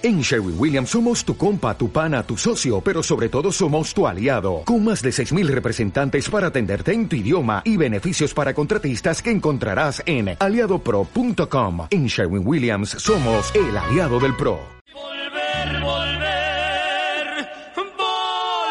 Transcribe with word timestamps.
En 0.00 0.20
Sherwin 0.20 0.54
Williams 0.56 0.90
somos 0.90 1.24
tu 1.24 1.36
compa, 1.36 1.76
tu 1.76 1.90
pana, 1.90 2.22
tu 2.22 2.36
socio, 2.36 2.80
pero 2.80 3.02
sobre 3.02 3.28
todo 3.28 3.50
somos 3.50 3.92
tu 3.92 4.06
aliado, 4.06 4.62
con 4.64 4.84
más 4.84 5.02
de 5.02 5.10
6.000 5.10 5.48
representantes 5.48 6.30
para 6.30 6.46
atenderte 6.48 6.92
en 6.92 7.08
tu 7.08 7.16
idioma 7.16 7.62
y 7.64 7.76
beneficios 7.76 8.32
para 8.32 8.54
contratistas 8.54 9.20
que 9.20 9.32
encontrarás 9.32 10.00
en 10.06 10.36
aliadopro.com. 10.38 11.88
En 11.90 12.06
Sherwin 12.06 12.46
Williams 12.46 12.90
somos 12.90 13.52
el 13.56 13.76
aliado 13.76 14.20
del 14.20 14.36
PRO. 14.36 14.60
Volver, 14.94 15.80
volver, 15.82 17.48
volver. 17.82 18.68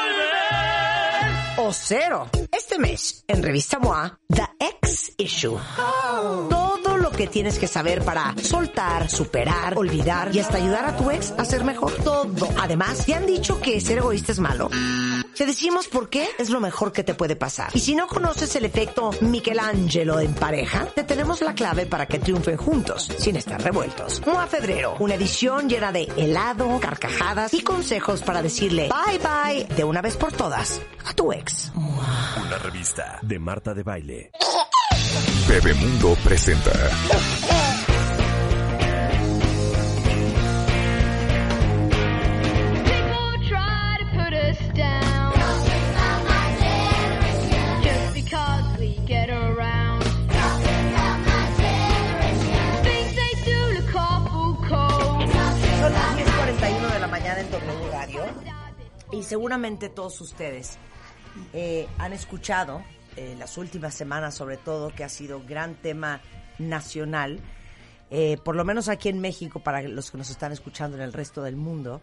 O 1.57 1.73
cero. 1.73 2.29
Este 2.49 2.79
mes, 2.79 3.25
en 3.27 3.43
Revista 3.43 3.79
MOA, 3.79 4.17
The 4.29 4.47
X 4.81 5.11
Issue. 5.17 5.59
Todo 5.75 6.86
lo 7.01 7.11
que 7.11 7.27
tienes 7.27 7.59
que 7.59 7.67
saber 7.67 8.03
para 8.03 8.35
soltar, 8.41 9.09
superar, 9.09 9.77
olvidar 9.77 10.35
y 10.35 10.39
hasta 10.39 10.57
ayudar 10.57 10.85
a 10.85 10.97
tu 10.97 11.09
ex 11.11 11.33
a 11.37 11.45
ser 11.45 11.63
mejor. 11.63 11.93
Todo. 12.03 12.47
Además, 12.59 13.05
¿te 13.05 13.13
han 13.13 13.25
dicho 13.25 13.59
que 13.59 13.79
ser 13.81 13.99
egoísta 13.99 14.31
es 14.31 14.39
malo? 14.39 14.69
Te 15.35 15.45
decimos 15.45 15.87
por 15.87 16.09
qué 16.09 16.27
es 16.37 16.49
lo 16.49 16.59
mejor 16.59 16.91
que 16.91 17.03
te 17.03 17.13
puede 17.13 17.35
pasar. 17.35 17.69
Y 17.73 17.79
si 17.79 17.95
no 17.95 18.07
conoces 18.07 18.55
el 18.55 18.65
efecto 18.65 19.11
Michelangelo 19.21 20.19
en 20.19 20.33
pareja, 20.33 20.87
te 20.87 21.03
tenemos 21.03 21.41
la 21.41 21.53
clave 21.53 21.85
para 21.85 22.07
que 22.07 22.19
triunfen 22.19 22.57
juntos, 22.57 23.09
sin 23.19 23.35
estar 23.35 23.61
revueltos. 23.61 24.21
MOA 24.25 24.47
Febrero, 24.47 24.95
una 24.99 25.15
edición 25.15 25.69
llena 25.69 25.91
de 25.91 26.11
helado, 26.17 26.79
carcajadas 26.79 27.53
y 27.53 27.61
consejos 27.61 28.23
para 28.23 28.41
decirle 28.41 28.89
bye 28.89 29.19
bye 29.19 29.75
de 29.75 29.83
una 29.83 30.01
vez 30.01 30.17
por 30.17 30.31
todas 30.31 30.81
a 31.05 31.13
tu 31.13 31.31
ex. 31.31 31.71
Una 31.75 32.57
revista 32.57 33.19
de 33.21 33.39
Marta 33.39 33.73
de 33.73 33.83
Baile. 33.83 34.31
Bebemundo 35.47 36.15
presenta. 36.23 36.71
People 42.83 43.47
try 43.47 43.97
to 43.99 44.05
put 44.17 44.33
us 44.33 44.59
down. 44.73 45.33
Just 47.83 48.13
because 48.13 48.77
we 48.79 48.97
get 49.05 49.29
around. 49.29 50.03
Things 52.83 53.15
they 53.15 53.33
do 53.45 53.57
look 53.79 53.95
awful 53.95 54.55
cold. 54.67 55.29
Son 55.79 55.93
las 55.93 56.17
10.41 56.17 56.93
de 56.93 56.99
la 56.99 57.07
mañana 57.07 57.39
en 57.39 57.49
W 57.51 57.91
Radio 57.91 58.21
y 59.11 59.23
seguramente 59.23 59.89
todos 59.89 60.19
ustedes 60.21 60.77
eh, 61.53 61.87
han 61.97 62.13
escuchado 62.13 62.83
eh, 63.17 63.35
las 63.37 63.57
últimas 63.57 63.93
semanas 63.93 64.35
sobre 64.35 64.57
todo 64.57 64.93
que 64.95 65.03
ha 65.03 65.09
sido 65.09 65.43
gran 65.45 65.75
tema 65.75 66.21
nacional, 66.59 67.39
eh, 68.09 68.37
por 68.43 68.55
lo 68.55 68.63
menos 68.63 68.87
aquí 68.87 69.09
en 69.09 69.19
México 69.19 69.59
para 69.59 69.81
los 69.81 70.11
que 70.11 70.17
nos 70.17 70.29
están 70.29 70.51
escuchando 70.51 70.95
en 70.95 71.03
el 71.03 71.13
resto 71.13 71.43
del 71.43 71.57
mundo, 71.57 72.01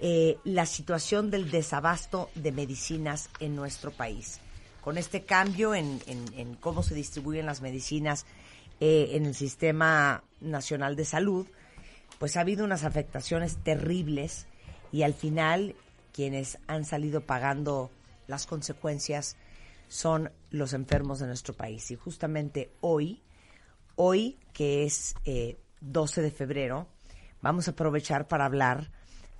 eh, 0.00 0.38
la 0.44 0.64
situación 0.64 1.28
del 1.28 1.50
desabasto 1.50 2.30
de 2.36 2.52
medicinas 2.52 3.30
en 3.40 3.56
nuestro 3.56 3.90
país. 3.90 4.40
Con 4.80 4.96
este 4.96 5.24
cambio 5.24 5.74
en, 5.74 6.00
cómo 6.60 6.84
se 6.84 6.94
distribuyen 6.94 7.46
las 7.46 7.60
medicinas 7.62 8.24
eh, 8.78 9.10
en 9.12 9.26
el 9.26 9.34
Sistema 9.34 10.22
Nacional 10.40 10.94
de 10.94 11.04
Salud, 11.04 11.48
pues 12.20 12.36
ha 12.36 12.42
habido 12.42 12.64
unas 12.64 12.84
afectaciones 12.84 13.56
terribles 13.56 14.46
y 14.92 15.02
al 15.02 15.14
final 15.14 15.74
quienes 16.12 16.58
han 16.68 16.84
salido 16.84 17.20
pagando 17.22 17.90
las 18.28 18.46
consecuencias 18.46 19.36
son 19.88 20.30
los 20.50 20.72
enfermos 20.72 21.18
de 21.18 21.26
nuestro 21.26 21.54
país. 21.54 21.90
Y 21.90 21.96
justamente 21.96 22.70
hoy, 22.80 23.22
hoy 23.96 24.38
que 24.52 24.84
es 24.84 25.14
eh, 25.24 25.58
12 25.80 26.22
de 26.22 26.30
febrero, 26.30 26.88
vamos 27.40 27.68
a 27.68 27.72
aprovechar 27.72 28.28
para 28.28 28.44
hablar 28.44 28.90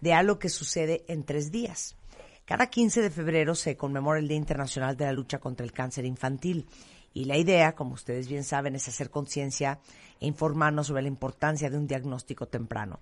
de 0.01 0.15
algo 0.15 0.39
que 0.39 0.49
sucede 0.49 1.05
en 1.09 1.25
tres 1.25 1.51
días. 1.51 1.97
Cada 2.45 2.69
15 2.69 3.03
de 3.03 3.11
febrero 3.11 3.55
se 3.55 3.77
conmemora 3.77 4.21
el 4.21 4.29
Día 4.29 4.39
Internacional 4.39 4.97
de 4.97 5.05
la 5.05 5.13
Lucha 5.13 5.39
contra 5.39 5.67
el 5.67 5.73
Cáncer 5.73 6.07
Infantil. 6.07 6.67
Y 7.13 7.25
la 7.25 7.37
idea, 7.37 7.75
como 7.75 7.95
ustedes 7.95 8.29
bien 8.29 8.45
saben, 8.45 8.75
es 8.75 8.89
hacer 8.89 9.11
conciencia 9.11 9.81
e 10.21 10.27
informarnos 10.27 10.87
sobre 10.87 11.03
la 11.03 11.09
importancia 11.09 11.69
de 11.69 11.77
un 11.77 11.87
diagnóstico 11.87 12.47
temprano. 12.47 13.01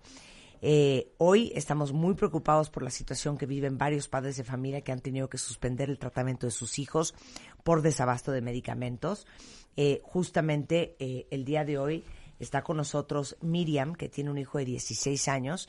Eh, 0.62 1.12
hoy 1.18 1.52
estamos 1.54 1.92
muy 1.92 2.14
preocupados 2.14 2.70
por 2.70 2.82
la 2.82 2.90
situación 2.90 3.36
que 3.36 3.46
viven 3.46 3.78
varios 3.78 4.08
padres 4.08 4.36
de 4.36 4.44
familia 4.44 4.80
que 4.80 4.92
han 4.92 5.00
tenido 5.00 5.28
que 5.28 5.38
suspender 5.38 5.90
el 5.90 5.98
tratamiento 5.98 6.46
de 6.46 6.50
sus 6.50 6.78
hijos 6.78 7.14
por 7.62 7.82
desabasto 7.82 8.32
de 8.32 8.40
medicamentos. 8.40 9.26
Eh, 9.76 10.00
justamente 10.04 10.96
eh, 10.98 11.26
el 11.30 11.44
día 11.44 11.64
de 11.64 11.78
hoy 11.78 12.04
está 12.38 12.62
con 12.62 12.78
nosotros 12.78 13.36
Miriam, 13.40 13.94
que 13.94 14.08
tiene 14.08 14.30
un 14.30 14.38
hijo 14.38 14.58
de 14.58 14.64
16 14.64 15.28
años 15.28 15.68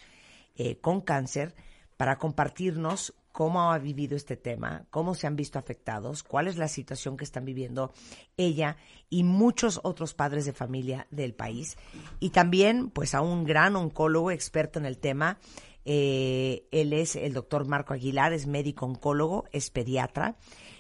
con 0.82 1.02
cáncer, 1.02 1.54
para 1.98 2.18
compartirnos 2.18 3.14
cómo 3.38 3.72
ha 3.72 3.78
vivido 3.78 4.16
este 4.16 4.36
tema, 4.36 4.88
cómo 4.90 5.14
se 5.14 5.28
han 5.28 5.36
visto 5.36 5.60
afectados, 5.60 6.24
cuál 6.24 6.48
es 6.48 6.58
la 6.58 6.68
situación 6.68 7.18
que 7.18 7.24
están 7.24 7.46
viviendo 7.46 7.94
ella 8.36 8.78
y 9.12 9.24
muchos 9.24 9.80
otros 9.84 10.16
padres 10.16 10.46
de 10.46 10.54
familia 10.54 11.06
del 11.12 11.36
país. 11.36 11.78
Y 12.20 12.32
también, 12.32 12.90
pues, 12.90 13.14
a 13.14 13.22
un 13.22 13.44
gran 13.44 13.76
oncólogo 13.76 14.32
experto 14.32 14.80
en 14.80 14.88
el 14.88 14.98
tema. 14.98 15.38
Eh, 15.86 16.66
él 16.72 16.94
es 16.94 17.16
el 17.16 17.34
doctor 17.34 17.68
Marco 17.68 17.94
Aguilar, 17.94 18.34
es 18.34 18.48
médico 18.48 18.88
oncólogo, 18.88 19.46
es 19.52 19.70
pediatra, 19.70 20.36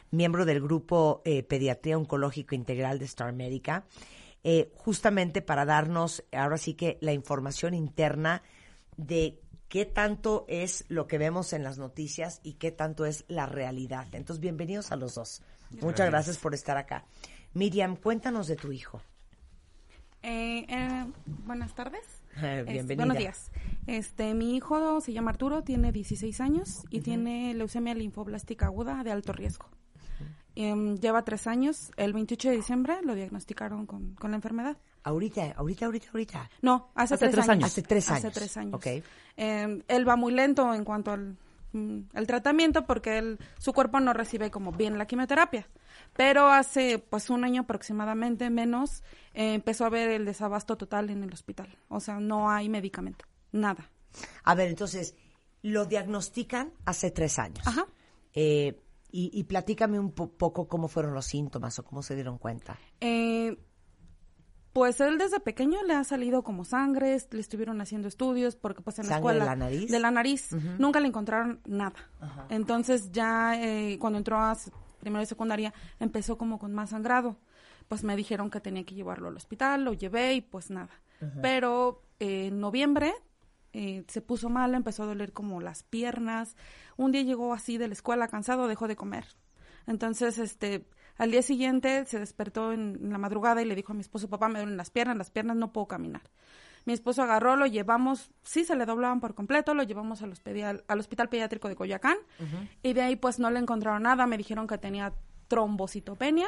miembro 0.09 0.43
del 0.43 0.59
grupo 0.59 1.21
eh, 1.25 1.43
Pediatría 1.43 1.95
Oncológico 1.95 2.55
Integral 2.55 2.97
de 2.97 3.05
Star 3.05 3.33
Médica, 3.33 3.85
eh, 4.43 4.71
justamente 4.73 5.43
para 5.43 5.63
darnos 5.63 6.23
ahora 6.31 6.57
sí 6.57 6.73
que 6.73 6.97
la 7.01 7.13
información 7.13 7.75
interna 7.75 8.41
de 8.95 9.39
qué 9.69 9.85
tanto 9.85 10.45
es 10.47 10.85
lo 10.89 11.07
que 11.07 11.17
vemos 11.17 11.53
en 11.53 11.63
las 11.63 11.77
noticias 11.77 12.39
y 12.43 12.53
qué 12.53 12.71
tanto 12.71 13.05
es 13.05 13.25
la 13.27 13.45
realidad. 13.45 14.07
Entonces, 14.13 14.39
bienvenidos 14.41 14.91
a 14.91 14.95
los 14.95 15.15
dos. 15.15 15.41
Muchas 15.81 16.09
gracias 16.09 16.37
por 16.37 16.53
estar 16.53 16.77
acá. 16.77 17.05
Miriam, 17.53 17.95
cuéntanos 17.95 18.47
de 18.47 18.55
tu 18.55 18.71
hijo. 18.71 19.01
Eh, 20.23 20.65
eh, 20.67 21.05
buenas 21.45 21.73
tardes. 21.75 22.01
Eh, 22.39 22.59
Es- 22.59 22.65
bienvenida. 22.71 22.97
buenos 23.05 23.17
días. 23.17 23.51
Este, 23.87 24.35
mi 24.35 24.55
hijo 24.55 25.01
se 25.01 25.11
llama 25.11 25.31
Arturo, 25.31 25.63
tiene 25.63 25.91
16 25.91 26.39
años 26.39 26.83
y 26.91 27.01
tiene 27.01 27.51
leucemia 27.55 27.95
linfoblástica 27.95 28.67
aguda 28.67 29.03
de 29.03 29.09
alto 29.11 29.33
riesgo. 29.33 29.65
Em, 30.53 30.97
lleva 30.99 31.23
tres 31.23 31.47
años. 31.47 31.89
El 31.97 32.13
28 32.13 32.49
de 32.49 32.55
diciembre 32.57 32.97
lo 33.03 33.15
diagnosticaron 33.15 33.87
con, 33.87 34.13
con 34.13 34.29
la 34.29 34.37
enfermedad. 34.37 34.77
Ahorita, 35.07 35.53
ahorita, 35.57 35.85
ahorita, 35.85 36.07
ahorita. 36.13 36.49
No, 36.61 36.91
hace, 36.95 37.15
Hace 37.15 37.25
tres, 37.25 37.31
tres 37.31 37.43
años. 37.49 37.49
años. 37.63 37.65
Hace 37.71 37.81
tres 37.83 38.09
años. 38.09 38.25
Hace 38.25 38.31
tres 38.39 38.57
años. 38.57 38.73
Ok. 38.73 38.87
Em, 39.37 39.81
él 39.87 40.07
va 40.07 40.15
muy 40.15 40.33
lento 40.33 40.73
en 40.73 40.83
cuanto 40.83 41.11
al 41.11 41.37
mm, 41.73 41.99
al 42.13 42.27
tratamiento 42.27 42.85
porque 42.85 43.17
él, 43.17 43.39
su 43.59 43.73
cuerpo 43.73 43.99
no 43.99 44.13
recibe 44.13 44.49
como 44.51 44.71
bien 44.71 44.97
la 44.97 45.05
quimioterapia. 45.05 45.67
Pero 46.15 46.47
hace 46.49 46.99
pues 46.99 47.29
un 47.29 47.43
año 47.43 47.61
aproximadamente 47.63 48.49
menos 48.49 49.03
eh, 49.33 49.53
empezó 49.53 49.85
a 49.85 49.89
ver 49.89 50.09
el 50.11 50.25
desabasto 50.25 50.75
total 50.77 51.09
en 51.09 51.23
el 51.23 51.33
hospital. 51.33 51.67
O 51.89 51.99
sea, 51.99 52.19
no 52.19 52.49
hay 52.49 52.69
medicamento, 52.69 53.25
nada. 53.51 53.89
A 54.43 54.55
ver, 54.55 54.69
entonces, 54.69 55.15
lo 55.61 55.85
diagnostican 55.85 56.71
hace 56.85 57.11
tres 57.11 57.37
años. 57.39 57.65
Ajá. 57.67 57.85
Eh, 58.33 58.79
y, 59.11 59.29
y 59.33 59.43
platícame 59.45 59.99
un 59.99 60.11
po- 60.11 60.29
poco 60.29 60.67
cómo 60.67 60.87
fueron 60.87 61.13
los 61.13 61.25
síntomas 61.25 61.77
o 61.79 61.83
cómo 61.83 62.01
se 62.03 62.15
dieron 62.15 62.37
cuenta. 62.37 62.77
Eh, 63.01 63.57
pues 64.77 65.01
él 65.01 65.17
desde 65.17 65.39
pequeño 65.39 65.81
le 65.87 65.95
ha 65.95 66.03
salido 66.03 66.43
como 66.43 66.63
sangre, 66.63 67.17
le 67.31 67.39
estuvieron 67.41 67.81
haciendo 67.81 68.07
estudios 68.07 68.55
porque 68.55 68.83
pues 68.83 68.99
en 68.99 69.07
la 69.07 69.13
¿Sangre 69.13 69.33
de 69.33 69.37
escuela 69.39 69.55
la 69.55 69.55
nariz? 69.55 69.89
de 69.89 69.99
la 69.99 70.11
nariz 70.11 70.51
nunca 70.77 70.99
le 70.99 71.07
encontraron 71.07 71.61
nada. 71.65 71.95
Entonces 72.49 73.11
ya 73.11 73.59
eh, 73.59 73.97
cuando 73.97 74.19
entró 74.19 74.37
a 74.37 74.55
primero 74.99 75.23
y 75.23 75.25
secundaria 75.25 75.73
empezó 75.99 76.37
como 76.37 76.59
con 76.59 76.75
más 76.75 76.91
sangrado. 76.91 77.37
Pues 77.87 78.03
me 78.03 78.15
dijeron 78.15 78.51
que 78.51 78.59
tenía 78.59 78.83
que 78.83 78.93
llevarlo 78.93 79.29
al 79.29 79.35
hospital, 79.35 79.83
lo 79.83 79.93
llevé 79.93 80.35
y 80.35 80.41
pues 80.41 80.69
nada. 80.69 80.91
Pero 81.41 82.03
eh, 82.19 82.49
en 82.49 82.59
noviembre 82.59 83.15
eh, 83.73 84.03
se 84.07 84.21
puso 84.21 84.47
mal, 84.47 84.75
empezó 84.75 85.01
a 85.01 85.07
doler 85.07 85.33
como 85.33 85.59
las 85.59 85.81
piernas. 85.81 86.55
Un 86.97 87.11
día 87.13 87.23
llegó 87.23 87.51
así 87.51 87.79
de 87.79 87.87
la 87.87 87.93
escuela 87.93 88.27
cansado, 88.27 88.67
dejó 88.67 88.87
de 88.87 88.95
comer. 88.95 89.25
Entonces, 89.87 90.37
este, 90.37 90.85
al 91.17 91.31
día 91.31 91.41
siguiente 91.41 92.05
se 92.05 92.19
despertó 92.19 92.73
en, 92.73 93.11
la 93.11 93.17
madrugada 93.17 93.61
y 93.61 93.65
le 93.65 93.75
dijo 93.75 93.91
a 93.91 93.95
mi 93.95 94.01
esposo, 94.01 94.29
papá, 94.29 94.47
me 94.49 94.59
duelen 94.59 94.77
las 94.77 94.89
piernas, 94.89 95.17
las 95.17 95.31
piernas 95.31 95.57
no 95.57 95.71
puedo 95.73 95.87
caminar. 95.87 96.21
Mi 96.85 96.93
esposo 96.93 97.21
agarró, 97.21 97.55
lo 97.57 97.65
llevamos, 97.65 98.31
sí 98.43 98.63
se 98.63 98.75
le 98.75 98.85
doblaban 98.85 99.19
por 99.19 99.35
completo, 99.35 99.73
lo 99.73 99.83
llevamos 99.83 100.21
al, 100.21 100.31
hospital, 100.31 100.83
al 100.87 100.99
hospital 100.99 101.27
pediátrico 101.27 101.67
de 101.67 101.75
Coyoacán 101.75 102.15
y 102.81 102.93
de 102.93 103.01
ahí 103.01 103.15
pues 103.17 103.39
no 103.39 103.49
le 103.51 103.59
encontraron 103.59 104.03
nada, 104.03 104.25
me 104.25 104.37
dijeron 104.37 104.67
que 104.67 104.77
tenía 104.77 105.11
trombocitopenia 105.49 106.47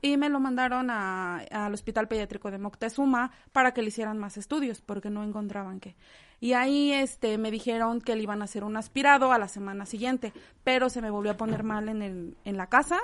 y 0.00 0.16
me 0.16 0.28
lo 0.28 0.40
mandaron 0.40 0.90
a- 0.90 1.38
al 1.50 1.74
hospital 1.74 2.08
pediátrico 2.08 2.50
de 2.50 2.58
Moctezuma 2.58 3.30
para 3.52 3.72
que 3.72 3.82
le 3.82 3.88
hicieran 3.88 4.18
más 4.18 4.36
estudios 4.36 4.80
porque 4.80 5.10
no 5.10 5.22
encontraban 5.22 5.80
qué. 5.80 5.96
Y 6.40 6.52
ahí 6.52 6.92
este 6.92 7.38
me 7.38 7.50
dijeron 7.50 8.00
que 8.00 8.14
le 8.16 8.22
iban 8.22 8.42
a 8.42 8.44
hacer 8.44 8.64
un 8.64 8.76
aspirado 8.76 9.32
a 9.32 9.38
la 9.38 9.48
semana 9.48 9.86
siguiente, 9.86 10.32
pero 10.62 10.88
se 10.90 11.00
me 11.00 11.10
volvió 11.10 11.32
a 11.32 11.36
poner 11.36 11.62
mal 11.62 11.88
en 11.88 12.02
el 12.02 12.36
en 12.44 12.56
la 12.56 12.68
casa. 12.68 12.98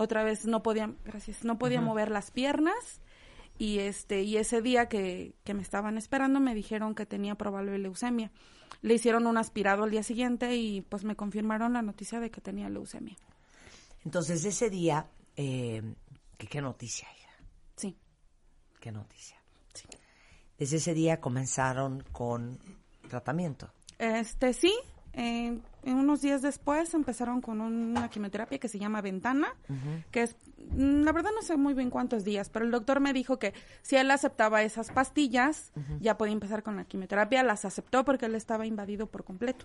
Otra 0.00 0.24
vez 0.24 0.46
no 0.46 0.62
podía, 0.62 0.94
gracias, 1.04 1.44
no 1.44 1.58
podía 1.58 1.82
mover 1.82 2.10
las 2.10 2.30
piernas 2.30 3.02
y 3.58 3.80
este 3.80 4.22
y 4.22 4.38
ese 4.38 4.62
día 4.62 4.88
que, 4.88 5.34
que 5.44 5.52
me 5.52 5.60
estaban 5.60 5.98
esperando 5.98 6.40
me 6.40 6.54
dijeron 6.54 6.94
que 6.94 7.04
tenía 7.04 7.34
probable 7.34 7.76
leucemia. 7.76 8.32
Le 8.80 8.94
hicieron 8.94 9.26
un 9.26 9.36
aspirado 9.36 9.84
al 9.84 9.90
día 9.90 10.02
siguiente 10.02 10.56
y 10.56 10.80
pues 10.80 11.04
me 11.04 11.16
confirmaron 11.16 11.74
la 11.74 11.82
noticia 11.82 12.18
de 12.18 12.30
que 12.30 12.40
tenía 12.40 12.70
leucemia. 12.70 13.14
Entonces, 14.02 14.42
ese 14.46 14.70
día, 14.70 15.06
eh, 15.36 15.82
¿qué, 16.38 16.46
qué 16.46 16.62
noticia, 16.62 17.06
hija? 17.18 17.34
Sí. 17.76 17.98
¿Qué 18.80 18.92
noticia? 18.92 19.36
Desde 20.56 20.78
ese 20.78 20.94
día 20.94 21.20
comenzaron 21.20 22.02
con 22.10 22.58
tratamiento. 23.06 23.70
Este 23.98 24.54
sí, 24.54 24.72
eh, 25.12 25.58
en 25.82 25.96
unos 25.96 26.20
días 26.20 26.42
después 26.42 26.92
empezaron 26.94 27.40
con 27.40 27.60
una 27.60 28.08
quimioterapia 28.10 28.58
que 28.58 28.68
se 28.68 28.78
llama 28.78 29.00
Ventana, 29.00 29.48
que 30.10 30.22
es, 30.22 30.36
mm, 30.72 31.02
la 31.02 31.12
verdad 31.12 31.30
no 31.34 31.42
sé 31.42 31.56
muy 31.56 31.74
bien 31.74 31.90
cuántos 31.90 32.24
días, 32.24 32.50
pero 32.50 32.64
el 32.64 32.70
doctor 32.70 33.00
me 33.00 33.12
dijo 33.12 33.38
que 33.38 33.54
si 33.82 33.96
él 33.96 34.10
aceptaba 34.10 34.62
esas 34.62 34.90
pastillas, 34.90 35.72
ya 36.00 36.18
podía 36.18 36.32
empezar 36.32 36.62
con 36.62 36.76
la 36.76 36.84
quimioterapia, 36.84 37.42
las 37.42 37.64
aceptó 37.64 38.04
porque 38.04 38.26
él 38.26 38.34
estaba 38.34 38.66
invadido 38.66 39.06
por 39.06 39.24
completo. 39.24 39.64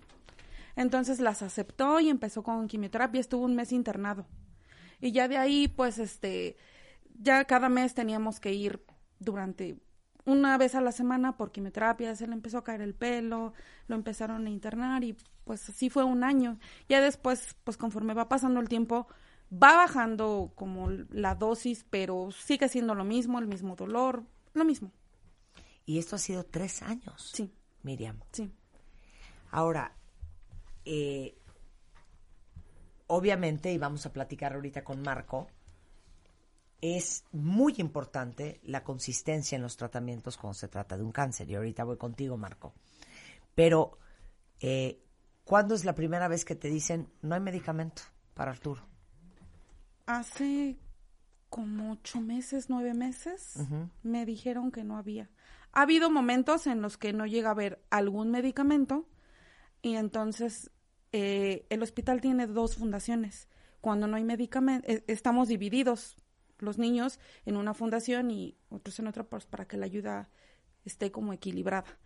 Entonces 0.75 1.19
las 1.19 1.41
aceptó 1.41 1.99
y 1.99 2.09
empezó 2.09 2.43
con 2.43 2.67
quimioterapia, 2.67 3.21
estuvo 3.21 3.45
un 3.45 3.55
mes 3.55 3.71
internado. 3.71 4.25
Y 4.99 5.11
ya 5.11 5.27
de 5.27 5.37
ahí, 5.37 5.67
pues, 5.67 5.99
este, 5.99 6.57
ya 7.19 7.45
cada 7.45 7.69
mes 7.69 7.93
teníamos 7.93 8.39
que 8.39 8.53
ir 8.53 8.83
durante 9.19 9.77
una 10.25 10.57
vez 10.57 10.75
a 10.75 10.81
la 10.81 10.91
semana 10.91 11.37
por 11.37 11.51
quimioterapia, 11.51 12.15
se 12.15 12.27
le 12.27 12.33
empezó 12.33 12.57
a 12.57 12.63
caer 12.63 12.81
el 12.81 12.95
pelo, 12.95 13.53
lo 13.87 13.95
empezaron 13.95 14.47
a 14.47 14.49
internar 14.49 15.03
y 15.03 15.15
pues 15.45 15.69
así 15.69 15.89
fue 15.89 16.03
un 16.03 16.23
año. 16.23 16.59
Ya 16.89 16.99
después, 16.99 17.55
pues 17.63 17.77
conforme 17.77 18.13
va 18.13 18.27
pasando 18.27 18.59
el 18.59 18.67
tiempo, 18.67 19.07
va 19.51 19.75
bajando 19.75 20.51
como 20.55 20.89
la 20.89 21.35
dosis, 21.35 21.85
pero 21.89 22.29
sigue 22.31 22.67
siendo 22.67 22.95
lo 22.95 23.05
mismo, 23.05 23.39
el 23.39 23.47
mismo 23.47 23.75
dolor, 23.75 24.23
lo 24.53 24.65
mismo. 24.65 24.91
Y 25.85 25.99
esto 25.99 26.15
ha 26.15 26.19
sido 26.19 26.43
tres 26.43 26.81
años. 26.81 27.31
Sí. 27.33 27.53
Miriam. 27.83 28.19
Sí. 28.31 28.51
Ahora, 29.51 29.95
eh, 30.83 31.37
obviamente, 33.07 33.71
y 33.71 33.77
vamos 33.77 34.05
a 34.05 34.11
platicar 34.11 34.53
ahorita 34.53 34.83
con 34.83 35.01
Marco, 35.03 35.47
es 36.81 37.23
muy 37.31 37.75
importante 37.77 38.59
la 38.63 38.83
consistencia 38.83 39.55
en 39.55 39.61
los 39.61 39.77
tratamientos 39.77 40.37
cuando 40.37 40.55
se 40.55 40.67
trata 40.67 40.97
de 40.97 41.03
un 41.03 41.11
cáncer. 41.11 41.49
Y 41.49 41.55
ahorita 41.55 41.83
voy 41.83 41.97
contigo, 41.97 42.35
Marco. 42.37 42.73
Pero, 43.53 43.97
eh, 44.59 45.04
¿cuándo 45.45 45.73
es 45.75 45.85
la 45.85 45.95
primera 45.95 46.27
vez 46.27 46.43
que 46.43 46.55
te 46.55 46.67
dicen 46.67 47.07
no 47.21 47.35
hay 47.35 47.41
medicamento 47.41 48.01
para 48.33 48.51
Arturo? 48.51 48.81
Hace 50.05 50.77
como 51.49 51.93
ocho 51.93 52.19
meses, 52.19 52.69
nueve 52.69 52.93
meses, 52.93 53.57
me 54.03 54.25
dijeron 54.25 54.71
que 54.71 54.83
no 54.83 54.97
había. 54.97 55.29
Ha 55.71 55.83
habido 55.83 56.09
momentos 56.09 56.67
en 56.67 56.81
los 56.81 56.97
que 56.97 57.13
no 57.13 57.25
llega 57.25 57.49
a 57.49 57.51
haber 57.51 57.81
algún 57.89 58.29
medicamento 58.29 59.07
y 59.81 59.95
entonces 59.95 60.71
eh, 61.13 61.65
el 61.69 61.81
hospital 61.81 62.19
tiene 62.19 62.47
dos 62.47 62.75
fundaciones. 62.75 63.47
Cuando 63.79 64.07
no 64.07 64.17
hay 64.17 64.25
medicamento, 64.25 64.85
estamos 65.07 65.47
divididos 65.47 66.17
los 66.59 66.77
niños 66.77 67.19
en 67.45 67.57
una 67.57 67.73
fundación 67.73 68.31
y 68.31 68.57
otros 68.69 68.99
en 68.99 69.07
otra 69.07 69.23
pues, 69.23 69.45
para 69.45 69.65
que 69.65 69.77
la 69.77 69.85
ayuda 69.85 70.29
esté 70.85 71.11
como 71.11 71.33
equilibrada. 71.33 71.97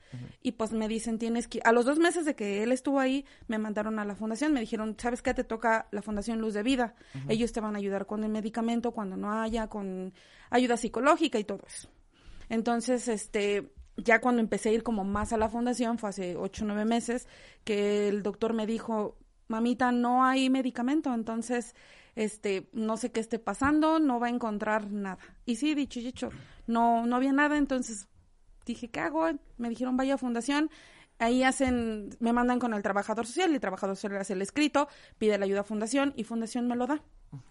Y 0.41 0.53
pues 0.53 0.71
me 0.71 0.87
dicen, 0.87 1.19
tienes 1.19 1.47
que... 1.47 1.59
A 1.63 1.71
los 1.71 1.85
dos 1.85 1.99
meses 1.99 2.25
de 2.25 2.35
que 2.35 2.63
él 2.63 2.71
estuvo 2.71 2.99
ahí, 2.99 3.25
me 3.47 3.59
mandaron 3.59 3.99
a 3.99 4.05
la 4.05 4.15
fundación, 4.15 4.53
me 4.53 4.59
dijeron, 4.59 4.95
¿sabes 4.97 5.21
qué? 5.21 5.33
Te 5.33 5.43
toca 5.43 5.87
la 5.91 6.01
Fundación 6.01 6.39
Luz 6.39 6.53
de 6.53 6.63
Vida. 6.63 6.95
Ellos 7.27 7.51
te 7.51 7.59
van 7.59 7.75
a 7.75 7.77
ayudar 7.77 8.05
con 8.07 8.23
el 8.23 8.31
medicamento 8.31 8.91
cuando 8.91 9.17
no 9.17 9.31
haya, 9.31 9.67
con 9.67 10.13
ayuda 10.49 10.77
psicológica 10.77 11.37
y 11.37 11.43
todo 11.43 11.61
eso. 11.67 11.89
Entonces, 12.49 13.07
este, 13.07 13.71
ya 13.97 14.19
cuando 14.19 14.41
empecé 14.41 14.69
a 14.69 14.73
ir 14.73 14.83
como 14.83 15.03
más 15.03 15.33
a 15.33 15.37
la 15.37 15.49
fundación, 15.49 15.97
fue 15.97 16.09
hace 16.09 16.35
ocho 16.35 16.63
o 16.63 16.67
nueve 16.67 16.85
meses, 16.85 17.27
que 17.63 18.07
el 18.07 18.23
doctor 18.23 18.53
me 18.53 18.65
dijo, 18.65 19.17
mamita, 19.47 19.91
no 19.91 20.23
hay 20.23 20.49
medicamento, 20.49 21.13
entonces, 21.13 21.75
este, 22.15 22.69
no 22.73 22.97
sé 22.97 23.11
qué 23.11 23.19
esté 23.19 23.37
pasando, 23.37 23.99
no 23.99 24.19
va 24.19 24.27
a 24.27 24.31
encontrar 24.31 24.91
nada. 24.91 25.19
Y 25.45 25.57
sí, 25.57 25.75
dicho 25.75 25.99
y 25.99 26.07
hecho, 26.07 26.29
no, 26.65 27.05
no 27.05 27.15
había 27.15 27.33
nada, 27.33 27.57
entonces 27.57 28.07
dije, 28.73 28.89
¿qué 28.89 28.99
hago? 28.99 29.27
Me 29.57 29.69
dijeron, 29.69 29.97
vaya 29.97 30.15
a 30.15 30.17
fundación, 30.17 30.69
ahí 31.19 31.43
hacen, 31.43 32.09
me 32.19 32.31
mandan 32.33 32.59
con 32.59 32.73
el 32.73 32.81
trabajador 32.81 33.25
social, 33.27 33.51
y 33.51 33.55
el 33.55 33.59
trabajador 33.61 33.95
social 33.95 34.21
hace 34.21 34.33
el 34.33 34.41
escrito, 34.41 34.87
pide 35.17 35.37
la 35.37 35.45
ayuda 35.45 35.61
a 35.61 35.63
fundación 35.63 36.13
y 36.15 36.23
fundación 36.23 36.67
me 36.67 36.75
lo 36.75 36.87
da. 36.87 37.01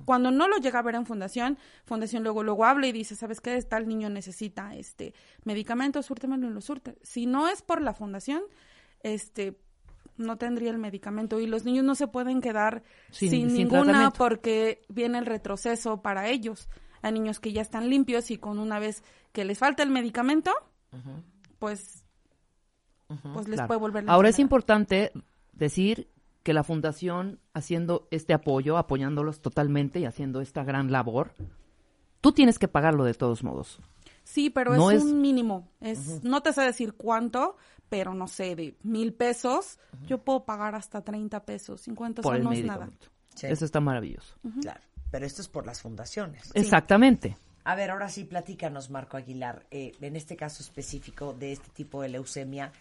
Cuando 0.05 0.33
no 0.33 0.49
lo 0.49 0.57
llega 0.57 0.81
a 0.81 0.83
ver 0.83 0.97
en 0.97 1.07
fundación, 1.07 1.57
fundación 1.85 2.25
luego 2.25 2.43
luego 2.43 2.65
habla 2.65 2.89
y 2.89 2.93
dice, 2.93 3.15
¿sabes 3.15 3.41
qué? 3.41 3.63
Tal 3.63 3.87
niño 3.87 4.11
necesita 4.11 4.75
este 4.75 5.15
medicamento, 5.45 6.03
súrtemelo 6.03 6.49
y 6.49 6.51
lo 6.53 6.61
surte. 6.61 6.97
Si 7.03 7.27
no 7.27 7.47
es 7.47 7.63
por 7.63 7.81
la 7.81 7.95
fundación, 7.95 8.43
este 9.03 9.57
no 10.17 10.37
tendría 10.37 10.71
el 10.71 10.79
medicamento 10.79 11.39
y 11.39 11.47
los 11.47 11.65
niños 11.65 11.85
no 11.85 11.95
se 11.95 12.09
pueden 12.09 12.41
quedar 12.41 12.83
Sin- 13.13 13.31
ninguna 13.55 14.11
porque 14.19 14.83
viene 14.89 15.19
el 15.19 15.27
retroceso 15.27 16.03
para 16.03 16.29
ellos. 16.29 16.69
Hay 17.03 17.13
niños 17.13 17.39
que 17.39 17.53
ya 17.53 17.63
están 17.63 17.89
limpios 17.89 18.33
y 18.33 18.39
con 18.39 18.59
una 18.59 18.81
vez 18.81 19.05
que 19.33 19.45
les 19.45 19.59
falta 19.59 19.85
el 19.85 19.91
medicamento, 19.91 20.53
pues 21.59 22.05
pues 23.33 23.49
les 23.49 23.57
Claro. 23.57 23.69
puede 23.69 23.81
volver 23.81 24.05
la 24.05 24.13
Ahora 24.13 24.29
es 24.29 24.39
importante 24.39 25.13
decir 25.53 26.09
que 26.43 26.53
la 26.53 26.63
fundación 26.63 27.41
haciendo 27.55 28.07
este 28.11 28.33
apoyo, 28.35 28.77
apoyándolos 28.79 29.41
totalmente 29.41 29.99
y 30.01 30.05
haciendo 30.05 30.41
esta 30.41 30.63
gran 30.65 30.93
labor, 30.93 31.33
tú 32.21 32.33
tienes 32.33 32.59
que 32.59 32.69
pagarlo 32.69 33.05
de 33.05 33.15
todos 33.15 33.43
modos. 33.45 33.81
Sí, 34.25 34.51
pero 34.51 34.77
No 34.77 34.91
es, 34.91 34.99
es- 34.99 35.05
un 35.05 35.21
mínimo. 35.23 35.69
Es, 35.81 36.23
No 36.23 36.43
te 36.43 36.53
sé 36.53 36.61
decir 36.63 36.93
cuánto, 36.95 37.57
pero 37.89 38.13
no 38.15 38.29
sé, 38.29 38.55
de 38.57 38.77
mil 38.83 39.15
pesos, 39.15 39.79
yo 40.07 40.19
puedo 40.19 40.45
pagar 40.45 40.75
hasta 40.75 41.03
30 41.03 41.45
pesos, 41.47 41.81
50, 41.81 42.21
por 42.21 42.35
eso 42.35 42.39
el 42.41 42.45
no 42.45 42.53
es 42.53 42.65
nada. 42.65 42.91
Sí. 43.35 43.47
Eso 43.47 43.65
está 43.65 43.81
maravilloso. 43.81 44.35
Claro. 44.61 44.81
Pero 45.11 45.25
esto 45.25 45.41
es 45.41 45.49
por 45.49 45.65
las 45.65 45.81
fundaciones. 45.81 46.51
Exactamente. 46.55 47.39
A 47.69 47.75
ver, 47.75 47.91
ahora 47.91 48.09
sí, 48.09 48.25
platícanos, 48.25 48.89
Marco 48.89 49.19
Aguilar, 49.19 49.67
eh, 49.71 49.93
en 50.01 50.17
este 50.17 50.37
caso 50.37 50.63
específico 50.63 51.35
de 51.35 51.53
este 51.53 51.69
tipo 51.69 52.01
de 52.01 52.09
leucemia, 52.09 52.73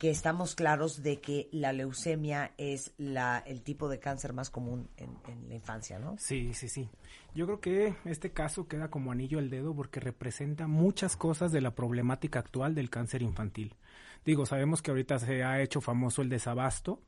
que 0.00 0.10
estamos 0.10 0.56
claros 0.56 1.04
de 1.04 1.20
que 1.20 1.48
la 1.52 1.72
leucemia 1.72 2.50
es 2.58 2.90
la, 2.98 3.38
el 3.46 3.62
tipo 3.62 3.88
de 3.88 4.00
cáncer 4.00 4.32
más 4.32 4.50
común 4.50 4.88
en, 4.96 5.10
en 5.28 5.48
la 5.48 5.54
infancia, 5.54 6.00
¿no? 6.00 6.16
Sí, 6.18 6.54
sí, 6.54 6.68
sí. 6.68 6.88
Yo 7.36 7.46
creo 7.46 7.60
que 7.60 7.94
este 8.04 8.32
caso 8.32 8.66
queda 8.66 8.88
como 8.88 9.12
anillo 9.12 9.38
al 9.38 9.48
dedo 9.48 9.76
porque 9.76 10.00
representa 10.00 10.66
muchas 10.66 11.16
cosas 11.16 11.52
de 11.52 11.60
la 11.60 11.76
problemática 11.76 12.40
actual 12.40 12.74
del 12.74 12.90
cáncer 12.90 13.22
infantil. 13.22 13.76
Digo, 14.24 14.44
sabemos 14.44 14.82
que 14.82 14.90
ahorita 14.90 15.20
se 15.20 15.44
ha 15.44 15.62
hecho 15.62 15.80
famoso 15.80 16.20
el 16.20 16.28
desabasto, 16.28 17.00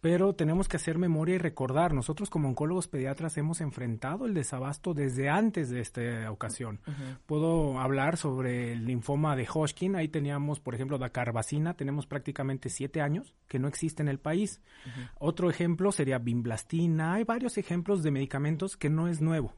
pero 0.00 0.34
tenemos 0.34 0.68
que 0.68 0.76
hacer 0.76 0.98
memoria 0.98 1.36
y 1.36 1.38
recordar, 1.38 1.92
nosotros 1.92 2.30
como 2.30 2.48
oncólogos 2.48 2.88
pediatras 2.88 3.36
hemos 3.36 3.60
enfrentado 3.60 4.26
el 4.26 4.34
desabasto 4.34 4.94
desde 4.94 5.28
antes 5.28 5.70
de 5.70 5.80
esta 5.80 6.30
ocasión. 6.30 6.80
Puedo 7.26 7.80
hablar 7.80 8.16
sobre 8.16 8.72
el 8.72 8.86
linfoma 8.86 9.36
de 9.36 9.46
Hodgkin, 9.46 9.96
ahí 9.96 10.08
teníamos, 10.08 10.60
por 10.60 10.74
ejemplo, 10.74 10.98
dacarbacina, 10.98 11.74
tenemos 11.74 12.06
prácticamente 12.06 12.68
siete 12.68 13.00
años 13.00 13.34
que 13.48 13.58
no 13.58 13.68
existe 13.68 14.02
en 14.02 14.08
el 14.08 14.18
país. 14.18 14.60
Otro 15.18 15.50
ejemplo 15.50 15.92
sería 15.92 16.18
bimblastina, 16.18 17.14
hay 17.14 17.24
varios 17.24 17.58
ejemplos 17.58 18.02
de 18.02 18.10
medicamentos 18.10 18.76
que 18.76 18.90
no 18.90 19.08
es 19.08 19.20
nuevo. 19.20 19.54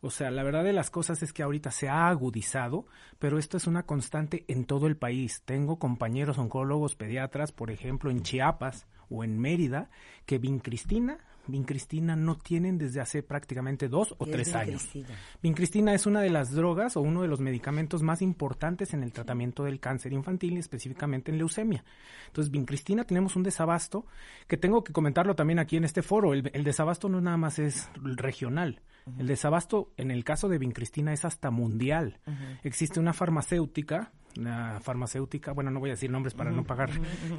O 0.00 0.10
sea, 0.10 0.30
la 0.30 0.44
verdad 0.44 0.62
de 0.62 0.72
las 0.72 0.90
cosas 0.90 1.22
es 1.22 1.32
que 1.32 1.42
ahorita 1.42 1.72
se 1.72 1.88
ha 1.88 2.08
agudizado, 2.08 2.86
pero 3.18 3.38
esto 3.38 3.56
es 3.56 3.66
una 3.66 3.82
constante 3.82 4.44
en 4.46 4.64
todo 4.64 4.86
el 4.86 4.96
país. 4.96 5.42
Tengo 5.44 5.78
compañeros 5.78 6.38
oncólogos 6.38 6.94
pediatras, 6.94 7.50
por 7.50 7.70
ejemplo, 7.70 8.10
en 8.10 8.22
Chiapas 8.22 8.86
o 9.10 9.24
en 9.24 9.38
Mérida, 9.38 9.90
que 10.26 10.38
vincristina, 10.38 11.18
vincristina 11.46 12.14
no 12.14 12.36
tienen 12.36 12.78
desde 12.78 13.00
hace 13.00 13.22
prácticamente 13.22 13.88
dos 13.88 14.14
o 14.18 14.24
¿Qué 14.24 14.30
es 14.30 14.36
tres 14.36 14.54
años. 14.54 14.82
vincristina? 14.82 15.18
Vincristina 15.42 15.94
es 15.94 16.06
una 16.06 16.20
de 16.20 16.30
las 16.30 16.52
drogas 16.52 16.96
o 16.96 17.00
uno 17.00 17.22
de 17.22 17.28
los 17.28 17.40
medicamentos 17.40 18.02
más 18.02 18.22
importantes 18.22 18.94
en 18.94 19.02
el 19.02 19.12
tratamiento 19.12 19.64
del 19.64 19.80
cáncer 19.80 20.12
infantil 20.12 20.54
y 20.54 20.58
específicamente 20.58 21.30
en 21.30 21.38
leucemia. 21.38 21.84
Entonces, 22.26 22.50
vincristina 22.50 23.04
tenemos 23.04 23.34
un 23.36 23.42
desabasto 23.42 24.06
que 24.46 24.56
tengo 24.56 24.84
que 24.84 24.92
comentarlo 24.92 25.34
también 25.34 25.58
aquí 25.58 25.76
en 25.76 25.84
este 25.84 26.02
foro. 26.02 26.34
El, 26.34 26.50
el 26.52 26.64
desabasto 26.64 27.08
no 27.08 27.20
nada 27.20 27.36
más 27.36 27.58
es 27.58 27.88
regional. 27.94 28.80
El 29.18 29.26
desabasto 29.26 29.90
en 29.96 30.10
el 30.10 30.22
caso 30.22 30.50
de 30.50 30.58
vincristina 30.58 31.14
es 31.14 31.24
hasta 31.24 31.50
mundial. 31.50 32.18
Existe 32.62 33.00
una 33.00 33.14
farmacéutica 33.14 34.12
una 34.38 34.80
farmacéutica, 34.80 35.52
bueno, 35.52 35.70
no 35.70 35.80
voy 35.80 35.90
a 35.90 35.94
decir 35.94 36.10
nombres 36.10 36.34
para 36.34 36.50
no 36.50 36.64
pagar 36.64 36.90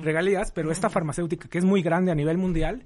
regalías, 0.02 0.52
pero 0.52 0.72
esta 0.72 0.90
farmacéutica 0.90 1.48
que 1.48 1.58
es 1.58 1.66
muy 1.66 1.82
grande 1.82 2.12
a 2.12 2.16
nivel 2.16 2.38
mundial, 2.38 2.86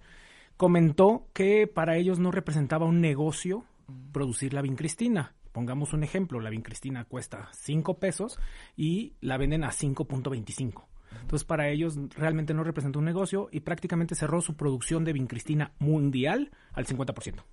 comentó 0.57 1.27
que 1.33 1.67
para 1.67 1.97
ellos 1.97 2.19
no 2.19 2.31
representaba 2.31 2.85
un 2.85 3.01
negocio 3.01 3.65
producir 4.11 4.53
la 4.53 4.61
vincristina. 4.61 5.33
Pongamos 5.51 5.93
un 5.93 6.03
ejemplo, 6.03 6.39
la 6.39 6.49
vincristina 6.49 7.05
cuesta 7.05 7.49
5 7.53 7.99
pesos 7.99 8.39
y 8.75 9.13
la 9.21 9.37
venden 9.37 9.63
a 9.63 9.69
5.25. 9.69 10.85
Entonces 11.21 11.43
para 11.43 11.69
ellos 11.69 11.97
realmente 12.15 12.53
no 12.53 12.63
representa 12.63 12.99
un 12.99 13.05
negocio 13.05 13.49
y 13.51 13.59
prácticamente 13.59 14.15
cerró 14.15 14.41
su 14.41 14.55
producción 14.55 15.03
de 15.03 15.13
vincristina 15.13 15.73
mundial 15.79 16.51
al 16.73 16.85
50%. 16.85 17.43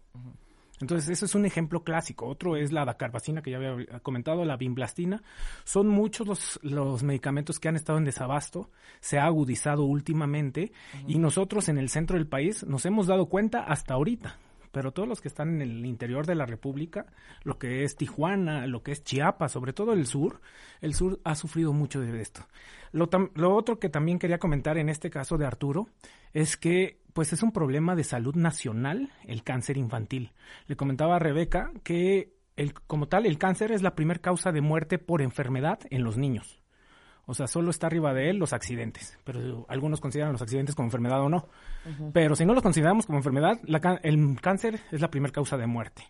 Entonces, 0.81 1.11
eso 1.11 1.27
es 1.27 1.35
un 1.35 1.45
ejemplo 1.45 1.85
clásico. 1.85 2.27
Otro 2.27 2.57
es 2.57 2.73
la 2.73 2.85
dacarbazina, 2.85 3.43
que 3.43 3.51
ya 3.51 3.59
había 3.59 4.01
comentado, 4.01 4.45
la 4.45 4.57
bimblastina. 4.57 5.23
Son 5.65 5.89
muchos 5.89 6.27
los, 6.27 6.61
los 6.63 7.03
medicamentos 7.03 7.61
que 7.61 7.69
han 7.69 7.77
estado 7.77 7.99
en 7.99 8.05
desabasto, 8.05 8.71
se 9.01 9.19
ha 9.19 9.27
agudizado 9.27 9.85
últimamente 9.85 10.73
y 11.07 11.19
nosotros 11.19 11.69
en 11.69 11.79
el 11.79 11.89
centro 11.89 12.17
del 12.17 12.27
país 12.27 12.65
nos 12.65 12.87
hemos 12.87 13.07
dado 13.07 13.27
cuenta 13.27 13.61
hasta 13.61 13.95
ahorita. 13.95 14.39
Pero 14.73 14.93
todos 14.93 15.09
los 15.09 15.21
que 15.21 15.29
están 15.29 15.49
en 15.55 15.63
el 15.63 15.85
interior 15.87 16.27
de 16.27 16.35
la 16.35 16.47
República, 16.47 17.07
lo 17.43 17.59
que 17.59 17.83
es 17.85 17.97
Tijuana, 17.97 18.67
lo 18.67 18.83
que 18.83 18.93
es 18.93 19.03
Chiapas, 19.03 19.53
sobre 19.53 19.73
todo 19.73 19.93
el 19.93 20.07
sur, 20.07 20.41
el 20.81 20.95
sur 20.95 21.21
ha 21.25 21.35
sufrido 21.35 21.73
mucho 21.73 22.01
de 22.01 22.21
esto. 22.21 22.47
Lo, 22.93 23.11
tam- 23.11 23.31
lo 23.35 23.55
otro 23.55 23.79
que 23.79 23.89
también 23.89 24.19
quería 24.19 24.39
comentar 24.39 24.79
en 24.79 24.89
este 24.89 25.11
caso 25.11 25.39
de 25.39 25.47
Arturo 25.47 25.89
es 26.33 26.57
que 26.57 27.01
pues 27.13 27.33
es 27.33 27.43
un 27.43 27.51
problema 27.51 27.97
de 27.97 28.05
salud 28.05 28.37
nacional 28.37 29.11
el 29.25 29.43
cáncer 29.43 29.77
infantil. 29.77 30.33
Le 30.67 30.77
comentaba 30.77 31.17
a 31.17 31.19
Rebeca 31.19 31.73
que 31.83 32.35
el, 32.57 32.73
como 32.73 33.09
tal 33.09 33.27
el 33.27 33.39
cáncer 33.39 33.73
es 33.73 33.83
la 33.83 33.97
primera 33.97 34.21
causa 34.21 34.53
de 34.53 34.61
muerte 34.61 34.99
por 34.99 35.21
enfermedad 35.21 35.81
en 35.91 36.05
los 36.05 36.17
niños. 36.17 36.60
O 37.31 37.35
sea, 37.35 37.47
solo 37.47 37.71
está 37.71 37.87
arriba 37.87 38.13
de 38.13 38.29
él 38.29 38.39
los 38.39 38.53
accidentes, 38.53 39.17
pero 39.23 39.65
algunos 39.69 40.01
consideran 40.01 40.33
los 40.33 40.43
accidentes 40.43 40.75
como 40.75 40.89
enfermedad 40.89 41.23
o 41.23 41.29
no. 41.29 41.47
Pero 42.13 42.35
si 42.35 42.45
no 42.45 42.55
los 42.55 42.63
consideramos 42.65 43.07
como 43.07 43.19
enfermedad, 43.19 43.61
la 43.63 43.79
el 44.03 44.41
cáncer 44.41 44.81
es 44.91 45.01
la 45.01 45.13
primera 45.13 45.33
causa 45.33 45.57
de 45.57 45.69
muerte. 45.69 46.03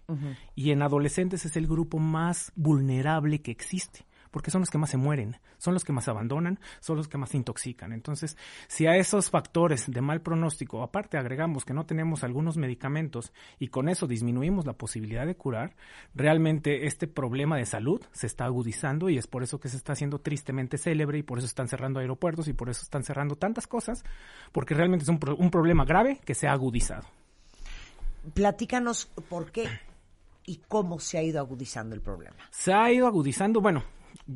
Y 0.55 0.71
en 0.71 0.81
adolescentes 0.81 1.45
es 1.45 1.59
el 1.59 1.67
grupo 1.67 1.99
más 1.99 2.53
vulnerable 2.57 3.43
que 3.43 3.51
existe, 3.51 4.07
porque 4.31 4.51
son 4.51 4.61
los 4.61 4.71
que 4.71 4.79
más 4.79 4.91
se 4.91 4.97
mueren, 4.97 5.37
son 5.59 5.75
los 5.75 5.85
que 5.85 5.93
más 5.93 6.09
abandonan, 6.09 6.59
son 6.81 6.97
los 6.97 7.09
que 7.09 7.19
más 7.19 7.31
se 7.31 7.37
intoxican. 7.37 7.93
Entonces, 7.93 8.37
si 8.69 8.87
a 8.87 8.97
esos 8.97 9.31
factores 9.31 9.91
de 9.91 10.01
mal 10.01 10.21
pronóstico, 10.21 10.83
aparte 10.83 11.19
agregamos 11.19 11.65
que 11.65 11.75
no 11.75 11.87
tenemos 11.87 12.23
algunos 12.25 12.57
medicamentos 12.57 13.33
y 13.59 13.69
con 13.69 13.89
eso 13.89 14.07
disminuimos 14.07 14.67
la 14.67 14.73
posibilidad 14.75 15.27
de 15.27 15.35
curar, 15.35 15.75
realmente 16.15 16.87
este 16.87 17.07
problema 17.07 17.57
de 17.57 17.67
salud 17.67 18.01
se 18.13 18.27
está 18.27 18.45
agudizando 18.45 19.09
y 19.11 19.19
es 19.19 19.27
por 19.27 19.43
eso 19.43 19.59
que 19.61 19.69
se 19.69 19.77
está 19.77 19.95
haciendo 19.95 20.21
tristemente 20.21 20.79
célebre 20.79 21.19
y 21.19 21.23
por 21.23 21.39
eso 21.39 21.47
están 21.47 21.69
cerrando 21.69 22.01
aeropuertos 22.01 22.49
y 22.49 22.53
por 22.53 22.71
eso 22.71 22.83
están 22.83 23.03
cerrando 23.03 23.37
tantas 23.37 23.67
cosas, 23.67 24.05
porque 24.53 24.75
realmente 24.75 25.03
es 25.03 25.09
un, 25.09 25.19
pro- 25.19 25.37
un 25.37 25.51
problema 25.51 25.85
grave 25.85 26.21
que 26.25 26.35
se 26.35 26.47
ha 26.49 26.53
agudizado. 26.53 27.07
Platícanos 28.35 29.07
por 29.29 29.51
qué 29.51 29.69
y 30.45 30.61
cómo 30.69 30.99
se 30.99 31.19
ha 31.19 31.23
ido 31.23 31.41
agudizando 31.41 31.95
el 31.95 32.01
problema. 32.01 32.37
Se 32.51 32.73
ha 32.73 32.93
ido 32.93 33.07
agudizando, 33.07 33.61
bueno, 33.61 33.83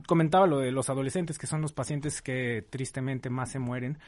comentaba 0.07 0.47
lo 0.47 0.59
de 0.59 0.73
los 0.73 0.91
adolescentes, 0.91 1.39
que 1.39 1.47
son 1.47 1.61
los 1.61 1.73
pacientes 1.73 2.23
que 2.23 2.67
tristemente 2.69 3.31
más 3.31 3.51
se 3.51 3.59
mueren. 3.59 3.99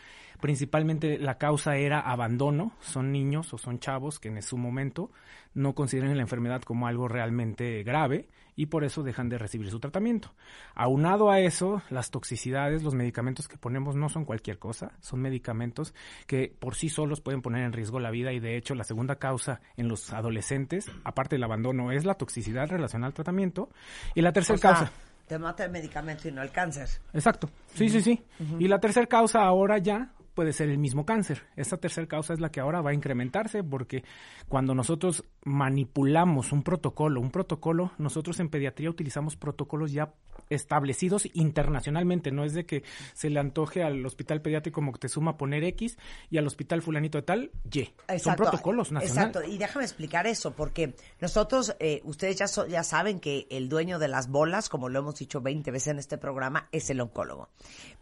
Principalmente 0.41 1.19
la 1.19 1.39
causa 1.39 1.77
era 1.77 2.01
abandono, 2.01 2.73
son 2.81 3.13
niños 3.13 3.53
o 3.55 3.59
son 3.59 3.79
chavos 3.79 4.19
que 4.19 4.29
en 4.29 4.43
su 4.43 4.59
momento 4.59 5.11
no 5.55 5.75
consideran 5.75 6.15
la 6.17 6.23
enfermedad 6.23 6.63
como 6.63 6.87
algo 6.87 7.09
realmente 7.09 7.83
grave 7.83 8.29
y 8.55 8.67
por 8.67 8.85
eso 8.85 9.03
dejan 9.03 9.29
de 9.29 9.39
recibir 9.39 9.71
su 9.71 9.81
tratamiento. 9.81 10.35
Aunado 10.75 11.31
a 11.31 11.41
eso, 11.41 11.83
las 11.89 12.11
toxicidades, 12.11 12.83
los 12.83 12.95
medicamentos 12.95 13.49
que 13.49 13.57
ponemos 13.57 13.97
no 13.97 14.09
son 14.09 14.25
cualquier 14.25 14.59
cosa, 14.59 14.93
son 15.01 15.21
medicamentos 15.21 15.95
que 16.27 16.55
por 16.59 16.75
sí 16.75 16.89
solos 16.89 17.21
pueden 17.21 17.43
poner 17.43 17.65
en 17.65 17.73
riesgo 17.73 18.01
la 18.01 18.11
vida 18.11 18.33
y 18.33 18.41
de 18.41 18.57
hecho 18.57 18.75
la 18.75 18.85
segunda 18.85 19.17
causa 19.17 19.61
en 19.77 19.89
los 19.89 20.13
adolescentes, 20.13 20.91
aparte 21.05 21.37
del 21.37 21.45
abandono, 21.45 21.93
es 21.93 22.05
la 22.05 22.15
toxicidad 22.15 22.69
relacionada 22.69 23.09
al 23.09 23.15
tratamiento 23.15 23.71
y 24.15 24.23
la 24.23 24.33
tercera 24.33 24.57
O 24.57 24.59
sea, 24.59 24.75
causa 24.75 24.93
te 25.27 25.39
mata 25.39 25.65
el 25.65 25.71
medicamento 25.71 26.29
y 26.29 26.33
no 26.33 26.43
el 26.43 26.51
cáncer. 26.51 26.89
Exacto. 27.13 27.51
Sí, 27.75 27.89
sí, 27.89 28.01
sí. 28.01 28.23
Y 28.59 28.69
la 28.69 28.79
tercera 28.79 29.07
causa 29.07 29.41
ahora 29.43 29.79
ya 29.79 30.13
puede 30.37 30.53
ser 30.53 30.69
el 30.69 30.77
mismo 30.79 31.05
cáncer. 31.07 31.43
Esta 31.57 31.79
tercera 31.79 32.07
causa 32.07 32.35
es 32.35 32.41
la 32.41 32.51
que 32.51 32.61
ahora 32.61 32.83
va 32.83 32.91
a 32.91 32.95
incrementarse 32.95 33.65
porque 33.65 34.05
cuando 34.49 34.75
nosotros 34.75 35.25
manipulamos 35.45 36.53
un 36.53 36.63
protocolo, 36.63 37.21
un 37.23 37.31
protocolo, 37.31 37.91
nosotros 37.99 38.39
en 38.39 38.51
pediatría 38.51 38.91
utilizamos 38.91 39.35
protocolos 39.35 39.93
ya 39.93 40.13
establecidos 40.51 41.27
internacionalmente. 41.35 42.31
No 42.31 42.45
es 42.45 42.53
de 42.53 42.67
que 42.67 42.85
se 43.15 43.31
le 43.31 43.41
antoje 43.41 43.83
al 43.83 44.05
hospital 44.05 44.43
pediátrico 44.43 44.83
Moctezuma 44.83 45.39
poner 45.39 45.65
X 45.65 45.97
y 46.31 46.37
al 46.37 46.47
hospital 46.47 46.83
fulanito 46.83 47.17
de 47.19 47.23
tal 47.23 47.51
Y. 47.73 47.85
Son 48.19 48.37
protocolos 48.37 48.93
nacionales. 48.93 49.17
Exacto, 49.37 49.43
y 49.51 49.57
déjame 49.57 49.85
explicar 49.87 50.27
eso, 50.27 50.53
porque 50.53 50.95
nosotros, 51.21 51.75
eh, 51.81 52.03
ustedes 52.05 52.37
ya, 52.37 52.47
so- 52.47 52.67
ya 52.67 52.85
saben 52.85 53.19
que 53.21 53.47
el 53.51 53.69
dueño 53.71 53.99
de 53.99 54.09
las 54.09 54.29
bolas, 54.29 54.69
como 54.69 54.91
lo 54.91 54.99
hemos 54.99 55.19
dicho 55.19 55.41
20 55.41 55.71
veces 55.71 55.89
en 55.89 55.99
este 55.99 56.19
programa, 56.19 56.69
es 56.73 56.91
el 56.91 57.01
oncólogo. 57.01 57.49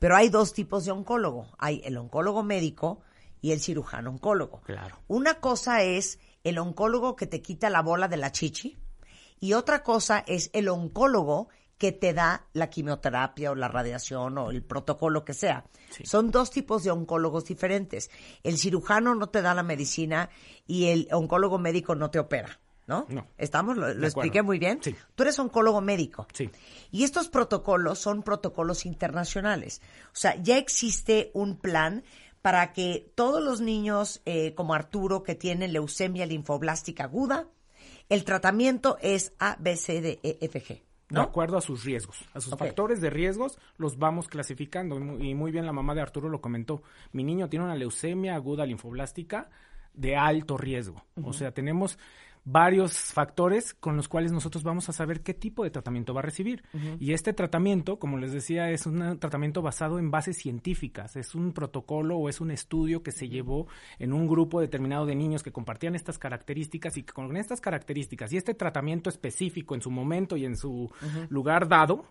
Pero 0.01 0.17
hay 0.17 0.29
dos 0.29 0.53
tipos 0.53 0.85
de 0.85 0.91
oncólogo. 0.91 1.47
Hay 1.59 1.81
el 1.85 1.97
oncólogo 1.97 2.24
médico 2.43 3.01
y 3.41 3.53
el 3.53 3.61
cirujano 3.61 4.11
oncólogo. 4.11 4.63
Claro. 4.63 4.99
Una 5.07 5.41
cosa 5.41 5.83
es 5.83 6.19
el 6.45 6.59
oncólogo 6.59 7.17
que 7.17 7.27
te 7.27 7.43
quita 7.43 7.71
la 7.71 7.83
bola 7.83 8.09
de 8.09 8.17
la 8.17 8.33
chichi 8.33 8.79
y 9.41 9.53
otra 9.53 9.83
cosa 9.83 10.25
es 10.27 10.51
el 10.55 10.69
oncólogo 10.69 11.49
que 11.79 11.93
te 11.93 12.15
da 12.15 12.47
la 12.53 12.71
quimioterapia 12.71 13.51
o 13.51 13.55
la 13.55 13.69
radiación 13.69 14.39
o 14.39 14.51
el 14.51 14.63
protocolo 14.63 15.25
que 15.25 15.35
sea. 15.35 15.67
Son 16.05 16.31
dos 16.31 16.51
tipos 16.51 16.85
de 16.85 16.91
oncólogos 16.91 17.45
diferentes. 17.45 18.11
El 18.43 18.59
cirujano 18.59 19.15
no 19.15 19.29
te 19.29 19.43
da 19.43 19.55
la 19.55 19.63
medicina 19.63 20.31
y 20.67 20.87
el 20.87 21.09
oncólogo 21.13 21.59
médico 21.59 21.95
no 21.95 22.11
te 22.11 22.19
opera, 22.19 22.61
¿no? 22.87 23.07
No. 23.09 23.27
¿Estamos? 23.39 23.77
¿Lo, 23.77 23.89
expliqué 23.89 24.43
muy 24.43 24.59
bien? 24.59 24.81
Sí. 24.83 24.95
Tú 25.15 25.23
eres 25.23 25.39
oncólogo 25.39 25.81
médico. 25.81 26.27
Sí. 26.33 26.51
Y 26.91 27.05
estos 27.05 27.29
protocolos 27.29 27.99
son 27.99 28.23
protocolos 28.23 28.87
internacionales. 28.87 29.81
O 30.09 30.17
sea, 30.17 30.37
ya 30.43 30.59
existe 30.59 31.31
un 31.35 31.57
plan 31.57 32.05
para 32.43 32.73
que 32.73 33.11
todos 33.15 33.43
los 33.43 33.61
niños 33.61 34.21
eh, 34.27 34.55
como 34.55 34.75
Arturo 34.75 35.23
que 35.23 35.35
tienen 35.35 35.73
leucemia 35.73 36.27
linfoblástica 36.27 37.05
aguda, 37.05 37.49
el 38.11 38.25
tratamiento 38.25 38.99
es 39.01 39.33
A, 39.39 39.57
B, 39.59 39.77
C, 39.77 40.01
D, 40.03 40.21
E, 40.23 40.39
F, 40.43 40.63
G. 40.63 40.83
De 41.09 41.21
acuerdo 41.21 41.57
a 41.57 41.61
sus 41.61 41.85
riesgos, 41.85 42.19
a 42.33 42.41
sus 42.41 42.57
factores 42.57 43.01
de 43.01 43.09
riesgos, 43.09 43.59
los 43.77 43.99
vamos 43.99 44.29
clasificando. 44.29 44.97
Y 44.97 45.01
muy, 45.01 45.31
y 45.31 45.35
muy 45.35 45.53
bien 45.53 45.65
la 45.65 45.73
mamá 45.73 45.95
de 45.95 46.01
Arturo 46.01 46.29
lo 46.29 46.41
comentó. 46.41 46.83
Mi 47.13 47.25
niño 47.25 47.49
tiene 47.49 47.65
una 47.65 47.77
leucemia 47.77 48.35
aguda 48.35 48.67
linfoblástica 48.67 49.49
de 49.95 50.17
alto 50.17 50.57
riesgo. 50.59 51.05
O 51.23 51.33
sea, 51.33 51.53
tenemos 51.53 51.99
varios 52.45 53.13
factores 53.13 53.75
con 53.75 53.97
los 53.97 54.09
cuales 54.09 54.33
nosotros 54.33 54.63
vamos 54.63 54.89
a 54.89 54.93
saber 54.93 55.23
qué 55.23 55.33
tipo 55.33 55.65
de 55.65 55.71
tratamiento 55.71 56.13
va 56.13 56.21
a 56.21 56.25
recibir. 56.25 56.63
Y 56.99 57.13
este 57.13 57.33
tratamiento, 57.33 57.99
como 57.99 58.19
les 58.19 58.33
decía, 58.33 58.71
es 58.71 58.87
un 58.87 59.19
tratamiento 59.19 59.63
basado 59.63 59.99
en 59.99 60.11
bases 60.11 60.37
científicas. 60.37 61.17
Es 61.17 61.35
un 61.35 61.53
protocolo 61.53 62.17
o 62.17 62.29
es 62.29 62.41
un 62.41 62.51
estudio 62.51 63.03
que 63.03 63.13
se 63.13 63.29
llevó 63.29 63.67
en 63.99 64.13
un 64.13 64.27
grupo 64.27 64.61
determinado 64.61 65.07
de 65.07 65.15
niños 65.15 65.43
que 65.43 65.53
compartían 65.53 65.95
estas 65.95 66.19
características 66.19 66.97
y 66.97 67.03
que 67.03 67.13
con 67.13 67.37
estas 67.37 67.61
características 67.61 68.33
y 68.33 68.37
este 68.37 68.55
tratamiento 68.55 69.09
específico 69.09 69.75
en 69.75 69.81
su 69.81 69.91
momento 69.91 70.37
y 70.37 70.45
en 70.45 70.57
su 70.57 70.91
lugar 71.29 71.69
dado, 71.69 72.07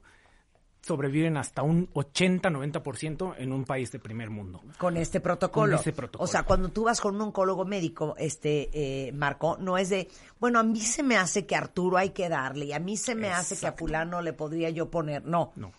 sobreviven 0.84 1.38
hasta 1.38 1.64
un 1.64 1.88
80-90% 1.94 3.36
en 3.38 3.54
un 3.54 3.64
país 3.64 3.92
de 3.92 4.00
primer 4.00 4.30
mundo. 4.30 4.62
Con 4.78 4.98
este 4.98 5.22
protocolo. 5.22 5.72
Con 5.72 5.80
ese 5.80 5.94
protocolo. 5.94 6.26
O 6.26 6.28
sea, 6.28 6.44
cuando 6.44 6.70
tú 6.70 6.84
vas 6.84 7.00
con 7.00 7.16
un 7.16 7.22
oncólogo 7.22 7.64
médico, 7.64 8.16
este, 8.18 8.70
eh, 9.08 9.12
Marco, 9.14 9.58
no 9.58 9.78
es 9.78 9.90
de, 9.90 10.10
bueno, 10.40 10.60
a 10.60 10.64
mí 10.64 10.82
se 10.82 11.02
me 11.02 11.16
hace 11.16 11.46
que 11.46 11.56
a 11.56 11.60
Arturo 11.60 11.98
hay 11.98 12.10
que 12.10 12.28
darle 12.28 12.66
y 12.66 12.74
a 12.74 12.80
mí 12.80 12.98
se 12.98 13.16
me 13.16 13.30
hace 13.30 13.58
que 13.58 13.66
a 13.66 13.72
fulano 13.72 14.22
le 14.22 14.34
podría 14.34 14.70
yo 14.70 14.92
poner. 14.92 15.26
No. 15.26 15.54
No, 15.56 15.72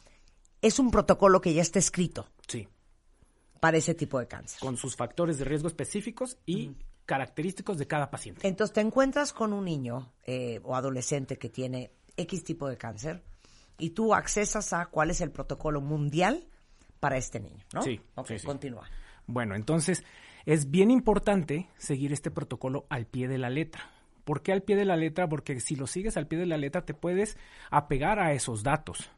Es 0.62 0.78
un 0.78 0.90
protocolo 0.90 1.40
que 1.40 1.52
ya 1.52 1.60
está 1.60 1.78
escrito 1.78 2.26
sí, 2.48 2.66
para 3.60 3.76
ese 3.76 3.94
tipo 3.94 4.18
de 4.18 4.26
cáncer. 4.26 4.58
con 4.60 4.78
sus 4.78 4.96
factores 4.96 5.36
de 5.36 5.44
riesgo 5.44 5.68
específicos 5.68 6.38
y 6.46 6.72
característicos 7.04 7.76
de 7.76 7.86
cada 7.86 8.10
paciente. 8.10 8.48
Entonces 8.48 8.72
te 8.72 8.80
encuentras 8.80 9.34
con 9.34 9.52
un 9.52 9.66
niño 9.66 10.14
eh, 10.24 10.60
o 10.64 10.74
adolescente 10.74 11.36
que 11.36 11.50
tiene 11.50 11.90
X 12.16 12.42
tipo 12.42 12.66
de 12.68 12.78
cáncer 12.78 13.22
y 13.78 13.90
tú 13.90 14.14
accesas 14.14 14.72
a 14.72 14.86
cuál 14.86 15.10
es 15.10 15.20
el 15.20 15.30
protocolo 15.30 15.80
mundial 15.80 16.46
para 17.00 17.16
este 17.16 17.40
niño, 17.40 17.64
¿no? 17.72 17.82
Sí, 17.82 18.00
Ok, 18.14 18.28
sí, 18.28 18.38
sí. 18.38 18.46
continúa. 18.46 18.88
Bueno, 19.26 19.54
entonces 19.54 20.04
es 20.46 20.70
bien 20.70 20.90
importante 20.90 21.68
seguir 21.76 22.12
este 22.12 22.30
protocolo 22.30 22.86
al 22.88 23.06
pie 23.06 23.28
de 23.28 23.38
la 23.38 23.50
letra. 23.50 23.90
¿Por 24.24 24.42
qué 24.42 24.52
al 24.52 24.62
pie 24.62 24.76
de 24.76 24.84
la 24.86 24.96
letra? 24.96 25.28
Porque 25.28 25.60
si 25.60 25.76
lo 25.76 25.86
sigues 25.86 26.16
al 26.16 26.26
pie 26.26 26.38
de 26.38 26.46
la 26.46 26.56
letra 26.56 26.84
te 26.84 26.94
puedes 26.94 27.36
apegar 27.70 28.18
a 28.20 28.32
esos 28.32 28.62
datos. 28.62 29.10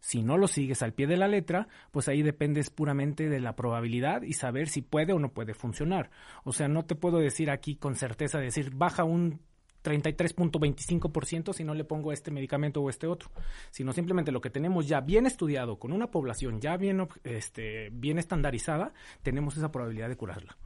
Si 0.00 0.22
no 0.22 0.36
lo 0.38 0.46
sigues 0.46 0.82
al 0.82 0.92
pie 0.92 1.06
de 1.06 1.16
la 1.16 1.26
letra, 1.26 1.68
pues 1.90 2.08
ahí 2.08 2.22
dependes 2.22 2.70
puramente 2.70 3.28
de 3.28 3.40
la 3.40 3.56
probabilidad 3.56 4.22
y 4.22 4.34
saber 4.34 4.68
si 4.68 4.80
puede 4.80 5.12
o 5.12 5.18
no 5.18 5.32
puede 5.32 5.52
funcionar. 5.52 6.10
O 6.44 6.52
sea, 6.52 6.68
no 6.68 6.84
te 6.84 6.94
puedo 6.94 7.18
decir 7.18 7.50
aquí 7.50 7.76
con 7.76 7.96
certeza 7.96 8.38
decir 8.38 8.70
baja 8.74 9.04
un 9.04 9.40
33.25% 9.86 11.52
si 11.52 11.64
no 11.64 11.74
le 11.74 11.84
pongo 11.84 12.12
este 12.12 12.30
medicamento 12.30 12.82
o 12.82 12.90
este 12.90 13.06
otro, 13.06 13.30
sino 13.70 13.92
simplemente 13.92 14.32
lo 14.32 14.40
que 14.40 14.50
tenemos 14.50 14.88
ya 14.88 15.00
bien 15.00 15.26
estudiado 15.26 15.78
con 15.78 15.92
una 15.92 16.10
población 16.10 16.60
ya 16.60 16.76
bien 16.76 17.08
este 17.24 17.90
bien 17.92 18.18
estandarizada, 18.18 18.92
tenemos 19.22 19.56
esa 19.56 19.70
probabilidad 19.70 20.08
de 20.08 20.16
curarla. 20.16 20.56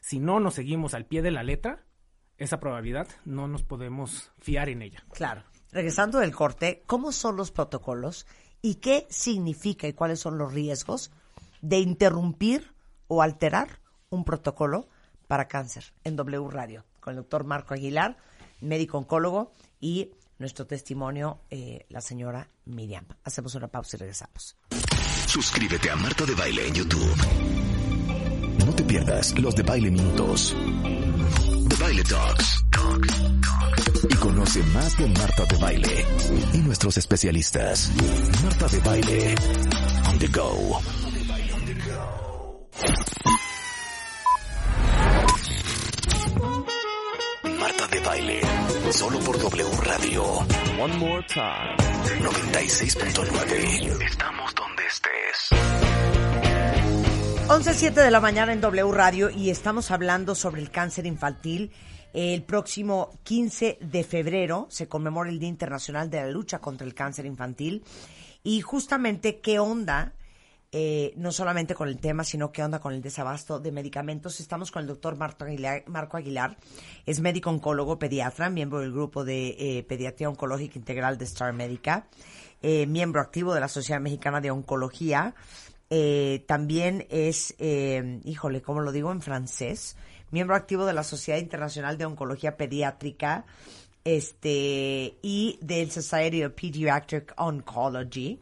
Si 0.00 0.18
no 0.20 0.40
nos 0.40 0.54
seguimos 0.54 0.94
al 0.94 1.06
pie 1.06 1.22
de 1.22 1.30
la 1.30 1.42
letra, 1.42 1.84
esa 2.38 2.60
probabilidad 2.60 3.08
no 3.24 3.48
nos 3.48 3.62
podemos 3.62 4.30
fiar 4.38 4.68
en 4.68 4.82
ella. 4.82 5.04
Claro. 5.12 5.44
Regresando 5.72 6.18
del 6.18 6.34
corte, 6.34 6.82
¿cómo 6.86 7.12
son 7.12 7.36
los 7.36 7.50
protocolos 7.50 8.26
y 8.62 8.76
qué 8.76 9.06
significa 9.08 9.88
y 9.88 9.94
cuáles 9.94 10.20
son 10.20 10.38
los 10.38 10.52
riesgos 10.52 11.10
de 11.62 11.78
interrumpir 11.78 12.72
o 13.08 13.22
alterar 13.22 13.80
un 14.10 14.24
protocolo 14.24 14.88
para 15.26 15.48
cáncer 15.48 15.92
en 16.04 16.16
W 16.16 16.48
Radio 16.50 16.84
con 17.06 17.12
el 17.12 17.18
doctor 17.18 17.44
Marco 17.44 17.72
Aguilar, 17.72 18.16
médico 18.60 18.98
oncólogo, 18.98 19.52
y 19.80 20.10
nuestro 20.38 20.66
testimonio, 20.66 21.40
eh, 21.50 21.86
la 21.88 22.00
señora 22.00 22.48
Miriam. 22.66 23.06
Hacemos 23.24 23.54
una 23.54 23.68
pausa 23.68 23.96
y 23.96 24.00
regresamos. 24.00 24.56
Suscríbete 25.26 25.90
a 25.90 25.96
Marta 25.96 26.24
de 26.24 26.34
Baile 26.34 26.68
en 26.68 26.74
YouTube. 26.74 27.16
No 28.64 28.74
te 28.74 28.84
pierdas 28.84 29.38
los 29.38 29.54
de 29.54 29.62
Baile 29.62 29.90
Minutos, 29.90 30.56
de 30.56 31.76
Baile 31.76 32.02
Talks. 32.04 32.64
Y 34.08 34.14
conoce 34.16 34.62
más 34.74 34.96
de 34.98 35.08
Marta 35.08 35.44
de 35.46 35.56
Baile 35.56 36.04
y 36.52 36.58
nuestros 36.58 36.96
especialistas. 36.96 37.90
Marta 38.42 38.68
de 38.68 38.80
Baile, 38.80 39.34
on 40.08 40.18
the 40.18 40.28
go. 40.28 40.80
Baile, 48.06 48.40
solo 48.92 49.18
por 49.18 49.36
W 49.36 49.68
Radio. 49.82 50.22
One 50.80 50.96
more 50.96 51.26
time. 51.26 51.76
96.9. 52.20 54.00
Estamos 54.04 54.54
donde 54.54 54.84
estés. 54.86 55.50
11.07 57.48 57.94
de 57.94 58.10
la 58.12 58.20
mañana 58.20 58.52
en 58.52 58.60
W 58.60 58.92
Radio 58.92 59.28
y 59.30 59.50
estamos 59.50 59.90
hablando 59.90 60.36
sobre 60.36 60.62
el 60.62 60.70
cáncer 60.70 61.04
infantil. 61.04 61.72
El 62.12 62.44
próximo 62.44 63.10
15 63.24 63.78
de 63.80 64.04
febrero 64.04 64.68
se 64.70 64.86
conmemora 64.86 65.28
el 65.28 65.40
Día 65.40 65.48
Internacional 65.48 66.08
de 66.08 66.20
la 66.20 66.28
Lucha 66.28 66.60
contra 66.60 66.86
el 66.86 66.94
Cáncer 66.94 67.26
Infantil 67.26 67.82
y 68.44 68.60
justamente 68.60 69.40
qué 69.40 69.58
onda, 69.58 70.12
eh, 70.78 71.14
no 71.16 71.32
solamente 71.32 71.74
con 71.74 71.88
el 71.88 71.96
tema, 71.96 72.22
sino 72.22 72.52
qué 72.52 72.62
onda 72.62 72.80
con 72.80 72.92
el 72.92 73.00
desabasto 73.00 73.58
de 73.58 73.72
medicamentos. 73.72 74.40
Estamos 74.40 74.70
con 74.70 74.82
el 74.82 74.88
doctor 74.88 75.16
Aguilar, 75.40 75.84
Marco 75.86 76.18
Aguilar, 76.18 76.58
es 77.06 77.20
médico 77.20 77.48
oncólogo 77.48 77.98
pediatra, 77.98 78.50
miembro 78.50 78.80
del 78.80 78.92
grupo 78.92 79.24
de 79.24 79.56
eh, 79.58 79.84
Pediatría 79.84 80.28
Oncológica 80.28 80.78
Integral 80.78 81.16
de 81.16 81.24
Star 81.24 81.54
Médica, 81.54 82.08
eh, 82.60 82.86
miembro 82.86 83.22
activo 83.22 83.54
de 83.54 83.60
la 83.60 83.68
Sociedad 83.68 84.02
Mexicana 84.02 84.42
de 84.42 84.50
Oncología. 84.50 85.34
También 86.46 87.06
es, 87.08 87.54
híjole, 87.58 88.60
¿cómo 88.60 88.80
lo 88.82 88.92
digo 88.92 89.12
en 89.12 89.22
francés? 89.22 89.96
Miembro 90.30 90.56
activo 90.56 90.84
de 90.84 90.92
la 90.92 91.04
Sociedad 91.04 91.38
Internacional 91.38 91.96
de 91.96 92.04
Oncología 92.04 92.58
Pediátrica 92.58 93.46
este, 94.04 95.16
y 95.22 95.58
del 95.62 95.90
Society 95.90 96.44
of 96.44 96.52
Pediatric 96.52 97.32
Oncology. 97.38 98.40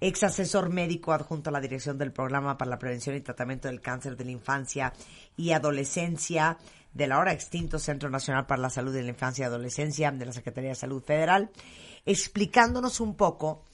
Ex 0.00 0.22
asesor 0.22 0.70
médico 0.70 1.12
adjunto 1.12 1.50
a 1.50 1.52
la 1.52 1.60
dirección 1.60 1.98
del 1.98 2.12
Programa 2.12 2.56
para 2.56 2.70
la 2.70 2.78
Prevención 2.78 3.16
y 3.16 3.20
Tratamiento 3.20 3.66
del 3.66 3.80
Cáncer 3.80 4.16
de 4.16 4.24
la 4.24 4.30
Infancia 4.30 4.92
y 5.36 5.50
Adolescencia 5.50 6.56
del 6.94 7.12
ahora 7.12 7.32
extinto 7.32 7.78
Centro 7.78 8.08
Nacional 8.08 8.46
para 8.46 8.62
la 8.62 8.70
Salud 8.70 8.92
de 8.92 9.02
la 9.02 9.08
Infancia 9.10 9.42
y 9.42 9.46
Adolescencia 9.46 10.10
de 10.12 10.26
la 10.26 10.32
Secretaría 10.32 10.70
de 10.70 10.76
Salud 10.76 11.02
Federal, 11.02 11.50
explicándonos 12.06 13.00
un 13.00 13.16
poco 13.16 13.64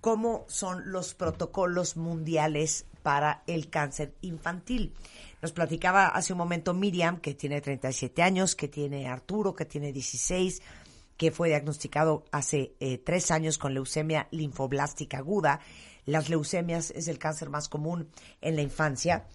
cómo 0.00 0.44
son 0.48 0.90
los 0.90 1.14
protocolos 1.14 1.96
mundiales 1.96 2.86
para 3.02 3.42
el 3.46 3.68
cáncer 3.68 4.14
infantil. 4.22 4.94
Nos 5.42 5.52
platicaba 5.52 6.08
hace 6.08 6.32
un 6.32 6.38
momento 6.38 6.72
Miriam, 6.72 7.20
que 7.20 7.34
tiene 7.34 7.60
37 7.60 8.22
años, 8.22 8.56
que 8.56 8.68
tiene 8.68 9.06
Arturo, 9.08 9.54
que 9.54 9.66
tiene 9.66 9.92
16, 9.92 10.62
que 11.24 11.30
fue 11.30 11.48
diagnosticado 11.48 12.22
hace 12.32 12.74
eh, 12.80 12.98
tres 12.98 13.30
años 13.30 13.56
con 13.56 13.72
leucemia 13.72 14.28
linfoblástica 14.30 15.16
aguda. 15.16 15.60
Las 16.04 16.28
leucemias 16.28 16.90
es 16.90 17.08
el 17.08 17.18
cáncer 17.18 17.48
más 17.48 17.70
común 17.70 18.10
en 18.42 18.56
la 18.56 18.60
infancia, 18.60 19.26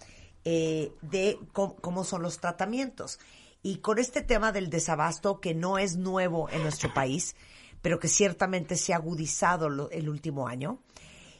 eh, 0.44 0.92
de 1.02 1.36
cómo, 1.52 2.04
son 2.04 2.22
los 2.22 2.38
tratamientos. 2.38 3.18
Y 3.60 3.78
con 3.78 3.98
este 3.98 4.22
tema 4.22 4.52
del 4.52 4.70
desabasto, 4.70 5.40
que 5.40 5.52
no 5.52 5.78
es 5.78 5.96
nuevo 5.96 6.48
en 6.48 6.62
nuestro 6.62 6.94
país, 6.94 7.34
pero 7.82 7.98
que 7.98 8.06
ciertamente 8.06 8.76
se 8.76 8.92
ha 8.92 8.98
agudizado 8.98 9.90
el 9.90 10.08
último 10.08 10.46
año, 10.46 10.78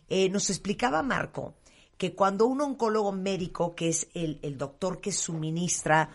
eh, 0.09 0.31
nos 0.31 0.51
explicaba 0.51 1.05
Marco 1.05 1.55
que 1.97 2.17
cuando 2.17 2.47
un 2.47 2.61
oncólogo 2.61 3.13
médico, 3.13 3.77
que 3.77 3.89
es 3.91 4.09
el, 4.15 4.41
el 4.43 4.59
doctor 4.59 5.01
que 5.01 5.13
suministra 5.13 6.11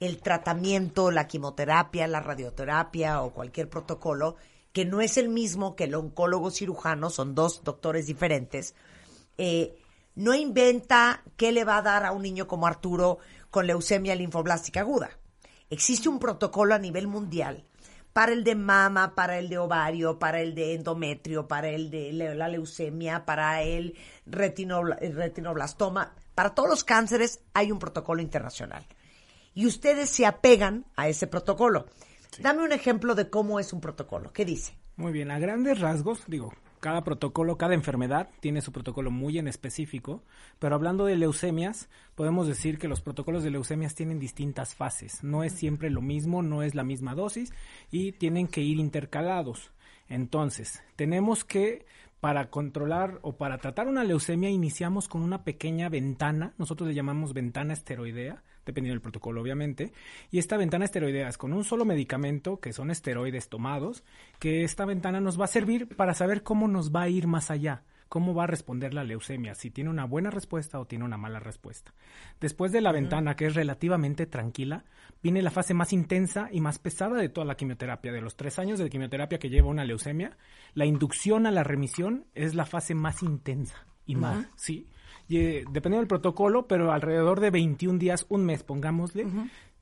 el 0.00 0.18
tratamiento, 0.18 1.10
la 1.10 1.26
quimioterapia, 1.26 2.06
la 2.06 2.20
radioterapia 2.20 3.22
o 3.22 3.32
cualquier 3.32 3.68
protocolo, 3.68 4.36
que 4.72 4.84
no 4.84 5.00
es 5.00 5.16
el 5.16 5.28
mismo 5.28 5.74
que 5.74 5.84
el 5.84 5.94
oncólogo 5.94 6.50
cirujano, 6.50 7.10
son 7.10 7.34
dos 7.34 7.64
doctores 7.64 8.06
diferentes, 8.06 8.74
eh, 9.38 9.76
no 10.14 10.34
inventa 10.34 11.22
qué 11.36 11.52
le 11.52 11.64
va 11.64 11.78
a 11.78 11.82
dar 11.82 12.04
a 12.04 12.12
un 12.12 12.22
niño 12.22 12.46
como 12.46 12.66
Arturo 12.66 13.18
con 13.50 13.66
leucemia 13.66 14.14
linfoblástica 14.14 14.80
aguda. 14.80 15.10
Existe 15.68 16.08
un 16.08 16.18
protocolo 16.18 16.74
a 16.74 16.78
nivel 16.78 17.06
mundial 17.06 17.64
para 18.12 18.32
el 18.32 18.44
de 18.44 18.54
mama, 18.54 19.14
para 19.14 19.38
el 19.38 19.50
de 19.50 19.58
ovario, 19.58 20.18
para 20.18 20.40
el 20.40 20.54
de 20.54 20.74
endometrio, 20.74 21.46
para 21.48 21.68
el 21.68 21.90
de 21.90 22.12
la 22.12 22.48
leucemia, 22.48 23.26
para 23.26 23.62
el 23.62 23.94
retinoblastoma. 24.24 26.14
Para 26.34 26.54
todos 26.54 26.70
los 26.70 26.82
cánceres 26.82 27.40
hay 27.52 27.70
un 27.70 27.78
protocolo 27.78 28.22
internacional. 28.22 28.86
Y 29.56 29.66
ustedes 29.66 30.10
se 30.10 30.26
apegan 30.26 30.84
a 30.96 31.08
ese 31.08 31.26
protocolo. 31.26 31.86
Dame 32.40 32.62
un 32.62 32.72
ejemplo 32.72 33.14
de 33.14 33.30
cómo 33.30 33.58
es 33.58 33.72
un 33.72 33.80
protocolo. 33.80 34.30
¿Qué 34.30 34.44
dice? 34.44 34.74
Muy 34.96 35.12
bien, 35.12 35.30
a 35.30 35.38
grandes 35.38 35.80
rasgos, 35.80 36.24
digo, 36.26 36.52
cada 36.80 37.02
protocolo, 37.04 37.56
cada 37.56 37.72
enfermedad 37.72 38.28
tiene 38.40 38.60
su 38.60 38.70
protocolo 38.70 39.10
muy 39.10 39.38
en 39.38 39.48
específico, 39.48 40.22
pero 40.58 40.74
hablando 40.74 41.06
de 41.06 41.16
leucemias, 41.16 41.88
podemos 42.14 42.46
decir 42.46 42.78
que 42.78 42.86
los 42.86 43.00
protocolos 43.00 43.42
de 43.44 43.50
leucemias 43.50 43.94
tienen 43.94 44.18
distintas 44.18 44.74
fases. 44.74 45.24
No 45.24 45.42
es 45.42 45.54
siempre 45.54 45.88
lo 45.88 46.02
mismo, 46.02 46.42
no 46.42 46.62
es 46.62 46.74
la 46.74 46.84
misma 46.84 47.14
dosis 47.14 47.50
y 47.90 48.12
tienen 48.12 48.48
que 48.48 48.60
ir 48.60 48.78
intercalados. 48.78 49.72
Entonces, 50.06 50.82
tenemos 50.96 51.44
que 51.44 51.86
para 52.20 52.50
controlar 52.50 53.20
o 53.22 53.38
para 53.38 53.56
tratar 53.56 53.88
una 53.88 54.04
leucemia 54.04 54.50
iniciamos 54.50 55.08
con 55.08 55.22
una 55.22 55.44
pequeña 55.44 55.88
ventana, 55.88 56.52
nosotros 56.58 56.88
le 56.88 56.94
llamamos 56.94 57.32
ventana 57.32 57.72
esteroidea, 57.72 58.42
dependiendo 58.66 58.94
del 58.94 59.00
protocolo 59.00 59.40
obviamente, 59.40 59.92
y 60.30 60.38
esta 60.38 60.56
ventana 60.56 60.84
esteroidea 60.84 61.28
es 61.28 61.38
con 61.38 61.54
un 61.54 61.64
solo 61.64 61.84
medicamento, 61.84 62.60
que 62.60 62.72
son 62.72 62.90
esteroides 62.90 63.48
tomados, 63.48 64.04
que 64.38 64.64
esta 64.64 64.84
ventana 64.84 65.20
nos 65.20 65.40
va 65.40 65.44
a 65.44 65.48
servir 65.48 65.88
para 65.96 66.12
saber 66.12 66.42
cómo 66.42 66.68
nos 66.68 66.94
va 66.94 67.02
a 67.02 67.08
ir 67.08 67.26
más 67.26 67.50
allá, 67.50 67.84
cómo 68.08 68.34
va 68.34 68.44
a 68.44 68.48
responder 68.48 68.92
la 68.92 69.04
leucemia, 69.04 69.54
si 69.54 69.70
tiene 69.70 69.90
una 69.90 70.04
buena 70.04 70.30
respuesta 70.30 70.78
o 70.78 70.86
tiene 70.86 71.04
una 71.04 71.16
mala 71.16 71.40
respuesta. 71.40 71.94
Después 72.40 72.72
de 72.72 72.80
la 72.80 72.92
ventana, 72.92 73.36
que 73.36 73.46
es 73.46 73.54
relativamente 73.54 74.26
tranquila, 74.26 74.84
viene 75.22 75.42
la 75.42 75.50
fase 75.50 75.74
más 75.74 75.92
intensa 75.92 76.48
y 76.52 76.60
más 76.60 76.78
pesada 76.78 77.16
de 77.16 77.28
toda 77.28 77.46
la 77.46 77.56
quimioterapia. 77.56 78.12
De 78.12 78.20
los 78.20 78.36
tres 78.36 78.58
años 78.58 78.78
de 78.78 78.90
quimioterapia 78.90 79.38
que 79.38 79.48
lleva 79.48 79.68
una 79.68 79.84
leucemia, 79.84 80.36
la 80.74 80.86
inducción 80.86 81.46
a 81.46 81.50
la 81.50 81.64
remisión 81.64 82.26
es 82.34 82.54
la 82.54 82.66
fase 82.66 82.94
más 82.94 83.22
intensa 83.22 83.86
y 84.06 84.14
más, 84.14 84.46
¿sí? 84.56 84.88
Y, 85.28 85.38
eh, 85.38 85.64
dependiendo 85.70 85.98
del 85.98 86.08
protocolo, 86.08 86.66
pero 86.66 86.92
alrededor 86.92 87.40
de 87.40 87.50
21 87.50 87.98
días, 87.98 88.26
un 88.28 88.44
mes, 88.44 88.62
pongámosle, 88.62 89.26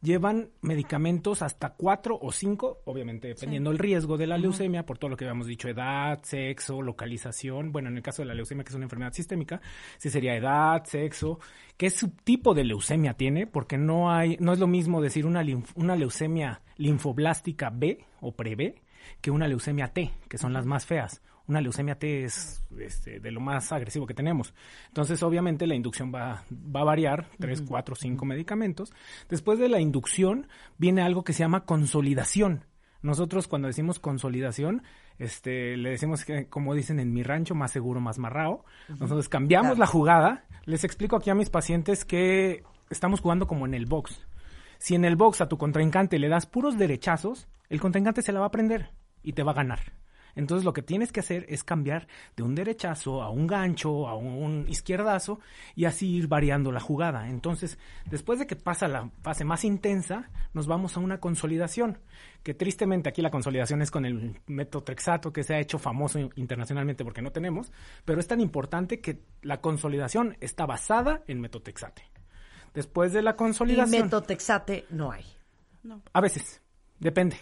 llevan 0.00 0.48
medicamentos 0.60 1.40
hasta 1.42 1.70
cuatro 1.70 2.18
o 2.20 2.30
cinco, 2.30 2.80
obviamente 2.84 3.28
dependiendo 3.28 3.70
del 3.70 3.78
riesgo 3.78 4.16
de 4.18 4.26
la 4.26 4.36
leucemia, 4.38 4.84
por 4.84 4.98
todo 4.98 5.08
lo 5.10 5.16
que 5.16 5.24
habíamos 5.24 5.46
dicho, 5.46 5.68
edad, 5.68 6.20
sexo, 6.22 6.82
localización. 6.82 7.72
Bueno, 7.72 7.88
en 7.88 7.96
el 7.96 8.02
caso 8.02 8.20
de 8.22 8.26
la 8.28 8.34
leucemia, 8.34 8.64
que 8.64 8.70
es 8.70 8.74
una 8.74 8.84
enfermedad 8.84 9.12
sistémica, 9.12 9.60
sí 9.98 10.10
sería 10.10 10.34
edad, 10.36 10.84
sexo, 10.84 11.38
qué 11.76 11.88
subtipo 11.90 12.52
de 12.54 12.64
leucemia 12.64 13.14
tiene, 13.14 13.46
porque 13.46 13.78
no 13.78 14.10
hay, 14.12 14.36
no 14.40 14.52
es 14.52 14.58
lo 14.58 14.66
mismo 14.66 15.00
decir 15.00 15.24
una, 15.26 15.42
linf- 15.42 15.72
una 15.74 15.96
leucemia 15.96 16.60
linfoblástica 16.76 17.70
B 17.70 17.98
o 18.20 18.32
pre-B 18.32 18.74
que 19.20 19.30
una 19.30 19.48
leucemia 19.48 19.88
T, 19.88 20.10
que 20.28 20.38
son 20.38 20.52
las 20.52 20.64
más 20.66 20.86
feas. 20.86 21.22
Una 21.46 21.60
leucemia 21.60 21.98
T 21.98 22.24
es 22.24 22.62
este, 22.78 23.20
de 23.20 23.30
lo 23.30 23.40
más 23.40 23.70
agresivo 23.70 24.06
que 24.06 24.14
tenemos. 24.14 24.54
Entonces, 24.88 25.22
obviamente, 25.22 25.66
la 25.66 25.74
inducción 25.74 26.10
va, 26.14 26.44
va 26.50 26.80
a 26.80 26.84
variar, 26.84 27.28
tres, 27.38 27.60
cuatro, 27.60 27.94
cinco 27.94 28.24
medicamentos. 28.24 28.92
Después 29.28 29.58
de 29.58 29.68
la 29.68 29.78
inducción 29.80 30.46
viene 30.78 31.02
algo 31.02 31.22
que 31.22 31.34
se 31.34 31.40
llama 31.40 31.64
consolidación. 31.64 32.64
Nosotros 33.02 33.46
cuando 33.48 33.68
decimos 33.68 33.98
consolidación, 33.98 34.82
este, 35.18 35.76
le 35.76 35.90
decimos 35.90 36.24
que, 36.24 36.48
como 36.48 36.74
dicen 36.74 36.98
en 36.98 37.12
mi 37.12 37.22
rancho, 37.22 37.54
más 37.54 37.70
seguro, 37.70 38.00
más 38.00 38.18
marrao. 38.18 38.64
Nosotros 38.88 39.28
cambiamos 39.28 39.72
Claro. 39.72 39.80
la 39.80 39.86
jugada. 39.86 40.44
Les 40.64 40.84
explico 40.84 41.16
aquí 41.16 41.28
a 41.28 41.34
mis 41.34 41.50
pacientes 41.50 42.06
que 42.06 42.62
estamos 42.88 43.20
jugando 43.20 43.46
como 43.46 43.66
en 43.66 43.74
el 43.74 43.84
box. 43.84 44.26
Si 44.78 44.94
en 44.94 45.04
el 45.04 45.16
box 45.16 45.42
a 45.42 45.48
tu 45.48 45.58
contrincante 45.58 46.18
le 46.18 46.28
das 46.30 46.46
puros 46.46 46.78
derechazos, 46.78 47.46
el 47.68 47.80
contrincante 47.80 48.22
se 48.22 48.32
la 48.32 48.40
va 48.40 48.46
a 48.46 48.50
prender 48.50 48.90
y 49.22 49.34
te 49.34 49.42
va 49.42 49.52
a 49.52 49.56
ganar. 49.56 49.80
Entonces 50.36 50.64
lo 50.64 50.72
que 50.72 50.82
tienes 50.82 51.12
que 51.12 51.20
hacer 51.20 51.46
es 51.48 51.64
cambiar 51.64 52.08
de 52.36 52.42
un 52.42 52.54
derechazo 52.54 53.22
a 53.22 53.30
un 53.30 53.46
gancho, 53.46 54.08
a 54.08 54.16
un 54.16 54.66
izquierdazo 54.68 55.40
y 55.74 55.84
así 55.84 56.16
ir 56.16 56.28
variando 56.28 56.72
la 56.72 56.80
jugada. 56.80 57.28
Entonces, 57.28 57.78
después 58.10 58.38
de 58.38 58.46
que 58.46 58.56
pasa 58.56 58.88
la 58.88 59.10
fase 59.22 59.44
más 59.44 59.64
intensa, 59.64 60.30
nos 60.52 60.66
vamos 60.66 60.96
a 60.96 61.00
una 61.00 61.18
consolidación, 61.20 61.98
que 62.42 62.54
tristemente 62.54 63.08
aquí 63.08 63.22
la 63.22 63.30
consolidación 63.30 63.82
es 63.82 63.90
con 63.90 64.04
el 64.04 64.40
metotrexato 64.46 65.32
que 65.32 65.44
se 65.44 65.54
ha 65.54 65.60
hecho 65.60 65.78
famoso 65.78 66.18
internacionalmente 66.36 67.04
porque 67.04 67.22
no 67.22 67.32
tenemos, 67.32 67.72
pero 68.04 68.20
es 68.20 68.26
tan 68.26 68.40
importante 68.40 69.00
que 69.00 69.20
la 69.42 69.60
consolidación 69.60 70.36
está 70.40 70.66
basada 70.66 71.22
en 71.26 71.40
metotrexate. 71.40 72.02
Después 72.74 73.12
de 73.12 73.22
la 73.22 73.30
Y 73.30 73.36
consolidación, 73.36 74.02
metotexate 74.02 74.86
no 74.90 75.12
hay. 75.12 75.24
a 76.12 76.20
veces, 76.20 76.60
depende. 76.98 77.36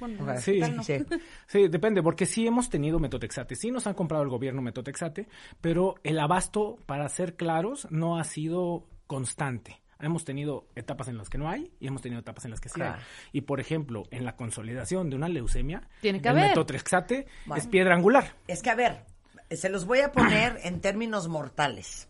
Bueno, 0.00 0.38
Sí, 0.40 0.60
no. 0.60 0.82
sí. 0.82 0.94
Sí, 1.46 1.68
depende, 1.68 2.02
porque 2.02 2.26
sí 2.26 2.46
hemos 2.46 2.68
tenido 2.70 2.98
metotexate, 2.98 3.54
sí 3.56 3.70
nos 3.70 3.86
han 3.86 3.94
comprado 3.94 4.22
el 4.22 4.28
gobierno 4.30 4.62
metotexate, 4.62 5.28
pero 5.60 5.94
el 6.02 6.18
abasto, 6.18 6.78
para 6.86 7.08
ser 7.08 7.36
claros, 7.36 7.86
no 7.90 8.18
ha 8.18 8.24
sido 8.24 8.86
constante. 9.06 9.80
Hemos 9.98 10.24
tenido 10.26 10.66
etapas 10.74 11.08
en 11.08 11.16
las 11.16 11.30
que 11.30 11.38
no 11.38 11.48
hay 11.48 11.72
y 11.80 11.86
hemos 11.86 12.02
tenido 12.02 12.20
etapas 12.20 12.44
en 12.44 12.50
las 12.50 12.60
que 12.60 12.68
sí 12.68 12.74
Claro. 12.74 12.96
hay. 12.98 13.04
Y 13.32 13.40
por 13.42 13.60
ejemplo, 13.60 14.02
en 14.10 14.24
la 14.26 14.36
consolidación 14.36 15.08
de 15.08 15.16
una 15.16 15.28
leucemia, 15.28 15.88
Tiene 16.02 16.20
que 16.20 16.28
el 16.28 16.36
haber. 16.36 16.48
metotexate 16.50 17.26
Bueno. 17.46 17.62
es 17.62 17.66
piedra 17.66 17.94
angular. 17.94 18.34
Es 18.46 18.62
que, 18.62 18.68
a 18.68 18.74
ver, 18.74 19.04
se 19.50 19.70
los 19.70 19.86
voy 19.86 20.00
a 20.00 20.12
poner 20.12 20.58
en 20.64 20.80
términos 20.82 21.28
mortales. 21.28 22.08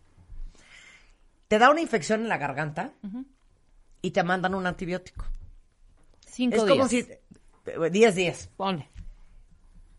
Te 1.47 1.59
da 1.61 1.71
una 1.71 1.81
infección 1.81 2.23
en 2.23 2.29
la 2.29 2.39
garganta 2.39 2.93
y 4.03 4.11
te 4.11 4.25
mandan 4.25 4.57
un 4.57 4.67
antibiótico. 4.67 5.25
Cinco 6.27 6.57
es 6.57 6.65
días. 6.65 6.77
como 6.77 6.89
si... 6.89 7.07
10 7.91 8.15
días. 8.15 8.49
Ponle. 8.57 8.89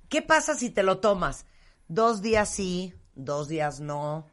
¿Qué 0.10 0.22
pasa 0.22 0.56
si 0.56 0.70
te 0.70 0.84
lo 0.84 1.00
tomas? 1.00 1.46
Dos 1.88 2.22
días 2.22 2.50
sí, 2.50 2.94
dos 3.16 3.48
días 3.48 3.80
no. 3.80 4.26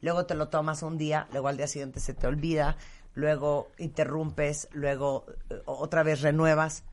Luego 0.00 0.26
te 0.26 0.34
lo 0.34 0.48
tomas 0.48 0.82
un 0.82 0.98
día, 0.98 1.28
luego 1.32 1.48
al 1.48 1.56
día 1.56 1.66
siguiente 1.66 2.00
se 2.00 2.14
te 2.14 2.26
olvida, 2.26 2.76
luego 3.14 3.70
interrumpes, 3.78 4.68
luego 4.72 5.26
eh, 5.50 5.62
otra 5.66 6.02
vez 6.02 6.22
renuevas. 6.22 6.84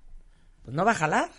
Pues 0.63 0.75
no 0.75 0.85
va 0.85 0.91
a 0.91 0.95
jalar. 0.95 1.29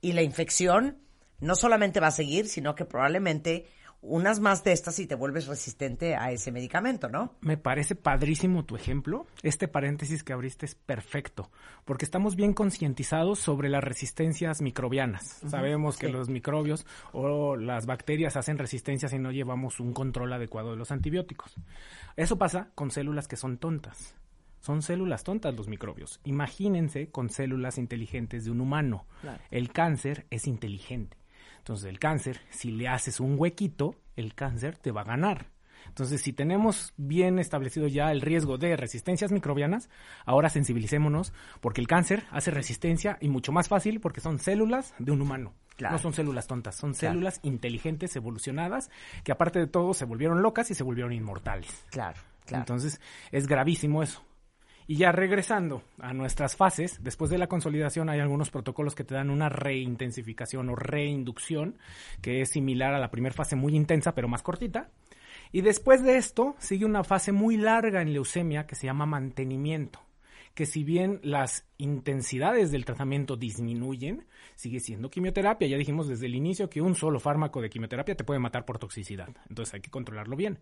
Y 0.00 0.14
la 0.14 0.22
infección 0.22 0.98
no 1.38 1.54
solamente 1.54 2.00
va 2.00 2.08
a 2.08 2.12
seguir, 2.12 2.48
sino 2.48 2.74
que 2.74 2.84
probablemente 2.84 3.66
unas 4.02 4.40
más 4.40 4.64
de 4.64 4.72
estas 4.72 4.98
y 4.98 5.06
te 5.06 5.14
vuelves 5.14 5.46
resistente 5.46 6.16
a 6.16 6.32
ese 6.32 6.50
medicamento, 6.50 7.08
¿no? 7.08 7.36
Me 7.40 7.56
parece 7.56 7.94
padrísimo 7.94 8.64
tu 8.64 8.74
ejemplo. 8.74 9.26
Este 9.42 9.68
paréntesis 9.68 10.24
que 10.24 10.32
abriste 10.32 10.66
es 10.66 10.74
perfecto, 10.74 11.50
porque 11.84 12.04
estamos 12.04 12.34
bien 12.34 12.52
concientizados 12.52 13.38
sobre 13.38 13.68
las 13.68 13.82
resistencias 13.82 14.60
microbianas. 14.60 15.40
Sabemos 15.48 15.96
que 15.96 16.08
los 16.08 16.28
microbios 16.28 16.84
o 17.12 17.56
las 17.56 17.86
bacterias 17.86 18.36
hacen 18.36 18.58
resistencia 18.58 19.08
si 19.08 19.18
no 19.18 19.30
llevamos 19.30 19.78
un 19.78 19.92
control 19.92 20.32
adecuado 20.32 20.72
de 20.72 20.76
los 20.76 20.90
antibióticos. 20.90 21.54
Eso 22.16 22.36
pasa 22.36 22.70
con 22.74 22.90
células 22.90 23.28
que 23.28 23.36
son 23.36 23.58
tontas. 23.58 24.16
Son 24.60 24.82
células 24.82 25.24
tontas 25.24 25.54
los 25.54 25.68
microbios. 25.68 26.20
Imagínense 26.24 27.10
con 27.10 27.30
células 27.30 27.78
inteligentes 27.78 28.44
de 28.44 28.50
un 28.50 28.60
humano. 28.60 29.06
El 29.50 29.72
cáncer 29.72 30.26
es 30.30 30.46
inteligente. 30.46 31.21
Entonces, 31.62 31.88
el 31.88 32.00
cáncer, 32.00 32.40
si 32.50 32.72
le 32.72 32.88
haces 32.88 33.20
un 33.20 33.36
huequito, 33.38 33.94
el 34.16 34.34
cáncer 34.34 34.76
te 34.78 34.90
va 34.90 35.02
a 35.02 35.04
ganar. 35.04 35.46
Entonces, 35.86 36.20
si 36.20 36.32
tenemos 36.32 36.92
bien 36.96 37.38
establecido 37.38 37.86
ya 37.86 38.10
el 38.10 38.20
riesgo 38.20 38.58
de 38.58 38.76
resistencias 38.76 39.30
microbianas, 39.30 39.88
ahora 40.24 40.48
sensibilicémonos 40.48 41.32
porque 41.60 41.80
el 41.80 41.86
cáncer 41.86 42.24
hace 42.32 42.50
resistencia 42.50 43.16
y 43.20 43.28
mucho 43.28 43.52
más 43.52 43.68
fácil 43.68 44.00
porque 44.00 44.20
son 44.20 44.40
células 44.40 44.92
de 44.98 45.12
un 45.12 45.22
humano. 45.22 45.52
Claro. 45.76 45.94
No 45.94 45.98
son 46.00 46.12
células 46.12 46.48
tontas, 46.48 46.74
son 46.74 46.94
Claro. 46.94 47.12
células 47.14 47.38
inteligentes, 47.44 48.16
evolucionadas, 48.16 48.90
que 49.22 49.30
aparte 49.30 49.60
de 49.60 49.68
todo 49.68 49.94
se 49.94 50.04
volvieron 50.04 50.42
locas 50.42 50.68
y 50.72 50.74
se 50.74 50.82
volvieron 50.82 51.12
inmortales. 51.12 51.84
Claro, 51.90 52.20
claro. 52.44 52.62
Entonces, 52.62 53.00
es 53.30 53.46
gravísimo 53.46 54.02
eso. 54.02 54.22
Y 54.92 54.96
ya 54.96 55.10
regresando 55.10 55.82
a 56.00 56.12
nuestras 56.12 56.54
fases, 56.54 57.02
después 57.02 57.30
de 57.30 57.38
la 57.38 57.46
consolidación 57.46 58.10
hay 58.10 58.20
algunos 58.20 58.50
protocolos 58.50 58.94
que 58.94 59.04
te 59.04 59.14
dan 59.14 59.30
una 59.30 59.48
reintensificación 59.48 60.68
o 60.68 60.76
reinducción, 60.76 61.78
que 62.20 62.42
es 62.42 62.50
similar 62.50 62.92
a 62.92 62.98
la 62.98 63.10
primera 63.10 63.34
fase 63.34 63.56
muy 63.56 63.74
intensa 63.74 64.14
pero 64.14 64.28
más 64.28 64.42
cortita. 64.42 64.90
Y 65.50 65.62
después 65.62 66.02
de 66.02 66.18
esto 66.18 66.56
sigue 66.58 66.84
una 66.84 67.04
fase 67.04 67.32
muy 67.32 67.56
larga 67.56 68.02
en 68.02 68.12
leucemia 68.12 68.66
que 68.66 68.74
se 68.74 68.84
llama 68.84 69.06
mantenimiento, 69.06 69.98
que 70.52 70.66
si 70.66 70.84
bien 70.84 71.20
las 71.22 71.66
intensidades 71.78 72.70
del 72.70 72.84
tratamiento 72.84 73.36
disminuyen, 73.36 74.26
sigue 74.56 74.78
siendo 74.78 75.08
quimioterapia. 75.08 75.68
Ya 75.68 75.78
dijimos 75.78 76.06
desde 76.06 76.26
el 76.26 76.34
inicio 76.34 76.68
que 76.68 76.82
un 76.82 76.96
solo 76.96 77.18
fármaco 77.18 77.62
de 77.62 77.70
quimioterapia 77.70 78.14
te 78.14 78.24
puede 78.24 78.40
matar 78.40 78.66
por 78.66 78.78
toxicidad, 78.78 79.30
entonces 79.48 79.72
hay 79.72 79.80
que 79.80 79.90
controlarlo 79.90 80.36
bien. 80.36 80.58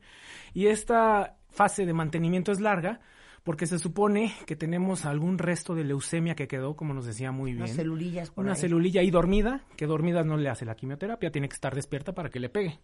Y 0.55 0.67
esta 0.69 1.37
fase 1.49 1.85
de 1.85 1.95
mantenimiento 1.95 2.53
es 2.53 2.61
larga 2.61 3.01
porque 3.43 3.67
se 3.67 3.79
supone 3.79 4.35
que 4.47 4.57
tenemos 4.57 5.05
algún 5.05 5.39
resto 5.39 5.75
de 5.75 5.85
leucemia 5.85 6.35
que 6.35 6.49
quedó, 6.49 6.77
como 6.77 6.95
nos 6.95 7.07
decía 7.07 7.33
muy 7.33 7.53
bien. 7.53 7.65
Unas 7.65 7.77
celulillas 7.77 8.31
por 8.31 8.45
Una 8.45 8.53
ahí. 8.55 8.61
celulilla 8.61 9.01
ahí 9.01 9.11
dormida, 9.11 9.65
que 9.77 9.87
dormida 9.87 10.23
no 10.25 10.37
le 10.37 10.49
hace 10.49 10.65
la 10.65 10.75
quimioterapia, 10.75 11.31
tiene 11.31 11.49
que 11.49 11.55
estar 11.55 11.75
despierta 11.75 12.15
para 12.15 12.31
que 12.31 12.41
le 12.41 12.49
pegue. 12.49 12.81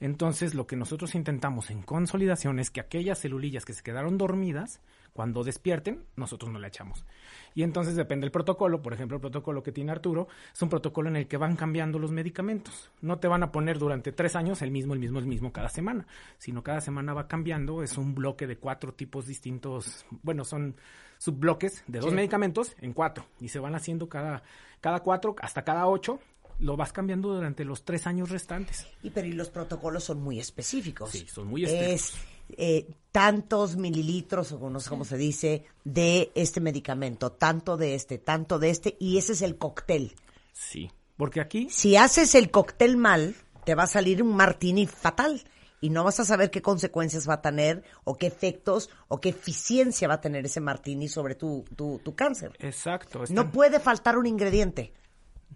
Entonces, 0.00 0.54
lo 0.54 0.66
que 0.66 0.76
nosotros 0.76 1.14
intentamos 1.14 1.70
en 1.70 1.82
consolidación 1.82 2.58
es 2.60 2.70
que 2.70 2.80
aquellas 2.80 3.20
celulillas 3.20 3.64
que 3.64 3.72
se 3.72 3.82
quedaron 3.82 4.16
dormidas, 4.16 4.80
cuando 5.18 5.42
despierten, 5.42 6.04
nosotros 6.14 6.52
no 6.52 6.60
la 6.60 6.68
echamos. 6.68 7.04
Y 7.52 7.64
entonces 7.64 7.96
depende 7.96 8.24
del 8.24 8.30
protocolo. 8.30 8.80
Por 8.80 8.92
ejemplo, 8.92 9.16
el 9.16 9.20
protocolo 9.20 9.64
que 9.64 9.72
tiene 9.72 9.90
Arturo 9.90 10.28
es 10.54 10.62
un 10.62 10.68
protocolo 10.68 11.08
en 11.08 11.16
el 11.16 11.26
que 11.26 11.36
van 11.36 11.56
cambiando 11.56 11.98
los 11.98 12.12
medicamentos. 12.12 12.88
No 13.00 13.18
te 13.18 13.26
van 13.26 13.42
a 13.42 13.50
poner 13.50 13.80
durante 13.80 14.12
tres 14.12 14.36
años 14.36 14.62
el 14.62 14.70
mismo, 14.70 14.94
el 14.94 15.00
mismo, 15.00 15.18
el 15.18 15.26
mismo 15.26 15.52
cada 15.52 15.70
semana, 15.70 16.06
sino 16.38 16.62
cada 16.62 16.80
semana 16.80 17.14
va 17.14 17.26
cambiando. 17.26 17.82
Es 17.82 17.98
un 17.98 18.14
bloque 18.14 18.46
de 18.46 18.58
cuatro 18.58 18.94
tipos 18.94 19.26
distintos. 19.26 20.06
Bueno, 20.22 20.44
son 20.44 20.76
subbloques 21.18 21.82
de 21.88 21.98
dos 21.98 22.10
Sí. 22.10 22.14
medicamentos 22.14 22.76
en 22.80 22.92
cuatro 22.92 23.24
y 23.40 23.48
se 23.48 23.58
van 23.58 23.74
haciendo 23.74 24.08
cada, 24.08 24.44
cada 24.80 25.00
cuatro 25.00 25.34
hasta 25.40 25.64
cada 25.64 25.88
ocho. 25.88 26.20
Lo 26.60 26.76
vas 26.76 26.92
cambiando 26.92 27.34
durante 27.34 27.64
los 27.64 27.84
tres 27.84 28.06
años 28.06 28.30
restantes. 28.30 28.86
Y 29.02 29.10
pero 29.10 29.26
y 29.26 29.32
los 29.32 29.50
protocolos 29.50 30.04
son 30.04 30.22
muy 30.22 30.38
específicos. 30.38 31.10
Sí, 31.10 31.26
son 31.26 31.48
muy 31.48 31.64
Es 31.64 31.72
estrictos. 31.72 32.37
Eh, 32.56 32.86
tantos 33.12 33.76
mililitros, 33.76 34.52
o 34.52 34.70
no 34.70 34.80
sé 34.80 34.90
cómo 34.90 35.04
se 35.04 35.16
dice, 35.16 35.64
de 35.84 36.30
este 36.34 36.60
medicamento, 36.60 37.32
tanto 37.32 37.76
de 37.76 37.94
este, 37.94 38.18
tanto 38.18 38.58
de 38.58 38.70
este, 38.70 38.96
y 39.00 39.18
ese 39.18 39.32
es 39.32 39.42
el 39.42 39.56
cóctel. 39.56 40.14
Sí, 40.52 40.90
porque 41.16 41.40
aquí 41.40 41.68
Si 41.70 41.96
haces 41.96 42.34
el 42.34 42.50
cóctel 42.50 42.96
mal, 42.96 43.34
te 43.64 43.74
va 43.74 43.84
a 43.84 43.88
salir 43.88 44.22
un 44.22 44.34
martini 44.34 44.86
fatal 44.86 45.42
y 45.80 45.90
no 45.90 46.04
vas 46.04 46.20
a 46.20 46.24
saber 46.24 46.50
qué 46.50 46.62
consecuencias 46.62 47.28
va 47.28 47.34
a 47.34 47.42
tener 47.42 47.84
o 48.04 48.16
qué 48.16 48.26
efectos 48.26 48.90
o 49.08 49.20
qué 49.20 49.30
eficiencia 49.30 50.08
va 50.08 50.14
a 50.14 50.20
tener 50.20 50.46
ese 50.46 50.60
martini 50.60 51.08
sobre 51.08 51.34
tu, 51.34 51.64
tu, 51.76 52.00
tu 52.04 52.14
cáncer. 52.14 52.52
Exacto. 52.58 53.24
No 53.30 53.50
puede 53.50 53.80
faltar 53.80 54.16
un 54.16 54.26
ingrediente. 54.26 54.92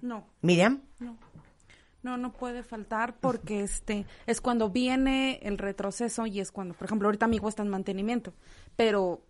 No, 0.00 0.26
Miriam, 0.40 0.83
no, 0.98 1.16
no 2.02 2.32
puede 2.32 2.62
faltar 2.62 3.14
porque 3.20 3.62
este 3.62 4.06
es 4.26 4.40
cuando 4.40 4.70
viene 4.70 5.38
el 5.42 5.58
retroceso 5.58 6.26
y 6.26 6.40
es 6.40 6.50
cuando, 6.50 6.74
por 6.74 6.86
ejemplo, 6.86 7.08
ahorita 7.08 7.26
mi 7.28 7.36
hijo 7.36 7.48
está 7.48 7.62
en 7.62 7.68
mantenimiento, 7.68 8.34
pero 8.76 9.22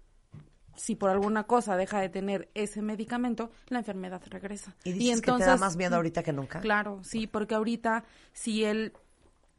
si 0.74 0.94
por 0.96 1.10
alguna 1.10 1.44
cosa 1.44 1.76
deja 1.76 2.00
de 2.00 2.08
tener 2.08 2.50
ese 2.54 2.80
medicamento, 2.80 3.50
la 3.68 3.80
enfermedad 3.80 4.22
regresa. 4.30 4.74
y 4.84 4.92
dices 4.92 5.20
que 5.20 5.26
te 5.32 5.44
da 5.44 5.56
más 5.60 5.76
miedo 5.76 5.96
ahorita 5.96 6.22
que 6.22 6.32
nunca. 6.32 6.60
Claro, 6.60 7.00
sí, 7.04 7.26
porque 7.26 7.54
ahorita 7.54 8.04
si 8.32 8.64
él 8.64 8.92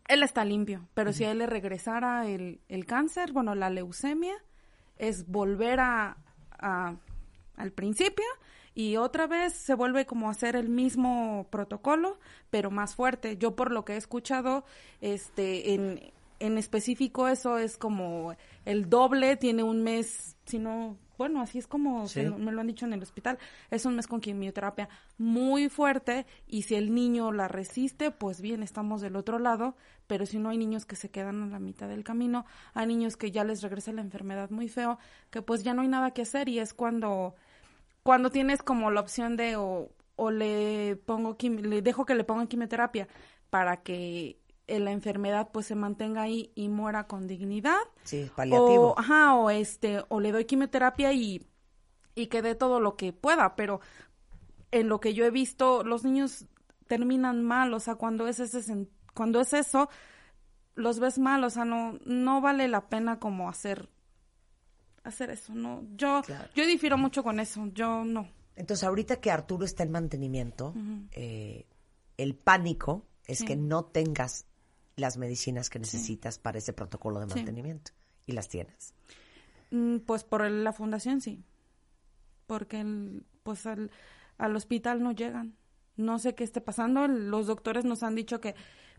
él 0.07 0.21
está 0.23 0.43
limpio, 0.43 0.87
pero 0.95 1.13
si 1.13 1.23
a 1.23 1.31
él 1.31 1.37
le 1.37 1.45
regresara 1.45 2.27
el, 2.27 2.59
el 2.67 2.85
cáncer, 2.85 3.31
bueno, 3.31 3.55
la 3.55 3.69
leucemia, 3.69 4.33
es 4.97 5.27
volver 5.27 5.79
a, 5.79 6.17
a- 6.59 6.95
al 7.55 7.71
principio 7.71 8.25
y 8.75 8.97
otra 8.97 9.27
vez 9.27 9.53
se 9.53 9.73
vuelve 9.75 10.05
como 10.05 10.27
a 10.27 10.31
hacer 10.31 10.55
el 10.55 10.69
mismo 10.69 11.47
protocolo, 11.49 12.19
pero 12.49 12.71
más 12.71 12.95
fuerte. 12.95 13.37
Yo 13.37 13.55
por 13.55 13.71
lo 13.71 13.85
que 13.85 13.93
he 13.93 13.97
escuchado, 13.97 14.63
este, 15.01 15.73
en, 15.73 16.11
en 16.39 16.57
específico 16.57 17.27
eso 17.27 17.57
es 17.57 17.77
como 17.77 18.35
el 18.65 18.89
doble, 18.89 19.37
tiene 19.37 19.63
un 19.63 19.83
mes, 19.83 20.35
si 20.45 20.59
no, 20.59 20.97
bueno, 21.17 21.41
así 21.41 21.59
es 21.59 21.67
como 21.67 22.07
Sí. 22.07 22.15
se 22.21 22.23
lo- 22.29 22.37
me 22.37 22.51
lo 22.51 22.59
han 22.61 22.67
dicho 22.67 22.85
en 22.85 22.93
el 22.93 23.01
hospital, 23.01 23.37
es 23.69 23.85
un 23.85 23.95
mes 23.95 24.07
con 24.07 24.19
quimioterapia 24.19 24.89
muy 25.17 25.69
fuerte 25.69 26.25
y 26.47 26.63
si 26.63 26.75
el 26.75 26.93
niño 26.93 27.31
la 27.31 27.47
resiste, 27.47 28.09
pues 28.11 28.41
bien, 28.41 28.63
estamos 28.63 28.99
del 29.01 29.15
otro 29.15 29.37
lado, 29.39 29.75
pero 30.07 30.25
si 30.25 30.39
no 30.39 30.49
hay 30.49 30.57
niños 30.57 30.85
que 30.85 30.95
se 30.95 31.09
quedan 31.11 31.43
a 31.43 31.47
la 31.47 31.59
mitad 31.59 31.87
del 31.87 32.03
camino, 32.03 32.45
hay 32.73 32.87
niños 32.87 33.15
que 33.15 33.31
ya 33.31 33.43
les 33.43 33.61
regresa 33.61 33.91
la 33.93 34.01
enfermedad 34.01 34.49
muy 34.49 34.67
feo, 34.67 34.97
que 35.29 35.41
pues 35.41 35.63
ya 35.63 35.73
no 35.73 35.83
hay 35.83 35.87
nada 35.87 36.11
que 36.11 36.23
hacer 36.23 36.49
y 36.49 36.59
es 36.59 36.73
cuando 36.73 37.35
cuando 38.03 38.29
tienes 38.29 38.61
como 38.61 38.91
la 38.91 39.01
opción 39.01 39.35
de 39.37 39.55
o, 39.55 39.89
o 40.15 40.31
le 40.31 40.95
pongo 41.05 41.37
le 41.41 41.81
dejo 41.81 42.05
que 42.05 42.15
le 42.15 42.23
pongan 42.23 42.47
quimioterapia 42.47 43.07
para 43.49 43.81
que 43.83 44.39
la 44.67 44.91
enfermedad 44.91 45.49
pues 45.51 45.65
se 45.67 45.75
mantenga 45.75 46.21
ahí 46.21 46.51
y 46.55 46.69
muera 46.69 47.05
con 47.07 47.27
dignidad 47.27 47.77
Sí, 48.03 48.29
paliativo. 48.35 48.91
o, 48.91 48.99
ajá, 48.99 49.35
o 49.35 49.49
este, 49.49 50.03
o 50.09 50.19
le 50.19 50.31
doy 50.31 50.45
quimioterapia 50.45 51.11
y, 51.13 51.45
y 52.15 52.27
que 52.27 52.41
dé 52.41 52.55
todo 52.55 52.79
lo 52.79 52.95
que 52.95 53.13
pueda, 53.13 53.55
pero 53.55 53.81
en 54.71 54.89
lo 54.89 54.99
que 54.99 55.13
yo 55.13 55.25
he 55.25 55.31
visto, 55.31 55.83
los 55.83 56.03
niños 56.03 56.45
terminan 56.87 57.43
mal, 57.43 57.73
o 57.73 57.79
sea, 57.79 57.95
cuando 57.95 58.27
es 58.27 58.39
ese, 58.39 58.87
cuando 59.13 59.39
es 59.41 59.53
eso, 59.53 59.89
los 60.75 60.99
ves 60.99 61.19
mal, 61.19 61.43
o 61.43 61.49
sea, 61.49 61.65
no, 61.65 61.99
no 62.05 62.41
vale 62.41 62.67
la 62.67 62.89
pena 62.89 63.19
como 63.19 63.49
hacer, 63.49 63.89
hacer 65.03 65.29
eso, 65.29 65.53
no, 65.53 65.83
yo, 65.95 66.21
Claro. 66.25 66.49
yo 66.55 66.65
difiero 66.65 66.97
mucho 66.97 67.23
con 67.23 67.39
eso, 67.39 67.65
yo 67.73 68.03
no. 68.05 68.27
Entonces, 68.55 68.83
ahorita 68.83 69.19
que 69.19 69.31
Arturo 69.31 69.65
está 69.65 69.83
en 69.83 69.91
mantenimiento, 69.91 70.73
eh, 71.11 71.65
el 72.17 72.35
pánico 72.35 73.05
es 73.25 73.39
Sí. 73.39 73.45
que 73.45 73.55
no 73.55 73.85
tengas 73.85 74.45
las 74.95 75.17
medicinas 75.17 75.69
que 75.69 75.79
necesitas 75.79 76.37
para 76.39 76.59
ese 76.59 76.71
protocolo 76.73 77.19
de 77.19 77.27
Sí. 77.29 77.35
mantenimiento. 77.35 77.91
Y 78.27 78.33
las 78.33 78.47
tienes. 78.47 78.93
Mm, 79.71 79.97
Pues 80.05 80.23
por 80.23 80.49
la 80.49 80.71
fundación 80.71 81.19
sí. 81.19 81.43
Porque 82.45 82.81
el- 82.81 83.25
pues 83.41 83.65
al, 83.65 83.89
al 84.37 84.55
hospital 84.55 85.01
no 85.01 85.11
llegan. 85.13 85.55
No 85.97 86.19
sé 86.19 86.35
qué 86.35 86.43
esté 86.43 86.61
pasando. 86.61 87.07
Los 87.07 87.47
doctores 87.47 87.85
nos 87.85 88.03
han 88.03 88.15
dicho 88.15 88.39
que, 88.39 88.55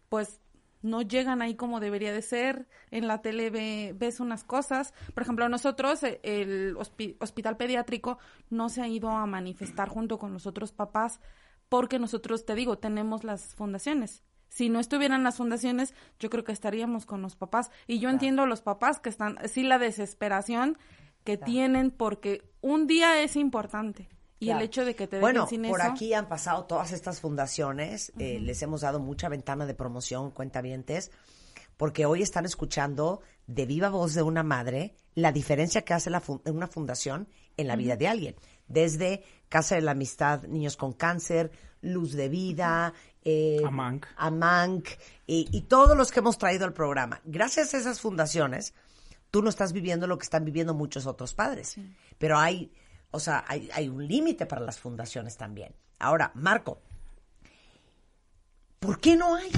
pues, 0.08 0.40
no 0.84 1.02
llegan 1.02 1.42
ahí 1.42 1.54
como 1.56 1.80
debería 1.80 2.12
de 2.12 2.22
ser. 2.22 2.68
En 2.90 3.08
la 3.08 3.22
tele 3.22 3.50
ve- 3.50 3.94
ves 3.98 4.20
unas 4.20 4.44
cosas. 4.44 4.92
Por 5.14 5.22
ejemplo, 5.22 5.48
nosotros, 5.48 6.02
eh, 6.04 6.20
el 6.22 6.76
hospi- 6.76 7.16
hospital 7.20 7.56
pediátrico 7.56 8.18
no 8.50 8.68
se 8.68 8.82
ha 8.82 8.88
ido 8.88 9.08
a 9.10 9.26
manifestar 9.26 9.88
junto 9.88 10.18
con 10.18 10.32
los 10.32 10.46
otros 10.46 10.72
papás 10.72 11.20
porque 11.68 11.98
nosotros, 11.98 12.44
te 12.44 12.54
digo, 12.54 12.78
tenemos 12.78 13.24
las 13.24 13.54
fundaciones. 13.54 14.22
Si 14.48 14.68
no 14.68 14.78
estuvieran 14.78 15.24
las 15.24 15.38
fundaciones, 15.38 15.94
yo 16.20 16.30
creo 16.30 16.44
que 16.44 16.52
estaríamos 16.52 17.06
con 17.06 17.22
los 17.22 17.34
papás. 17.34 17.70
Y 17.88 17.98
yo 17.98 18.08
entiendo 18.10 18.42
a 18.42 18.46
los 18.46 18.60
papás 18.62 19.00
que 19.00 19.08
están, 19.08 19.38
sí, 19.48 19.64
la 19.64 19.78
desesperación 19.78 20.78
que 21.24 21.38
tienen 21.38 21.90
porque 21.90 22.42
un 22.60 22.86
día 22.86 23.20
es 23.22 23.34
importante. 23.36 24.08
Y 24.44 24.50
el 24.50 24.62
hecho 24.62 24.84
de 24.84 24.94
que 24.94 25.06
te 25.06 25.20
Bueno, 25.20 25.46
sin 25.46 25.62
por 25.68 25.80
eso. 25.80 25.90
aquí 25.90 26.14
han 26.14 26.28
pasado 26.28 26.64
todas 26.64 26.92
estas 26.92 27.20
fundaciones, 27.20 28.12
eh, 28.18 28.38
les 28.40 28.62
hemos 28.62 28.82
dado 28.82 29.00
mucha 29.00 29.28
ventana 29.28 29.66
de 29.66 29.74
promoción, 29.74 30.30
cuentavientes, 30.30 31.10
porque 31.76 32.06
hoy 32.06 32.22
están 32.22 32.44
escuchando 32.44 33.20
de 33.46 33.66
viva 33.66 33.88
voz 33.90 34.14
de 34.14 34.22
una 34.22 34.42
madre 34.42 34.94
la 35.14 35.32
diferencia 35.32 35.82
que 35.82 35.94
hace 35.94 36.10
la 36.10 36.20
fun- 36.20 36.40
una 36.46 36.66
fundación 36.66 37.28
en 37.56 37.68
la 37.68 37.76
vida 37.76 37.96
de 37.96 38.08
alguien. 38.08 38.36
Desde 38.68 39.22
Casa 39.48 39.74
de 39.74 39.82
la 39.82 39.90
Amistad, 39.92 40.42
Niños 40.44 40.76
con 40.76 40.92
Cáncer, 40.92 41.50
Luz 41.82 42.12
de 42.12 42.28
Vida, 42.28 42.94
eh, 43.24 43.60
Amanc. 43.64 44.06
Amanc, 44.16 44.88
y, 45.26 45.48
y 45.52 45.62
todos 45.62 45.96
los 45.96 46.10
que 46.10 46.20
hemos 46.20 46.38
traído 46.38 46.64
al 46.64 46.72
programa. 46.72 47.20
Gracias 47.24 47.74
a 47.74 47.78
esas 47.78 48.00
fundaciones, 48.00 48.72
tú 49.30 49.42
no 49.42 49.50
estás 49.50 49.72
viviendo 49.72 50.06
lo 50.06 50.16
que 50.18 50.24
están 50.24 50.44
viviendo 50.44 50.74
muchos 50.74 51.06
otros 51.06 51.34
padres. 51.34 51.76
Pero 52.18 52.38
hay, 52.38 52.72
o 53.14 53.20
sea, 53.20 53.44
hay, 53.46 53.88
un 53.88 54.08
límite 54.08 54.44
para 54.44 54.60
las 54.60 54.80
fundaciones 54.80 55.36
también. 55.36 55.72
Ahora, 56.00 56.32
Marco, 56.34 56.80
¿por 58.80 58.98
qué 58.98 59.16
no 59.16 59.36
hay? 59.36 59.52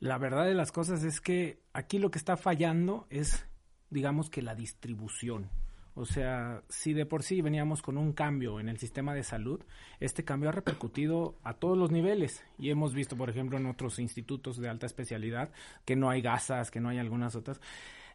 La 0.00 0.16
verdad 0.16 0.46
de 0.46 0.54
las 0.54 0.72
cosas 0.72 1.04
es 1.04 1.20
que 1.20 1.60
aquí 1.74 1.98
lo 1.98 2.10
que 2.10 2.16
está 2.16 2.38
fallando 2.38 3.06
es, 3.10 3.44
digamos 3.90 4.30
que 4.30 4.40
la 4.40 4.54
distribución. 4.54 5.50
O 5.94 6.06
sea, 6.06 6.62
si 6.70 6.94
de 6.94 7.04
por 7.04 7.22
sí 7.22 7.42
veníamos 7.42 7.82
con 7.82 7.98
un 7.98 8.14
cambio 8.14 8.58
en 8.58 8.70
el 8.70 8.78
sistema 8.78 9.12
de 9.12 9.22
salud, 9.22 9.62
este 10.00 10.24
cambio 10.24 10.48
ha 10.48 10.52
repercutido 10.52 11.36
a 11.42 11.54
todos 11.54 11.76
los 11.76 11.90
niveles. 11.90 12.42
Y 12.58 12.70
hemos 12.70 12.94
visto, 12.94 13.16
por 13.16 13.28
ejemplo, 13.28 13.58
en 13.58 13.66
otros 13.66 13.98
institutos 13.98 14.56
de 14.56 14.70
alta 14.70 14.86
especialidad 14.86 15.50
que 15.84 15.96
no 15.96 16.08
hay 16.08 16.22
gasas, 16.22 16.70
que 16.70 16.80
no 16.80 16.88
hay 16.88 16.98
algunas 16.98 17.36
otras. 17.36 17.60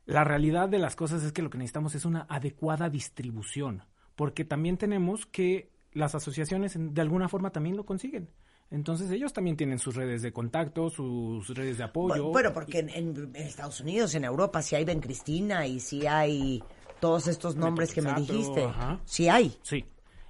La 0.06 0.24
realidad 0.24 0.68
de 0.70 0.80
las 0.80 0.96
cosas 0.96 1.24
es 1.24 1.32
que 1.32 1.42
lo 1.42 1.50
que 1.50 1.58
necesitamos 1.58 1.96
es 1.96 2.06
una 2.06 2.26
adecuada 2.30 2.90
distribución, 2.90 3.84
porque 4.16 4.46
también 4.46 4.78
tenemos 4.78 5.26
que 5.26 5.70
las 5.94 6.16
asociaciones 6.16 6.76
de 6.78 7.02
alguna 7.02 7.28
forma 7.30 7.52
también 7.52 7.76
lo 7.78 7.86
consiguen. 7.86 8.30
Entonces 8.72 9.12
ellos 9.12 9.34
también 9.34 9.58
tienen 9.58 9.80
sus 9.80 9.96
redes 9.96 10.22
de 10.22 10.32
contacto, 10.32 10.90
sus 10.90 11.48
redes 11.50 11.78
de 11.78 11.84
apoyo. 11.84 12.30
Bu- 12.30 12.32
Bueno, 12.32 12.54
porque 12.54 12.80
en, 12.80 12.90
en- 12.90 13.36
Estados 13.36 13.82
Unidos, 13.82 14.16
en 14.16 14.24
Europa, 14.24 14.62
si 14.62 14.76
hay 14.76 14.86
Ben 14.86 15.02
Cristina 15.02 15.68
y 15.68 15.82
si 15.82 16.08
hay 16.08 16.64
todos 17.02 17.28
estos 17.28 17.56
nombres 17.58 17.94
que 17.94 18.02
me 18.02 18.14
dijiste. 18.14 18.64
ajá. 18.64 19.00
Sí 19.04 19.28
hay. 19.28 19.58
Sí, 19.62 19.84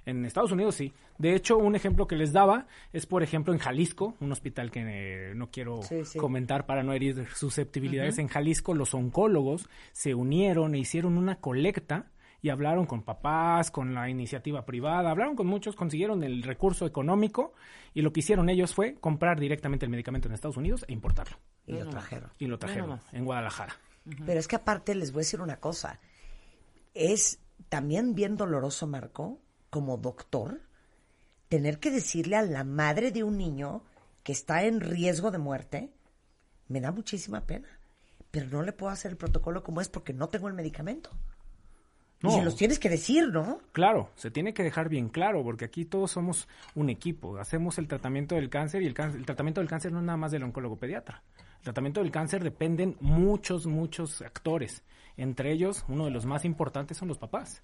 en 0.04 0.24
Estados 0.24 0.52
Unidos 0.52 0.74
sí. 0.74 0.92
De 1.18 1.34
hecho, 1.34 1.56
un 1.58 1.76
ejemplo 1.76 2.06
que 2.06 2.16
les 2.16 2.32
daba 2.32 2.66
es, 2.92 3.06
por 3.06 3.22
ejemplo, 3.22 3.52
en 3.52 3.58
Jalisco, 3.60 4.16
un 4.20 4.32
hospital 4.32 4.70
que 4.70 4.80
eh, 4.84 5.34
no 5.34 5.50
quiero 5.50 5.82
Sí, 5.82 6.04
sí. 6.04 6.18
comentar 6.18 6.66
para 6.66 6.82
no 6.82 6.92
herir 6.92 7.26
susceptibilidades. 7.34 8.18
En 8.18 8.28
Jalisco, 8.28 8.74
los 8.74 8.94
oncólogos 8.94 9.68
se 9.92 10.14
unieron 10.14 10.74
e 10.74 10.78
hicieron 10.78 11.16
una 11.16 11.36
colecta 11.36 12.10
y 12.40 12.48
hablaron 12.48 12.86
con 12.86 13.02
papás, 13.04 13.70
con 13.70 13.94
la 13.94 14.08
iniciativa 14.10 14.64
privada, 14.64 15.10
hablaron 15.10 15.36
con 15.36 15.46
muchos, 15.46 15.76
consiguieron 15.76 16.24
el 16.24 16.42
recurso 16.42 16.86
económico 16.86 17.52
y 17.94 18.02
lo 18.02 18.12
que 18.12 18.18
hicieron 18.18 18.48
ellos 18.48 18.74
fue 18.74 18.96
comprar 18.96 19.38
directamente 19.38 19.86
el 19.86 19.90
medicamento 19.92 20.26
en 20.26 20.34
Estados 20.34 20.56
Unidos 20.56 20.84
e 20.88 20.92
importarlo. 20.92 21.36
Y 21.66 21.74
lo 21.74 21.88
trajeron. 21.88 22.30
Y 22.40 22.46
lo 22.46 22.58
trajeron 22.58 22.98
en 23.12 23.24
Guadalajara. 23.24 23.76
Pero 24.26 24.40
es 24.40 24.48
que 24.48 24.56
aparte 24.56 24.96
les 24.96 25.12
voy 25.12 25.20
a 25.20 25.22
decir 25.22 25.40
una 25.40 25.60
cosa. 25.60 26.00
Es 26.94 27.38
también 27.68 28.14
bien 28.16 28.36
doloroso, 28.36 28.88
Marco, 28.88 29.38
como 29.72 29.96
doctor, 29.96 30.60
tener 31.48 31.80
que 31.80 31.90
decirle 31.90 32.36
a 32.36 32.42
la 32.42 32.62
madre 32.62 33.10
de 33.10 33.24
un 33.24 33.38
niño 33.38 33.82
que 34.22 34.32
está 34.32 34.64
en 34.64 34.80
riesgo 34.82 35.30
de 35.30 35.38
muerte, 35.38 35.90
me 36.68 36.82
da 36.82 36.92
muchísima 36.92 37.46
pena. 37.46 37.68
Pero 38.30 38.48
no 38.50 38.62
le 38.62 38.72
puedo 38.72 38.92
hacer 38.92 39.12
el 39.12 39.16
protocolo 39.16 39.62
como 39.62 39.80
es 39.80 39.88
porque 39.88 40.12
no 40.12 40.28
tengo 40.28 40.46
el 40.48 40.52
medicamento. 40.54 41.08
Y 42.20 42.26
No. 42.26 42.32
se 42.34 42.42
los 42.44 42.54
tienes 42.54 42.78
que 42.78 42.90
decir, 42.90 43.28
¿no? 43.32 43.60
Claro, 43.72 44.10
se 44.14 44.30
tiene 44.30 44.52
que 44.52 44.62
dejar 44.62 44.90
bien 44.90 45.08
claro, 45.08 45.42
porque 45.42 45.64
aquí 45.64 45.86
todos 45.86 46.10
somos 46.10 46.48
un 46.74 46.90
equipo. 46.90 47.38
Hacemos 47.38 47.78
el 47.78 47.88
tratamiento 47.88 48.34
del 48.34 48.50
cáncer 48.50 48.82
y 48.82 48.86
el, 48.86 48.92
cáncer- 48.94 49.16
el 49.20 49.24
tratamiento 49.26 49.62
del 49.62 49.70
cáncer 49.70 49.90
no 49.90 50.00
es 50.00 50.04
nada 50.04 50.18
más 50.18 50.32
del 50.32 50.42
oncólogo 50.42 50.76
pediatra. 50.76 51.22
El 51.56 51.62
tratamiento 51.64 52.00
del 52.02 52.10
cáncer 52.12 52.44
dependen 52.44 52.98
muchos, 53.00 53.66
muchos 53.66 54.20
actores. 54.20 54.82
Entre 55.16 55.50
ellos, 55.50 55.82
uno 55.88 56.04
de 56.04 56.10
los 56.10 56.26
más 56.26 56.44
importantes 56.44 56.98
son 56.98 57.08
los 57.08 57.16
papás. 57.18 57.62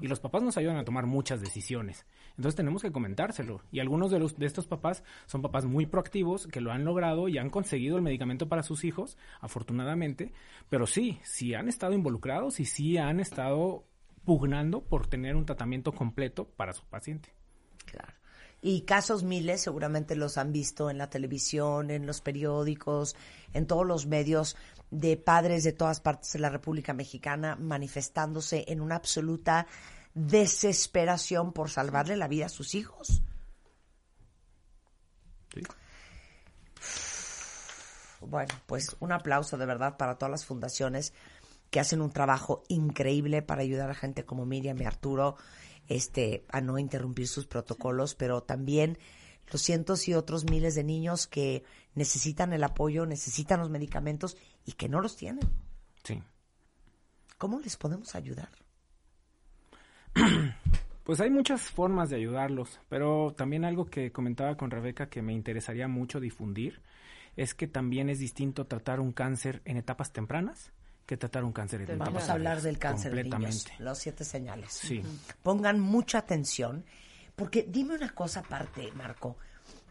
Y 0.00 0.08
los 0.08 0.20
papás 0.20 0.42
nos 0.42 0.56
ayudan 0.56 0.76
a 0.76 0.84
tomar 0.84 1.06
muchas 1.06 1.40
decisiones. 1.40 2.06
Entonces 2.30 2.54
tenemos 2.54 2.82
que 2.82 2.92
comentárselo. 2.92 3.62
Y 3.72 3.80
algunos 3.80 4.10
de, 4.10 4.18
los, 4.18 4.38
de 4.38 4.46
estos 4.46 4.66
papás 4.66 5.02
son 5.26 5.42
papás 5.42 5.64
muy 5.64 5.86
proactivos 5.86 6.46
que 6.46 6.60
lo 6.60 6.72
han 6.72 6.84
logrado 6.84 7.28
y 7.28 7.38
han 7.38 7.50
conseguido 7.50 7.96
el 7.96 8.02
medicamento 8.02 8.48
para 8.48 8.62
sus 8.62 8.84
hijos, 8.84 9.16
afortunadamente. 9.40 10.32
Pero 10.68 10.86
sí, 10.86 11.20
sí 11.24 11.54
han 11.54 11.68
estado 11.68 11.94
involucrados 11.94 12.60
y 12.60 12.64
sí 12.64 12.98
han 12.98 13.20
estado 13.20 13.84
pugnando 14.24 14.82
por 14.82 15.06
tener 15.06 15.36
un 15.36 15.46
tratamiento 15.46 15.92
completo 15.92 16.46
para 16.46 16.72
su 16.72 16.84
paciente. 16.84 17.32
Claro. 17.86 18.12
Y 18.60 18.82
casos 18.82 19.22
miles, 19.22 19.62
seguramente 19.62 20.16
los 20.16 20.36
han 20.36 20.52
visto 20.52 20.90
en 20.90 20.98
la 20.98 21.10
televisión, 21.10 21.90
en 21.90 22.06
los 22.06 22.20
periódicos, 22.20 23.14
en 23.52 23.66
todos 23.66 23.86
los 23.86 24.06
medios 24.06 24.56
de 24.90 25.16
padres 25.16 25.64
de 25.64 25.72
todas 25.72 26.00
partes 26.00 26.32
de 26.32 26.38
la 26.38 26.50
República 26.50 26.92
Mexicana 26.92 27.56
manifestándose 27.56 28.64
en 28.68 28.80
una 28.80 28.96
absoluta 28.96 29.66
desesperación 30.14 31.52
por 31.52 31.70
salvarle 31.70 32.16
la 32.16 32.28
vida 32.28 32.46
a 32.46 32.50
sus 32.50 32.74
hijos. 32.74 33.22
Sí. 35.52 35.62
Bueno, 38.20 38.54
pues 38.66 38.96
un 39.00 39.12
aplauso 39.12 39.56
de 39.56 39.66
verdad 39.66 39.96
para 39.96 40.16
todas 40.16 40.30
las 40.30 40.44
fundaciones 40.44 41.12
que 41.70 41.80
hacen 41.80 42.00
un 42.00 42.10
trabajo 42.10 42.62
increíble 42.68 43.42
para 43.42 43.62
ayudar 43.62 43.90
a 43.90 43.94
gente 43.94 44.24
como 44.24 44.46
Miriam 44.46 44.80
y 44.80 44.84
Arturo 44.84 45.36
este, 45.88 46.44
a 46.50 46.60
no 46.60 46.78
interrumpir 46.78 47.28
sus 47.28 47.46
protocolos, 47.46 48.14
pero 48.14 48.42
también 48.42 48.98
los 49.50 49.62
cientos 49.62 50.08
y 50.08 50.14
otros 50.14 50.44
miles 50.50 50.74
de 50.74 50.84
niños 50.84 51.26
que 51.26 51.64
necesitan 51.94 52.52
el 52.52 52.64
apoyo, 52.64 53.06
necesitan 53.06 53.60
los 53.60 53.70
medicamentos 53.70 54.36
y 54.64 54.72
que 54.72 54.88
no 54.88 55.00
los 55.00 55.16
tienen. 55.16 55.48
Sí. 56.04 56.22
¿Cómo 57.38 57.60
les 57.60 57.76
podemos 57.76 58.14
ayudar? 58.14 58.50
Pues 61.08 61.20
hay 61.22 61.30
muchas 61.30 61.62
formas 61.62 62.10
de 62.10 62.16
ayudarlos, 62.16 62.80
pero 62.90 63.32
también 63.34 63.64
algo 63.64 63.86
que 63.86 64.12
comentaba 64.12 64.58
con 64.58 64.70
Rebeca 64.70 65.08
que 65.08 65.22
me 65.22 65.32
interesaría 65.32 65.88
mucho 65.88 66.20
difundir 66.20 66.82
es 67.34 67.54
que 67.54 67.66
también 67.66 68.10
es 68.10 68.18
distinto 68.18 68.66
tratar 68.66 69.00
un 69.00 69.12
cáncer 69.12 69.62
en 69.64 69.78
etapas 69.78 70.12
tempranas 70.12 70.70
que 71.06 71.16
tratar 71.16 71.44
un 71.44 71.52
cáncer 71.52 71.80
en 71.80 71.92
etapas 71.92 72.12
Vamos 72.12 72.28
a 72.28 72.32
hablar 72.34 72.60
del 72.60 72.78
cáncer 72.78 73.14
de 73.14 73.24
niños, 73.24 73.40
Completamente. 73.40 73.82
los 73.82 73.98
siete 73.98 74.22
señales. 74.22 74.70
Sí. 74.70 75.02
Pongan 75.42 75.80
mucha 75.80 76.18
atención, 76.18 76.84
porque 77.38 77.64
dime 77.66 77.94
una 77.94 78.10
cosa 78.10 78.40
aparte, 78.40 78.90
Marco. 78.94 79.36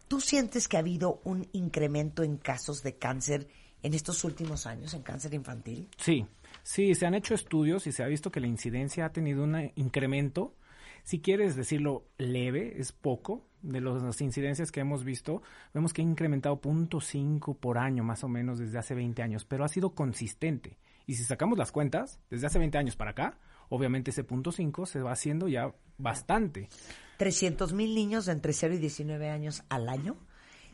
¿Tú 0.10 0.20
sientes 0.20 0.68
que 0.68 0.76
ha 0.76 0.82
habido 0.82 1.22
un 1.24 1.48
incremento 1.54 2.22
en 2.24 2.38
casos 2.38 2.84
de 2.84 2.98
cáncer 2.98 3.48
en 3.82 3.94
estos 3.94 4.24
últimos 4.26 4.68
años, 4.68 4.94
en 4.94 5.02
cáncer 5.02 5.34
infantil? 5.34 5.88
Sí, 5.98 6.28
sí, 6.62 6.94
se 6.94 7.06
han 7.06 7.14
hecho 7.14 7.34
estudios 7.34 7.88
y 7.88 7.94
se 7.94 8.04
ha 8.04 8.08
visto 8.08 8.32
que 8.32 8.42
la 8.42 8.48
incidencia 8.48 9.06
ha 9.06 9.14
tenido 9.14 9.46
un 9.46 9.72
incremento. 9.76 10.56
Si 11.04 11.22
quieres 11.22 11.56
decirlo 11.56 12.06
leve, 12.18 12.80
es 12.80 12.92
poco. 12.92 13.48
De 13.62 13.82
las 13.82 14.22
incidencias 14.22 14.72
que 14.72 14.82
hemos 14.82 15.04
visto, 15.04 15.42
vemos 15.74 15.94
que 15.94 16.02
ha 16.02 16.06
incrementado 16.06 16.62
0.5 16.62 17.58
por 17.58 17.78
año 17.78 18.04
más 18.04 18.24
o 18.24 18.28
menos 18.28 18.60
desde 18.60 18.78
hace 18.78 18.94
20 18.94 19.24
años, 19.24 19.46
pero 19.46 19.64
ha 19.64 19.70
sido 19.70 19.96
consistente. 19.96 20.78
Y 21.06 21.16
si 21.16 21.24
sacamos 21.24 21.58
las 21.58 21.72
cuentas, 21.72 22.20
desde 22.30 22.48
hace 22.48 22.60
20 22.60 22.78
años 22.78 22.96
para 22.98 23.12
acá, 23.12 23.40
obviamente 23.70 24.12
ese 24.12 24.24
punto 24.24 24.52
5 24.52 24.86
se 24.86 25.02
va 25.02 25.12
haciendo 25.12 25.48
ya 25.48 25.74
bastante. 25.98 26.70
300 27.18 27.74
mil 27.74 27.96
niños 27.96 28.26
de 28.26 28.34
entre 28.34 28.54
0 28.54 28.76
y 28.76 28.78
19 28.78 29.30
años 29.30 29.64
al 29.70 29.90
año, 29.90 30.18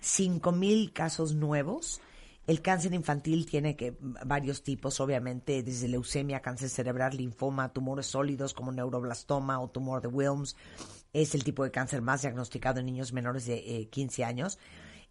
5 0.02 0.52
mil 0.52 0.92
casos 0.92 1.36
nuevos. 1.36 2.02
El 2.46 2.62
cáncer 2.62 2.94
infantil 2.94 3.46
tiene 3.46 3.78
que 3.78 3.96
varios 4.02 4.64
tipos, 4.64 5.00
obviamente, 5.00 5.64
desde 5.64 5.88
leucemia, 5.88 6.42
cáncer 6.42 6.70
cerebral, 6.70 7.16
linfoma, 7.16 7.72
tumores 7.72 8.08
sólidos 8.08 8.54
como 8.54 8.74
neuroblastoma 8.74 9.62
o 9.62 9.70
tumor 9.70 10.02
de 10.02 10.10
Wilms. 10.10 10.58
Es 11.14 11.36
el 11.36 11.46
tipo 11.46 11.64
de 11.64 11.72
cáncer 11.72 12.02
más 12.02 12.24
diagnosticado 12.24 12.82
en 12.82 12.88
niños 12.88 13.14
menores 13.14 13.46
de 13.46 13.60
eh, 13.60 13.88
15 13.88 14.26
años. 14.26 14.60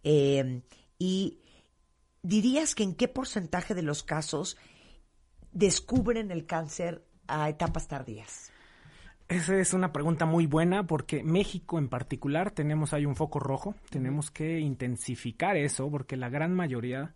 Eh, 0.03 0.61
y 0.99 1.39
dirías 2.21 2.75
que 2.75 2.83
en 2.83 2.93
qué 2.93 3.07
porcentaje 3.07 3.73
de 3.73 3.81
los 3.81 4.03
casos 4.03 4.57
descubren 5.51 6.29
el 6.29 6.45
cáncer 6.45 7.03
a 7.33 7.49
etapas 7.49 7.87
tardías. 7.87 8.51
Esa 9.29 9.55
es 9.57 9.73
una 9.73 9.91
pregunta 9.93 10.25
muy 10.25 10.45
buena 10.47 10.85
porque 10.85 11.23
México 11.23 11.79
en 11.79 11.87
particular 11.89 12.51
tenemos 12.51 12.93
ahí 12.93 13.05
un 13.05 13.15
foco 13.15 13.39
rojo, 13.39 13.73
tenemos 13.89 14.29
que 14.31 14.59
intensificar 14.59 15.55
eso 15.57 15.89
porque 15.89 16.17
la 16.17 16.29
gran 16.29 16.53
mayoría, 16.53 17.13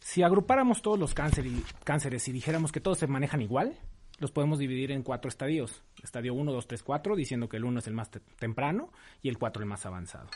si 0.00 0.22
agrupáramos 0.22 0.82
todos 0.82 0.98
los 0.98 1.14
cáncer 1.14 1.46
y- 1.46 1.64
cánceres 1.84 2.26
y 2.28 2.32
dijéramos 2.32 2.72
que 2.72 2.80
todos 2.80 2.98
se 2.98 3.06
manejan 3.06 3.40
igual, 3.40 3.78
los 4.18 4.30
podemos 4.32 4.58
dividir 4.58 4.90
en 4.92 5.02
cuatro 5.02 5.28
estadios. 5.28 5.82
Estadio 6.02 6.34
1, 6.34 6.52
2, 6.52 6.66
3, 6.66 6.82
4, 6.82 7.16
diciendo 7.16 7.48
que 7.48 7.56
el 7.56 7.64
1 7.64 7.78
es 7.78 7.86
el 7.86 7.94
más 7.94 8.10
te- 8.10 8.20
temprano 8.38 8.90
y 9.22 9.28
el 9.28 9.38
4 9.38 9.62
el 9.62 9.68
más 9.68 9.86
avanzado. 9.86 10.28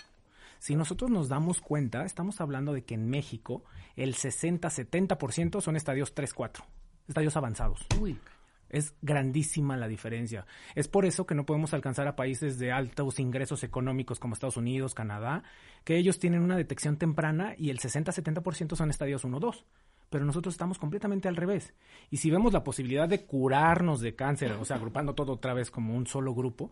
Si 0.61 0.75
nosotros 0.77 1.11
nos 1.11 1.29
damos 1.29 1.61
cuenta, 1.61 2.05
estamos 2.05 2.41
hablando 2.41 2.73
de 2.73 2.83
que 2.85 2.95
en 2.95 3.09
México 3.11 3.63
el 3.97 4.15
60-70% 4.15 5.61
son 5.61 5.77
estadios 5.77 6.15
3-4, 6.15 6.65
estadios 7.07 7.37
avanzados. 7.37 7.87
Uy. 8.01 8.19
Es 8.71 8.95
grandísima 9.03 9.77
la 9.77 9.89
diferencia. 9.89 10.47
Es 10.75 10.89
por 10.89 11.07
eso 11.07 11.27
que 11.27 11.35
no 11.35 11.47
podemos 11.47 11.75
alcanzar 11.75 12.07
a 12.07 12.17
países 12.17 12.59
de 12.59 12.73
altos 12.73 13.19
ingresos 13.19 13.65
económicos 13.65 14.19
como 14.19 14.35
Estados 14.35 14.57
Unidos, 14.57 14.95
Canadá, 14.95 15.43
que 15.85 15.97
ellos 15.97 16.19
tienen 16.19 16.43
una 16.43 16.57
detección 16.57 16.97
temprana 16.97 17.55
y 17.57 17.71
el 17.71 17.79
60-70% 17.79 18.77
son 18.77 18.91
estadios 18.91 19.25
1-2. 19.25 19.65
Pero 20.11 20.25
nosotros 20.25 20.55
estamos 20.55 20.79
completamente 20.79 21.29
al 21.29 21.37
revés. 21.37 21.75
Y 22.11 22.17
si 22.19 22.31
vemos 22.31 22.53
la 22.53 22.65
posibilidad 22.65 23.09
de 23.09 23.27
curarnos 23.27 24.01
de 24.01 24.15
cáncer, 24.15 24.53
o 24.53 24.65
sea, 24.65 24.77
agrupando 24.77 25.15
todo 25.15 25.33
otra 25.33 25.53
vez 25.53 25.71
como 25.71 25.95
un 25.95 26.07
solo 26.07 26.35
grupo, 26.35 26.71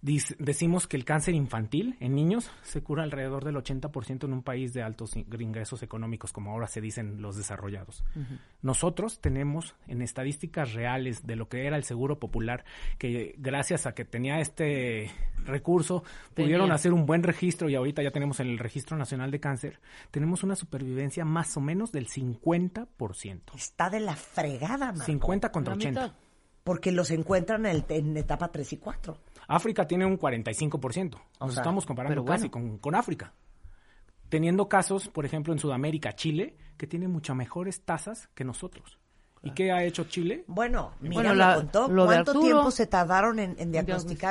decimos 0.00 0.86
que 0.86 0.96
el 0.96 1.04
cáncer 1.04 1.34
infantil 1.34 1.96
en 1.98 2.14
niños 2.14 2.50
se 2.62 2.82
cura 2.82 3.02
alrededor 3.02 3.44
del 3.44 3.56
80% 3.56 4.24
en 4.24 4.32
un 4.32 4.42
país 4.42 4.72
de 4.72 4.82
altos 4.82 5.16
in- 5.16 5.26
ingresos 5.40 5.82
económicos, 5.82 6.32
como 6.32 6.52
ahora 6.52 6.68
se 6.68 6.80
dicen 6.80 7.20
los 7.20 7.36
desarrollados. 7.36 8.04
Nosotros 8.62 9.20
tenemos 9.20 9.74
en 9.88 10.02
estadísticas 10.02 10.72
reales 10.72 11.26
de 11.26 11.34
lo 11.36 11.48
que 11.48 11.66
era 11.66 11.76
el 11.76 11.84
seguro 11.84 12.18
popular, 12.20 12.64
que 12.98 13.34
gracias 13.38 13.86
a 13.86 13.94
que 13.94 14.04
tenía 14.04 14.40
este 14.40 15.10
recurso, 15.44 16.04
pudieron 16.34 16.70
hacer 16.72 16.92
un 16.92 17.04
buen 17.06 17.22
registro 17.22 17.68
y 17.68 17.74
ahorita 17.74 18.02
ya 18.02 18.10
tenemos 18.10 18.38
en 18.40 18.48
el 18.48 18.58
Registro 18.58 18.96
Nacional 18.96 19.30
de 19.30 19.40
Cáncer, 19.40 19.80
tenemos 20.10 20.42
una 20.44 20.54
supervivencia 20.56 21.24
más 21.24 21.56
o 21.56 21.60
menos 21.60 21.90
del 21.92 22.06
50%. 22.08 23.40
Está 23.56 23.90
de 23.90 24.00
la 24.00 24.14
fregada, 24.14 24.86
Marco. 24.92 25.04
50 25.04 25.50
contra 25.50 25.74
La 25.74 25.78
80. 25.78 26.00
mitad. 26.02 26.16
Porque 26.64 26.92
los 26.92 27.10
encuentran 27.10 27.64
en, 27.64 27.76
el- 27.76 27.84
en 27.88 28.16
etapa 28.18 28.48
3 28.52 28.74
y 28.74 28.76
4. 28.76 29.18
África 29.48 29.86
tiene 29.86 30.06
un 30.06 30.18
45%. 30.18 31.10
Nos 31.10 31.22
O 31.40 31.48
sea, 31.50 31.60
estamos 31.62 31.84
comparando 31.86 32.24
casi 32.24 32.48
con, 32.50 32.78
con 32.78 32.94
África. 32.94 33.32
Teniendo 34.28 34.68
casos, 34.68 35.08
por 35.08 35.24
ejemplo, 35.24 35.52
en 35.54 35.58
Sudamérica, 35.58 36.14
Chile, 36.14 36.56
que 36.76 36.86
tiene 36.86 37.08
muchas 37.08 37.34
mejores 37.34 37.80
tasas 37.82 38.28
que 38.34 38.44
nosotros. 38.44 38.98
¿Y 39.42 39.52
qué 39.52 39.72
ha 39.72 39.84
hecho 39.84 40.04
Chile? 40.04 40.44
Bueno, 40.48 40.92
mira, 41.00 41.14
Bueno, 41.14 41.34
la- 41.34 41.54
contó. 41.54 41.88
lo 41.88 42.04
¿Cuánto 42.06 42.32
Arturo- 42.32 42.44
tiempo 42.46 42.70
se 42.70 42.86
tardaron 42.86 43.38
en, 43.38 43.50
en 43.58 43.72
diagnosticar 43.72 43.84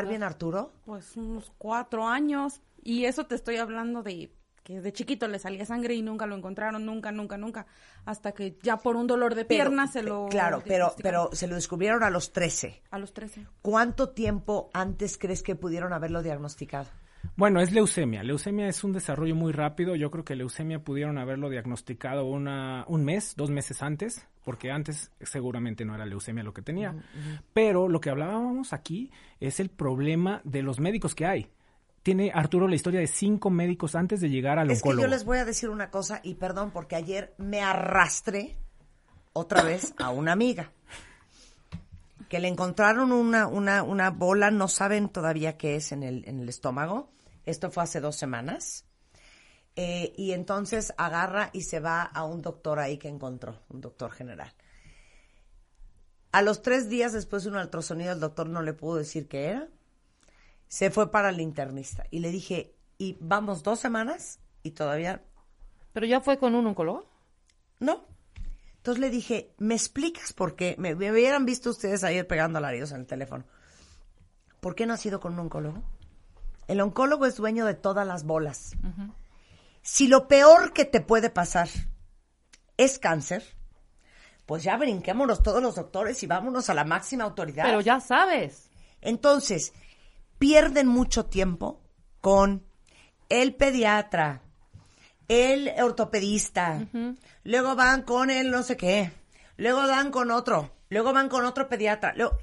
diagnosticar. 0.06 0.08
bien 0.08 0.22
Arturo? 0.24 0.72
Pues 0.86 1.16
unos 1.18 1.52
cuatro 1.58 2.08
años. 2.08 2.62
Y 2.84 3.06
eso 3.06 3.26
te 3.26 3.34
estoy 3.36 3.58
hablando 3.58 4.04
de 4.04 4.32
que 4.68 4.82
de 4.82 4.92
chiquito 4.92 5.30
le 5.30 5.40
salía 5.40 5.66
sangre 5.66 5.94
y 5.96 6.02
nunca 6.02 6.26
lo 6.26 6.36
encontraron, 6.36 6.86
nunca, 6.86 7.10
nunca, 7.14 7.38
nunca. 7.38 7.66
Hasta 8.04 8.34
que 8.34 8.58
ya 8.62 8.76
por 8.76 8.98
un 8.98 9.08
dolor 9.08 9.34
de 9.34 9.46
Pero, 9.46 9.64
pierna 9.64 9.88
se 9.88 10.02
pe- 10.02 10.10
lo. 10.10 10.28
Claro, 10.28 10.62
pero, 10.68 10.94
pero 11.02 11.30
se 11.32 11.48
lo 11.48 11.56
descubrieron 11.56 12.04
a 12.04 12.10
los 12.10 12.34
13. 12.34 12.82
A 12.92 13.00
los 13.00 13.14
13. 13.14 13.48
¿Cuánto 13.62 14.10
tiempo 14.10 14.70
antes 14.74 15.18
crees 15.18 15.42
que 15.42 15.56
pudieron 15.56 15.94
haberlo 15.94 16.22
diagnosticado? 16.22 16.90
Bueno, 17.38 17.62
es 17.62 17.72
leucemia. 17.72 18.24
Leucemia 18.24 18.68
es 18.68 18.84
un 18.84 18.92
desarrollo 18.92 19.36
muy 19.36 19.54
rápido. 19.54 19.96
Yo 19.96 20.12
creo 20.12 20.26
que 20.26 20.36
leucemia 20.36 20.80
pudieron 20.80 21.18
haberlo 21.18 21.50
diagnosticado 21.50 22.26
una, 22.26 22.84
un 22.90 23.06
mes, 23.06 23.36
dos 23.38 23.50
meses 23.50 23.82
antes, 23.82 24.28
porque 24.44 24.70
antes 24.72 25.12
seguramente 25.22 25.86
no 25.86 25.96
era 25.96 26.06
leucemia 26.06 26.44
lo 26.44 26.54
que 26.54 26.62
tenía. 26.62 26.94
Pero 27.54 27.88
lo 27.88 28.00
que 28.02 28.10
hablábamos 28.10 28.74
aquí 28.74 29.12
es 29.40 29.60
el 29.62 29.70
problema 29.70 30.42
de 30.44 30.62
los 30.62 30.80
médicos 30.82 31.16
que 31.16 31.26
hay. 31.26 31.50
Tiene 32.08 32.32
Arturo 32.34 32.70
la 32.70 32.76
historia 32.76 33.02
de 33.02 33.08
cinco 33.08 33.50
médicos 33.50 33.94
antes 33.94 34.22
de 34.22 34.30
llegar 34.30 34.60
al 34.60 34.72
Es 34.72 34.82
que 34.82 34.88
oncólogo. 34.88 35.02
yo 35.02 35.10
les 35.10 35.26
voy 35.26 35.40
a 35.40 35.44
decir 35.44 35.70
una 35.70 35.92
cosa 35.92 36.22
y 36.24 36.36
perdón 36.36 36.72
porque 36.72 36.96
ayer 36.96 37.36
me 37.38 37.62
arrastré 37.62 38.56
otra 39.34 39.62
vez 39.62 39.94
a 40.00 40.10
una 40.10 40.32
amiga 40.32 40.72
que 42.30 42.40
le 42.40 42.48
encontraron 42.48 43.12
una, 43.12 43.48
una, 43.48 43.84
una 43.84 44.10
bola, 44.10 44.52
no 44.52 44.70
saben 44.70 45.10
todavía 45.10 45.58
qué 45.58 45.76
es 45.76 45.92
en 45.92 46.02
el, 46.02 46.24
en 46.30 46.40
el 46.40 46.48
estómago. 46.48 47.12
Esto 47.46 47.72
fue 47.72 47.84
hace 47.84 48.00
dos 48.00 48.16
semanas. 48.16 48.86
Eh, 49.76 50.14
y 50.16 50.32
entonces 50.32 50.94
agarra 50.98 51.50
y 51.52 51.64
se 51.64 51.82
va 51.82 52.04
a 52.04 52.24
un 52.24 52.42
doctor 52.42 52.80
ahí 52.80 52.98
que 52.98 53.10
encontró, 53.10 53.60
un 53.68 53.82
doctor 53.82 54.14
general. 54.14 54.54
A 56.32 56.42
los 56.42 56.62
tres 56.62 56.88
días 56.88 57.12
después 57.12 57.44
de 57.44 57.50
un 57.50 57.58
ultrasonido, 57.58 58.14
el 58.14 58.22
doctor 58.22 58.48
no 58.48 58.62
le 58.62 58.72
pudo 58.72 58.96
decir 58.96 59.28
qué 59.28 59.48
era. 59.48 59.68
Se 60.68 60.92
fue 60.92 61.12
para 61.12 61.30
el 61.30 61.40
internista. 61.40 62.06
Y 62.12 62.20
le 62.20 62.32
dije, 62.32 62.76
y 62.98 63.18
vamos 63.20 63.64
dos 63.64 63.80
semanas 63.80 64.40
y 64.64 64.72
todavía 64.72 65.24
¿Pero 65.94 66.06
ya 66.06 66.22
fue 66.22 66.38
con 66.38 66.56
un 66.56 66.68
oncólogo? 66.68 67.10
no. 67.80 68.06
Entonces 68.78 69.02
le 69.02 69.10
dije, 69.10 69.54
¿me 69.58 69.76
explicas 69.76 70.32
por 70.32 70.56
qué? 70.56 70.76
Me, 70.78 70.96
me 70.96 71.12
hubieran 71.12 71.46
visto 71.46 71.72
ustedes 71.72 72.06
ayer 72.06 72.26
pegando 72.26 72.58
alaridos 72.58 72.92
en 72.94 73.02
el 73.02 73.06
teléfono. 73.06 73.44
¿Por 74.62 74.76
qué 74.76 74.86
no 74.86 74.94
has 74.94 75.06
ido 75.06 75.20
con 75.20 75.34
un 75.34 75.40
oncólogo? 75.40 75.84
El 76.68 76.80
oncólogo 76.80 77.26
es 77.26 77.36
dueño 77.36 77.66
de 77.66 77.74
todas 77.74 78.08
las 78.08 78.24
bolas. 78.24 78.78
Si 79.82 80.08
lo 80.08 80.30
peor 80.30 80.72
que 80.72 80.86
te 80.86 81.02
puede 81.02 81.30
pasar 81.30 81.68
es 82.78 82.98
cáncer, 82.98 83.44
pues 84.46 84.64
ya 84.64 84.78
brinquémonos 84.78 85.44
todos 85.44 85.62
los 85.62 85.76
doctores 85.76 86.22
y 86.24 86.28
vámonos 86.28 86.70
a 86.70 86.74
la 86.74 86.86
máxima 86.86 87.26
autoridad. 87.26 87.66
Pero 87.66 87.82
ya 87.82 88.00
sabes. 88.00 88.70
Entonces, 89.02 89.74
pierden 90.40 90.88
mucho 90.88 91.26
tiempo 91.26 91.82
con 92.22 92.64
el 93.30 93.56
pediatra, 93.56 94.42
el 95.28 95.72
ortopedista, 95.82 96.88
luego 97.44 97.76
van 97.76 98.04
con 98.04 98.30
el 98.30 98.52
no 98.52 98.64
sé 98.64 98.78
qué, 98.78 99.12
luego 99.58 99.80
van 99.80 100.12
con 100.12 100.32
otro, 100.32 100.72
luego 100.90 101.14
van 101.14 101.30
con 101.30 101.46
otro 101.46 101.68
pediatra. 101.68 102.14
luego- 102.16 102.38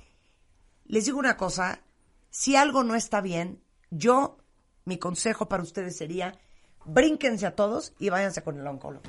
Les 0.86 1.06
digo 1.06 1.18
una 1.18 1.36
cosa, 1.38 1.80
si 2.30 2.56
algo 2.56 2.84
no 2.84 2.94
está 2.94 3.20
bien, 3.22 3.62
yo, 3.90 4.36
mi 4.84 4.98
consejo 4.98 5.48
para 5.48 5.62
ustedes 5.62 5.96
sería, 5.96 6.38
brínquense 6.84 7.46
a 7.46 7.54
todos 7.56 7.94
y 7.98 8.10
váyanse 8.10 8.42
con 8.42 8.58
el 8.60 8.66
oncólogo. 8.66 9.02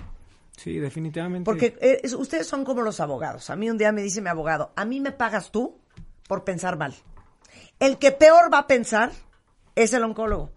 Sí, 0.56 0.78
definitivamente. 0.80 1.44
Porque 1.44 1.78
eh, 1.82 2.00
es- 2.04 2.14
ustedes 2.14 2.48
son 2.48 2.64
como 2.64 2.82
los 2.82 3.02
abogados. 3.02 3.50
A 3.50 3.58
mí 3.58 3.70
un 3.70 3.78
día 3.78 3.92
me 3.92 4.02
dice 4.02 4.22
mi 4.22 4.30
abogado, 4.30 4.72
a 4.78 4.86
mí 4.86 5.02
me 5.02 5.12
pagas 5.12 5.52
tú 5.52 5.78
por 6.30 6.46
pensar 6.46 6.78
mal. 6.78 6.96
El 7.80 7.98
que 7.98 8.12
peor 8.12 8.52
va 8.54 8.60
a 8.60 8.68
pensar 8.68 9.12
es 9.76 9.94
el 9.94 10.04
oncólogo. 10.04 10.52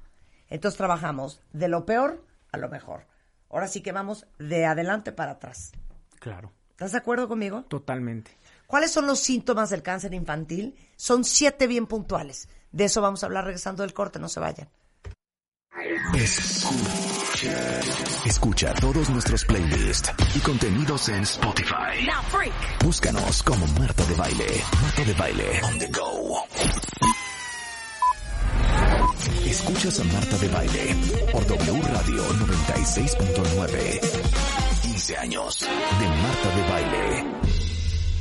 Entonces 0.48 0.78
trabajamos 0.78 1.40
de 1.52 1.68
lo 1.68 1.84
peor 1.84 2.24
a 2.52 2.58
lo 2.58 2.68
mejor. 2.68 3.06
Ahora 3.50 3.68
sí 3.68 3.80
que 3.82 3.92
vamos 3.92 4.26
de 4.38 4.66
adelante 4.66 5.12
para 5.12 5.32
atrás. 5.32 5.72
Claro, 6.20 6.52
¿Estás 6.70 6.92
de 6.92 6.98
acuerdo 6.98 7.28
conmigo? 7.28 7.64
totalmente. 7.64 8.30
¿Cuáles 8.66 8.90
son 8.90 9.06
los 9.06 9.18
síntomas 9.20 9.70
del 9.70 9.82
cáncer 9.82 10.12
infantil? 10.14 10.76
Son 10.96 11.24
siete 11.24 11.66
bien 11.66 11.86
puntuales. 11.86 12.48
De 12.70 12.84
eso 12.84 13.00
vamos 13.00 13.22
a 13.22 13.26
hablar 13.26 13.44
regresando 13.44 13.82
del 13.82 13.94
corte, 13.94 14.18
no 14.18 14.28
se 14.28 14.40
vayan. 14.40 14.68
Escucha. 16.14 17.27
Escucha 18.26 18.74
todos 18.74 19.08
nuestros 19.10 19.44
playlists 19.44 20.12
y 20.34 20.40
contenidos 20.40 21.08
en 21.08 21.22
Spotify. 21.22 22.08
Búscanos 22.84 23.42
como 23.44 23.64
Marta 23.78 24.04
de 24.06 24.14
Baile. 24.14 24.46
Marta 24.82 25.04
de 25.04 25.14
Baile. 25.14 25.60
On 25.62 25.78
the 25.78 25.88
go. 25.88 26.44
Escuchas 29.46 30.00
a 30.00 30.04
Marta 30.04 30.36
de 30.38 30.48
Baile 30.48 30.96
por 31.30 31.46
W 31.46 31.82
Radio 31.82 32.28
96.9. 32.28 34.00
15 34.82 35.16
años 35.18 35.60
de 35.60 36.08
Marta 36.08 36.56
de 36.56 36.62
Baile. 36.70 37.24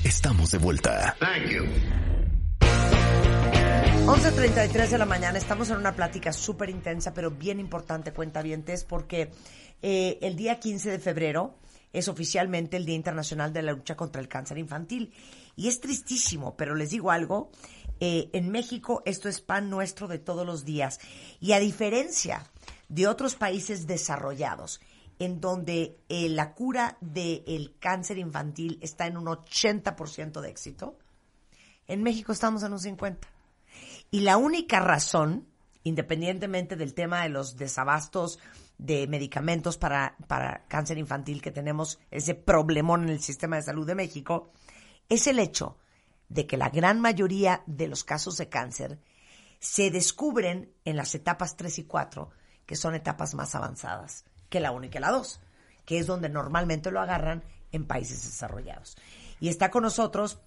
Estamos 0.03 0.51
de 0.51 0.58
vuelta. 0.60 1.15
11.33 3.88 4.89
de 4.89 4.97
la 4.97 5.06
mañana, 5.06 5.38
estamos 5.38 5.69
en 5.69 5.78
una 5.78 5.95
plática 5.95 6.34
súper 6.34 6.69
intensa, 6.69 7.13
pero 7.13 7.32
bien 7.32 7.60
importante, 7.60 8.12
cuentavientes, 8.12 8.84
porque 8.84 9.32
eh, 9.82 10.17
el 10.21 10.36
día 10.36 10.60
15 10.60 10.91
de 10.91 11.00
febrero 11.00 11.56
es 11.93 12.07
oficialmente 12.07 12.78
el 12.78 12.86
Día 12.86 12.95
Internacional 12.95 13.53
de 13.53 13.61
la 13.61 13.72
Lucha 13.72 13.95
contra 13.95 14.22
el 14.22 14.28
Cáncer 14.28 14.57
Infantil. 14.57 15.14
Y 15.55 15.68
es 15.68 15.80
tristísimo, 15.80 16.55
pero 16.57 16.76
les 16.76 16.89
digo 16.89 17.11
algo, 17.11 17.49
eh, 17.99 18.30
en 18.34 18.49
México 18.49 19.01
esto 19.05 19.30
es 19.30 19.41
pan 19.41 19.70
nuestro 19.70 20.07
de 20.07 20.20
todos 20.20 20.45
los 20.45 20.66
días. 20.66 20.99
Y 21.39 21.53
a 21.53 21.59
diferencia 21.59 22.43
de 22.89 23.07
otros 23.07 23.36
países 23.36 23.88
desarrollados, 23.88 24.82
en 25.20 25.39
donde 25.39 25.97
eh, 26.09 26.30
la 26.30 26.53
cura 26.53 26.97
del 27.01 27.76
cáncer 27.80 28.18
infantil 28.18 28.80
está 28.82 29.07
en 29.07 29.18
un 29.18 29.26
80% 29.26 30.41
de 30.41 30.49
éxito, 30.49 30.97
en 31.88 32.03
México 32.03 32.32
estamos 32.32 32.64
en 32.64 32.74
un 32.74 32.80
50%. 32.80 33.18
Y 34.12 34.22
la 34.22 34.38
única 34.38 34.80
razón, 34.80 35.47
independientemente 35.84 36.76
del 36.76 36.93
tema 36.93 37.24
de 37.24 37.30
los 37.30 37.58
desabastos 37.58 38.39
de 38.78 39.08
medicamentos 39.08 39.78
para, 39.78 40.16
para 40.28 40.66
cáncer 40.68 40.97
infantil 40.97 41.41
que 41.41 41.51
tenemos, 41.51 41.99
ese 42.12 42.36
problemón 42.36 43.03
en 43.03 43.10
el 43.10 43.22
sistema 43.22 43.55
de 43.55 43.64
salud 43.64 43.86
de 43.86 43.95
México, 43.95 44.51
es 45.10 45.28
el 45.28 45.39
hecho 45.39 45.78
de 46.30 46.45
que 46.45 46.58
la 46.58 46.70
gran 46.70 46.99
mayoría 46.99 47.64
de 47.66 47.88
los 47.88 48.03
casos 48.03 48.38
de 48.38 48.49
cáncer 48.49 48.99
se 49.60 49.89
descubren 49.89 50.72
en 50.86 50.95
las 50.95 51.16
etapas 51.16 51.55
3 51.58 51.80
y 51.80 51.84
4, 51.84 52.30
que 52.66 52.76
son 52.76 52.95
etapas 52.95 53.34
más 53.34 53.55
avanzadas 53.55 54.26
que 54.49 54.60
la 54.60 54.72
1 54.72 54.86
y 54.86 54.89
que 54.89 54.99
la 54.99 55.12
2, 55.12 55.39
que 55.86 55.99
es 55.99 56.08
donde 56.08 56.30
normalmente 56.30 56.91
lo 56.91 57.01
agarran 57.01 57.43
en 57.72 57.86
países 57.88 58.24
desarrollados. 58.24 58.97
Y 59.39 59.49
está 59.49 59.72
con 59.72 59.84
nosotros 59.84 60.39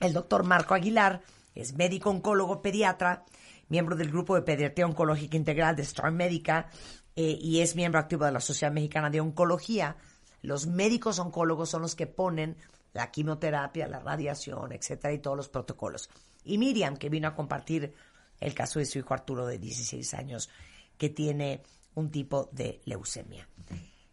el 0.00 0.12
doctor 0.12 0.44
Marco 0.44 0.74
Aguilar, 0.74 1.22
es 1.54 1.74
médico 1.74 2.10
oncólogo 2.10 2.62
pediatra, 2.62 3.24
miembro 3.68 3.96
del 3.96 4.10
grupo 4.10 4.34
de 4.34 4.42
pediatría 4.42 4.86
oncológica 4.86 5.36
integral 5.36 5.76
de 5.76 5.82
Star 5.82 6.12
Médica 6.12 6.70
eh, 7.16 7.38
y 7.40 7.60
es 7.60 7.76
miembro 7.76 8.00
activo 8.00 8.24
de 8.24 8.32
la 8.32 8.40
Sociedad 8.40 8.72
Mexicana 8.72 9.10
de 9.10 9.20
Oncología. 9.20 9.96
Los 10.42 10.66
médicos 10.66 11.18
oncólogos 11.18 11.70
son 11.70 11.82
los 11.82 11.94
que 11.94 12.06
ponen 12.06 12.56
la 12.92 13.10
quimioterapia, 13.10 13.86
la 13.86 14.00
radiación, 14.00 14.72
etcétera, 14.72 15.12
y 15.12 15.18
todos 15.18 15.36
los 15.36 15.48
protocolos. 15.48 16.08
Y 16.44 16.58
Miriam, 16.58 16.96
que 16.96 17.08
vino 17.08 17.28
a 17.28 17.34
compartir 17.34 17.94
el 18.40 18.54
caso 18.54 18.78
de 18.78 18.86
su 18.86 18.98
hijo 18.98 19.14
Arturo 19.14 19.46
de 19.46 19.58
16 19.58 20.14
años, 20.14 20.48
que 20.96 21.10
tiene 21.10 21.62
un 21.94 22.10
tipo 22.10 22.48
de 22.52 22.80
leucemia. 22.84 23.48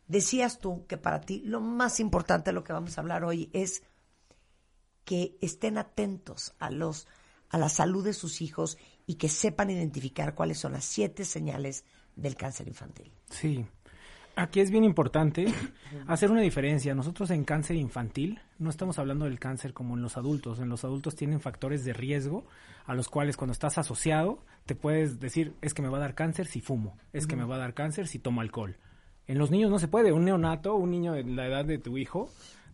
Decías 0.07 0.59
tú 0.59 0.85
que 0.87 0.97
para 0.97 1.21
ti 1.21 1.41
lo 1.45 1.59
más 1.59 1.99
importante 1.99 2.49
de 2.49 2.53
lo 2.53 2.63
que 2.63 2.73
vamos 2.73 2.97
a 2.97 3.01
hablar 3.01 3.23
hoy 3.23 3.49
es 3.53 3.83
que 5.03 5.37
estén 5.41 5.77
atentos 5.77 6.53
a 6.59 6.69
los 6.69 7.07
a 7.49 7.57
la 7.57 7.69
salud 7.69 8.03
de 8.03 8.13
sus 8.13 8.41
hijos 8.41 8.77
y 9.05 9.15
que 9.15 9.29
sepan 9.29 9.69
identificar 9.69 10.35
cuáles 10.35 10.59
son 10.59 10.73
las 10.73 10.85
siete 10.85 11.25
señales 11.25 11.85
del 12.15 12.35
cáncer 12.35 12.67
infantil. 12.67 13.11
Sí. 13.29 13.65
Aquí 14.35 14.59
es 14.59 14.69
bien 14.69 14.83
importante 14.83 15.47
hacer 16.07 16.29
una 16.29 16.41
diferencia. 16.41 16.93
Nosotros 16.93 17.31
en 17.31 17.43
cáncer 17.43 17.75
infantil 17.75 18.39
no 18.59 18.69
estamos 18.69 18.99
hablando 18.99 19.25
del 19.25 19.39
cáncer 19.39 19.73
como 19.73 19.95
en 19.95 20.03
los 20.03 20.17
adultos. 20.17 20.59
En 20.59 20.69
los 20.69 20.83
adultos 20.83 21.15
tienen 21.15 21.39
factores 21.39 21.83
de 21.85 21.93
riesgo 21.93 22.45
a 22.85 22.93
los 22.93 23.09
cuales 23.09 23.35
cuando 23.35 23.53
estás 23.53 23.77
asociado 23.77 24.43
te 24.65 24.75
puedes 24.75 25.19
decir 25.19 25.55
es 25.61 25.73
que 25.73 25.81
me 25.81 25.89
va 25.89 25.97
a 25.97 26.01
dar 26.01 26.13
cáncer 26.13 26.45
si 26.45 26.61
fumo, 26.61 26.97
es 27.13 27.25
que 27.25 27.35
me 27.35 27.45
va 27.45 27.55
a 27.55 27.59
dar 27.59 27.73
cáncer 27.73 28.07
si 28.07 28.19
tomo 28.19 28.41
alcohol. 28.41 28.77
En 29.25 29.37
los 29.39 29.51
niños 29.51 29.71
no 29.71 29.79
se 29.79 29.87
puede. 29.87 30.11
Un 30.11 30.25
neonato, 30.25 30.75
un 30.75 30.91
niño 30.91 31.13
de 31.13 31.23
la 31.23 31.47
edad 31.47 31.65
de 31.65 31.79
tu 31.79 31.97
hijo, 31.97 32.29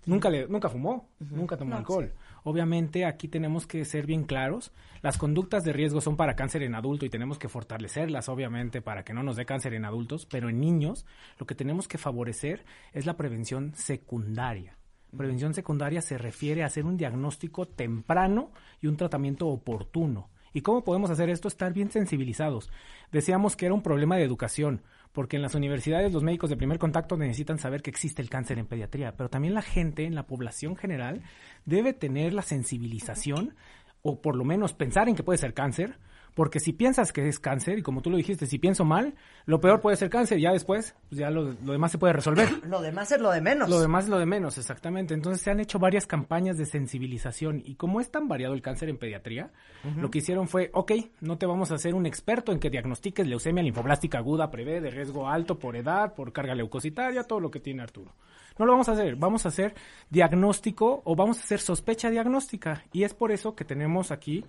nunca 0.05 0.29
le, 0.29 0.47
nunca 0.47 0.69
fumó, 0.69 1.09
nunca 1.19 1.57
tomó 1.57 1.75
alcohol. 1.75 2.13
Obviamente 2.43 3.05
aquí 3.05 3.27
tenemos 3.27 3.65
que 3.67 3.85
ser 3.85 4.05
bien 4.05 4.23
claros. 4.23 4.71
Las 5.01 5.17
conductas 5.17 5.63
de 5.63 5.73
riesgo 5.73 6.01
son 6.01 6.17
para 6.17 6.35
cáncer 6.35 6.63
en 6.63 6.75
adulto 6.75 7.05
y 7.05 7.09
tenemos 7.09 7.39
que 7.39 7.49
fortalecerlas, 7.49 8.29
obviamente, 8.29 8.81
para 8.81 9.03
que 9.03 9.13
no 9.13 9.23
nos 9.23 9.35
dé 9.35 9.45
cáncer 9.45 9.73
en 9.73 9.85
adultos, 9.85 10.25
pero 10.25 10.49
en 10.49 10.59
niños 10.59 11.05
lo 11.39 11.45
que 11.45 11.55
tenemos 11.55 11.87
que 11.87 11.97
favorecer 11.97 12.65
es 12.91 13.05
la 13.05 13.17
prevención 13.17 13.73
secundaria. 13.75 14.77
Prevención 15.15 15.53
secundaria 15.53 16.01
se 16.01 16.17
refiere 16.17 16.63
a 16.63 16.67
hacer 16.67 16.85
un 16.85 16.97
diagnóstico 16.97 17.67
temprano 17.67 18.51
y 18.81 18.87
un 18.87 18.97
tratamiento 18.97 19.47
oportuno. 19.47 20.29
¿Y 20.53 20.61
cómo 20.61 20.83
podemos 20.83 21.09
hacer 21.09 21.29
esto? 21.29 21.47
Estar 21.47 21.73
bien 21.73 21.91
sensibilizados. 21.91 22.71
Decíamos 23.11 23.55
que 23.55 23.65
era 23.65 23.73
un 23.73 23.81
problema 23.81 24.17
de 24.17 24.23
educación 24.23 24.83
porque 25.13 25.37
en 25.37 25.43
las 25.43 25.55
universidades 25.55 26.11
los 26.11 26.23
médicos 26.23 26.49
de 26.49 26.57
primer 26.57 26.79
contacto 26.79 27.15
necesitan 27.15 27.59
saber 27.59 27.81
que 27.81 27.91
existe 27.91 28.21
el 28.21 28.29
cáncer 28.29 28.59
en 28.59 28.65
pediatría, 28.65 29.15
pero 29.15 29.29
también 29.29 29.53
la 29.53 29.61
gente 29.61 30.05
en 30.05 30.15
la 30.15 30.25
población 30.25 30.75
general 30.75 31.21
debe 31.65 31.93
tener 31.93 32.33
la 32.33 32.41
sensibilización 32.41 33.55
o 34.01 34.21
por 34.21 34.35
lo 34.35 34.43
menos 34.43 34.73
pensar 34.73 35.07
en 35.07 35.15
que 35.15 35.23
puede 35.23 35.37
ser 35.37 35.53
cáncer, 35.53 35.97
porque 36.33 36.59
si 36.59 36.73
piensas 36.73 37.11
que 37.11 37.27
es 37.27 37.39
cáncer, 37.39 37.79
y 37.79 37.81
como 37.81 38.01
tú 38.01 38.09
lo 38.09 38.17
dijiste, 38.17 38.47
si 38.47 38.57
pienso 38.57 38.85
mal, 38.85 39.15
lo 39.45 39.59
peor 39.59 39.81
puede 39.81 39.97
ser 39.97 40.09
cáncer, 40.09 40.39
ya 40.39 40.51
después, 40.51 40.95
pues 41.09 41.19
ya 41.19 41.29
lo, 41.29 41.53
lo 41.63 41.71
demás 41.73 41.91
se 41.91 41.97
puede 41.97 42.13
resolver. 42.13 42.49
Lo 42.73 42.81
demás 42.81 43.11
es 43.11 43.21
lo 43.21 43.29
de 43.31 43.41
menos. 43.41 43.69
Lo 43.69 43.79
demás 43.79 44.05
es 44.05 44.09
lo 44.09 44.17
de 44.17 44.25
menos, 44.25 44.57
exactamente. 44.57 45.13
Entonces 45.13 45.41
se 45.41 45.51
han 45.51 45.59
hecho 45.59 45.77
varias 45.79 46.07
campañas 46.07 46.57
de 46.57 46.65
sensibilización 46.65 47.61
y 47.63 47.75
como 47.75 48.01
es 48.01 48.09
tan 48.09 48.27
variado 48.27 48.53
el 48.53 48.61
cáncer 48.61 48.89
en 48.89 48.97
pediatría, 48.97 49.51
lo 49.97 50.09
que 50.09 50.19
hicieron 50.19 50.47
fue, 50.47 50.69
ok, 50.73 50.91
no 51.21 51.37
te 51.37 51.45
vamos 51.45 51.71
a 51.71 51.75
hacer 51.75 51.93
un 51.93 52.05
experto 52.05 52.51
en 52.51 52.59
que 52.59 52.69
diagnostiques 52.69 53.27
leucemia 53.27 53.63
linfoblástica 53.63 54.17
aguda, 54.17 54.49
prevé 54.49 54.81
de 54.81 54.89
riesgo 54.89 55.27
alto 55.27 55.59
por 55.59 55.75
edad, 55.75 56.13
por 56.15 56.33
carga 56.33 56.55
leucocitaria, 56.55 57.23
todo 57.23 57.39
lo 57.39 57.51
que 57.51 57.59
tiene 57.59 57.83
Arturo. 57.83 58.13
No 58.57 58.65
lo 58.65 58.73
vamos 58.73 58.89
a 58.89 58.93
hacer, 58.93 59.15
vamos 59.15 59.45
a 59.45 59.49
hacer 59.49 59.73
diagnóstico 60.09 61.01
o 61.05 61.15
vamos 61.15 61.39
a 61.39 61.41
hacer 61.41 61.59
sospecha 61.59 62.09
diagnóstica 62.09 62.83
y 62.91 63.03
es 63.03 63.13
por 63.13 63.31
eso 63.31 63.55
que 63.55 63.65
tenemos 63.65 64.11
aquí 64.11 64.45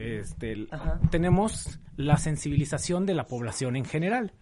este, 0.00 0.66
tenemos 1.10 1.78
la 1.96 2.16
sensibilización 2.16 3.04
de 3.04 3.14
la 3.14 3.26
población 3.26 3.76
en 3.76 3.84
general. 3.84 4.32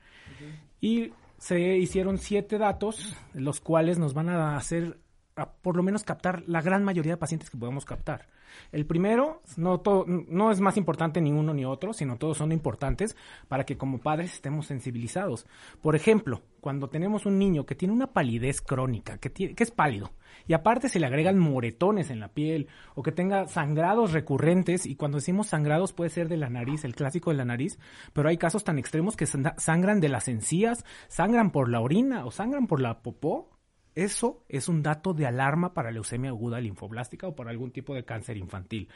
Y 0.80 1.12
se 1.38 1.76
hicieron 1.76 2.18
siete 2.18 2.58
datos, 2.58 3.16
los 3.34 3.60
cuales 3.60 3.98
nos 3.98 4.14
van 4.14 4.28
a 4.28 4.56
hacer 4.56 4.98
a 5.34 5.50
por 5.52 5.76
lo 5.76 5.82
menos 5.82 6.04
captar 6.04 6.42
la 6.46 6.62
gran 6.62 6.84
mayoría 6.84 7.12
de 7.12 7.16
pacientes 7.16 7.50
que 7.50 7.58
podemos 7.58 7.84
captar. 7.84 8.26
El 8.72 8.86
primero, 8.86 9.42
no, 9.56 9.82
no 10.06 10.50
es 10.50 10.60
más 10.60 10.76
importante 10.76 11.20
ni 11.20 11.32
uno 11.32 11.54
ni 11.54 11.64
otro, 11.64 11.92
sino 11.92 12.16
todos 12.16 12.38
son 12.38 12.52
importantes 12.52 13.16
para 13.46 13.64
que 13.64 13.76
como 13.76 13.98
padres 13.98 14.34
estemos 14.34 14.66
sensibilizados. 14.66 15.46
Por 15.82 15.94
ejemplo, 15.96 16.42
cuando 16.60 16.88
tenemos 16.88 17.26
un 17.26 17.38
niño 17.38 17.64
que 17.66 17.74
tiene 17.74 17.94
una 17.94 18.12
palidez 18.12 18.60
crónica, 18.60 19.18
que, 19.18 19.30
tiene- 19.30 19.54
que 19.54 19.64
es 19.64 19.70
pálido, 19.70 20.12
y 20.46 20.52
aparte 20.52 20.88
se 20.88 21.00
le 21.00 21.06
agregan 21.06 21.38
moretones 21.38 22.10
en 22.10 22.20
la 22.20 22.28
piel, 22.28 22.68
o 22.94 23.02
que 23.02 23.12
tenga 23.12 23.46
sangrados 23.48 24.12
recurrentes, 24.12 24.86
y 24.86 24.94
cuando 24.96 25.18
decimos 25.18 25.48
sangrados 25.48 25.92
puede 25.92 26.10
ser 26.10 26.28
de 26.28 26.36
la 26.36 26.48
nariz, 26.50 26.84
el 26.84 26.94
clásico 26.94 27.30
de 27.30 27.36
la 27.36 27.44
nariz, 27.44 27.78
pero 28.12 28.28
hay 28.28 28.36
casos 28.38 28.64
tan 28.64 28.78
extremos 28.78 29.16
que 29.16 29.26
san- 29.26 29.54
sangran 29.58 30.00
de 30.00 30.08
las 30.08 30.28
encías, 30.28 30.84
sangran 31.08 31.50
por 31.50 31.68
la 31.68 31.80
orina 31.80 32.24
o 32.26 32.30
sangran 32.30 32.66
por 32.66 32.80
la 32.80 33.02
popó, 33.02 33.50
eso 33.94 34.44
es 34.48 34.68
un 34.68 34.82
dato 34.84 35.12
de 35.12 35.26
alarma 35.26 35.74
para 35.74 35.90
leucemia 35.90 36.30
aguda 36.30 36.60
linfoblástica 36.60 37.26
o 37.26 37.34
para 37.34 37.50
algún 37.50 37.72
tipo 37.72 37.94
de 37.94 38.04
cáncer 38.04 38.36
infantil. 38.36 38.88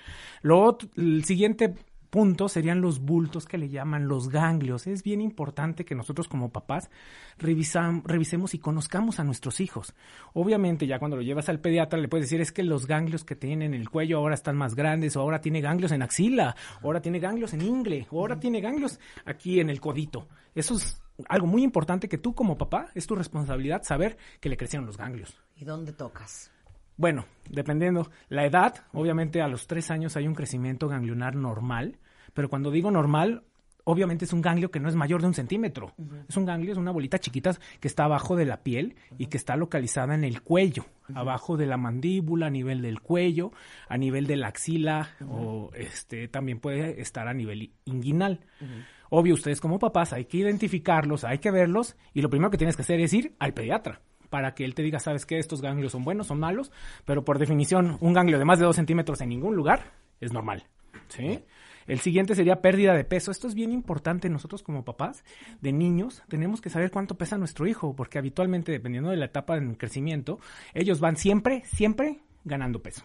Lo 0.42 0.78
el 0.96 1.24
siguiente 1.24 1.74
punto 2.12 2.50
serían 2.50 2.82
los 2.82 3.00
bultos 3.00 3.46
que 3.46 3.56
le 3.56 3.70
llaman 3.70 4.06
los 4.06 4.28
ganglios. 4.28 4.86
Es 4.86 5.02
bien 5.02 5.22
importante 5.22 5.86
que 5.86 5.94
nosotros 5.94 6.28
como 6.28 6.50
papás 6.50 6.90
revisam- 7.38 8.02
revisemos 8.04 8.52
y 8.52 8.58
conozcamos 8.58 9.18
a 9.18 9.24
nuestros 9.24 9.60
hijos. 9.60 9.94
Obviamente 10.34 10.86
ya 10.86 10.98
cuando 10.98 11.16
lo 11.16 11.22
llevas 11.22 11.48
al 11.48 11.60
pediatra 11.60 11.98
le 11.98 12.08
puedes 12.08 12.26
decir 12.26 12.42
es 12.42 12.52
que 12.52 12.64
los 12.64 12.86
ganglios 12.86 13.24
que 13.24 13.34
tienen 13.34 13.72
en 13.72 13.80
el 13.80 13.88
cuello 13.88 14.18
ahora 14.18 14.34
están 14.34 14.58
más 14.58 14.74
grandes 14.74 15.16
o 15.16 15.22
ahora 15.22 15.40
tiene 15.40 15.62
ganglios 15.62 15.90
en 15.90 16.02
axila, 16.02 16.54
o 16.82 16.88
ahora 16.88 17.00
tiene 17.00 17.18
ganglios 17.18 17.54
en 17.54 17.62
ingle, 17.62 18.06
o 18.10 18.20
ahora 18.20 18.38
tiene 18.38 18.60
ganglios 18.60 19.00
aquí 19.24 19.58
en 19.58 19.70
el 19.70 19.80
codito. 19.80 20.28
Eso 20.54 20.74
es 20.74 21.00
algo 21.30 21.46
muy 21.46 21.62
importante 21.62 22.10
que 22.10 22.18
tú 22.18 22.34
como 22.34 22.58
papá 22.58 22.90
es 22.94 23.06
tu 23.06 23.14
responsabilidad 23.14 23.84
saber 23.84 24.18
que 24.38 24.50
le 24.50 24.58
crecieron 24.58 24.84
los 24.84 24.98
ganglios. 24.98 25.40
¿Y 25.56 25.64
dónde 25.64 25.94
tocas? 25.94 26.50
Bueno, 26.98 27.24
dependiendo 27.48 28.10
la 28.28 28.44
edad, 28.44 28.84
obviamente 28.92 29.40
a 29.40 29.48
los 29.48 29.66
tres 29.66 29.90
años 29.90 30.14
hay 30.18 30.28
un 30.28 30.34
crecimiento 30.34 30.88
ganglionar 30.88 31.34
normal, 31.34 31.98
pero 32.34 32.48
cuando 32.48 32.70
digo 32.70 32.90
normal, 32.90 33.44
obviamente 33.84 34.24
es 34.24 34.32
un 34.32 34.40
ganglio 34.40 34.70
que 34.70 34.80
no 34.80 34.88
es 34.88 34.94
mayor 34.94 35.20
de 35.20 35.28
un 35.28 35.34
centímetro. 35.34 35.92
Es 36.28 36.36
un 36.36 36.44
ganglio, 36.44 36.72
es 36.72 36.78
una 36.78 36.90
bolita 36.90 37.18
chiquita 37.18 37.56
que 37.80 37.88
está 37.88 38.04
abajo 38.04 38.36
de 38.36 38.46
la 38.46 38.62
piel 38.62 38.96
y 39.18 39.26
que 39.26 39.36
está 39.36 39.56
localizada 39.56 40.14
en 40.14 40.24
el 40.24 40.42
cuello, 40.42 40.86
abajo 41.14 41.56
de 41.56 41.66
la 41.66 41.76
mandíbula, 41.76 42.46
a 42.46 42.50
nivel 42.50 42.82
del 42.82 43.00
cuello, 43.00 43.52
a 43.88 43.96
nivel 43.96 44.26
de 44.26 44.36
la 44.36 44.48
axila 44.48 45.10
o 45.28 45.70
este 45.74 46.28
también 46.28 46.60
puede 46.60 47.00
estar 47.00 47.28
a 47.28 47.34
nivel 47.34 47.72
inguinal. 47.84 48.40
Obvio, 49.10 49.34
ustedes 49.34 49.60
como 49.60 49.78
papás 49.78 50.12
hay 50.12 50.24
que 50.24 50.38
identificarlos, 50.38 51.24
hay 51.24 51.38
que 51.38 51.50
verlos 51.50 51.96
y 52.14 52.22
lo 52.22 52.30
primero 52.30 52.50
que 52.50 52.58
tienes 52.58 52.76
que 52.76 52.82
hacer 52.82 53.00
es 53.00 53.12
ir 53.12 53.34
al 53.38 53.52
pediatra 53.52 54.00
para 54.30 54.54
que 54.54 54.64
él 54.64 54.74
te 54.74 54.82
diga, 54.82 54.98
sabes 54.98 55.26
que 55.26 55.38
estos 55.38 55.60
ganglios 55.60 55.92
son 55.92 56.04
buenos, 56.04 56.28
son 56.28 56.40
malos, 56.40 56.72
pero 57.04 57.22
por 57.22 57.38
definición 57.38 57.98
un 58.00 58.14
ganglio 58.14 58.38
de 58.38 58.46
más 58.46 58.58
de 58.58 58.64
dos 58.64 58.76
centímetros 58.76 59.20
en 59.20 59.28
ningún 59.28 59.54
lugar 59.54 59.92
es 60.20 60.32
normal. 60.32 60.64
¿sí? 61.08 61.44
El 61.86 62.00
siguiente 62.00 62.34
sería 62.34 62.60
pérdida 62.60 62.94
de 62.94 63.04
peso. 63.04 63.30
Esto 63.30 63.48
es 63.48 63.54
bien 63.54 63.72
importante. 63.72 64.28
Nosotros 64.28 64.62
como 64.62 64.84
papás 64.84 65.24
de 65.60 65.72
niños 65.72 66.22
tenemos 66.28 66.60
que 66.60 66.70
saber 66.70 66.90
cuánto 66.90 67.16
pesa 67.16 67.38
nuestro 67.38 67.66
hijo, 67.66 67.94
porque 67.94 68.18
habitualmente, 68.18 68.72
dependiendo 68.72 69.10
de 69.10 69.16
la 69.16 69.26
etapa 69.26 69.56
en 69.56 69.74
crecimiento, 69.74 70.38
ellos 70.74 71.00
van 71.00 71.16
siempre, 71.16 71.62
siempre 71.66 72.20
ganando 72.44 72.82
peso. 72.82 73.04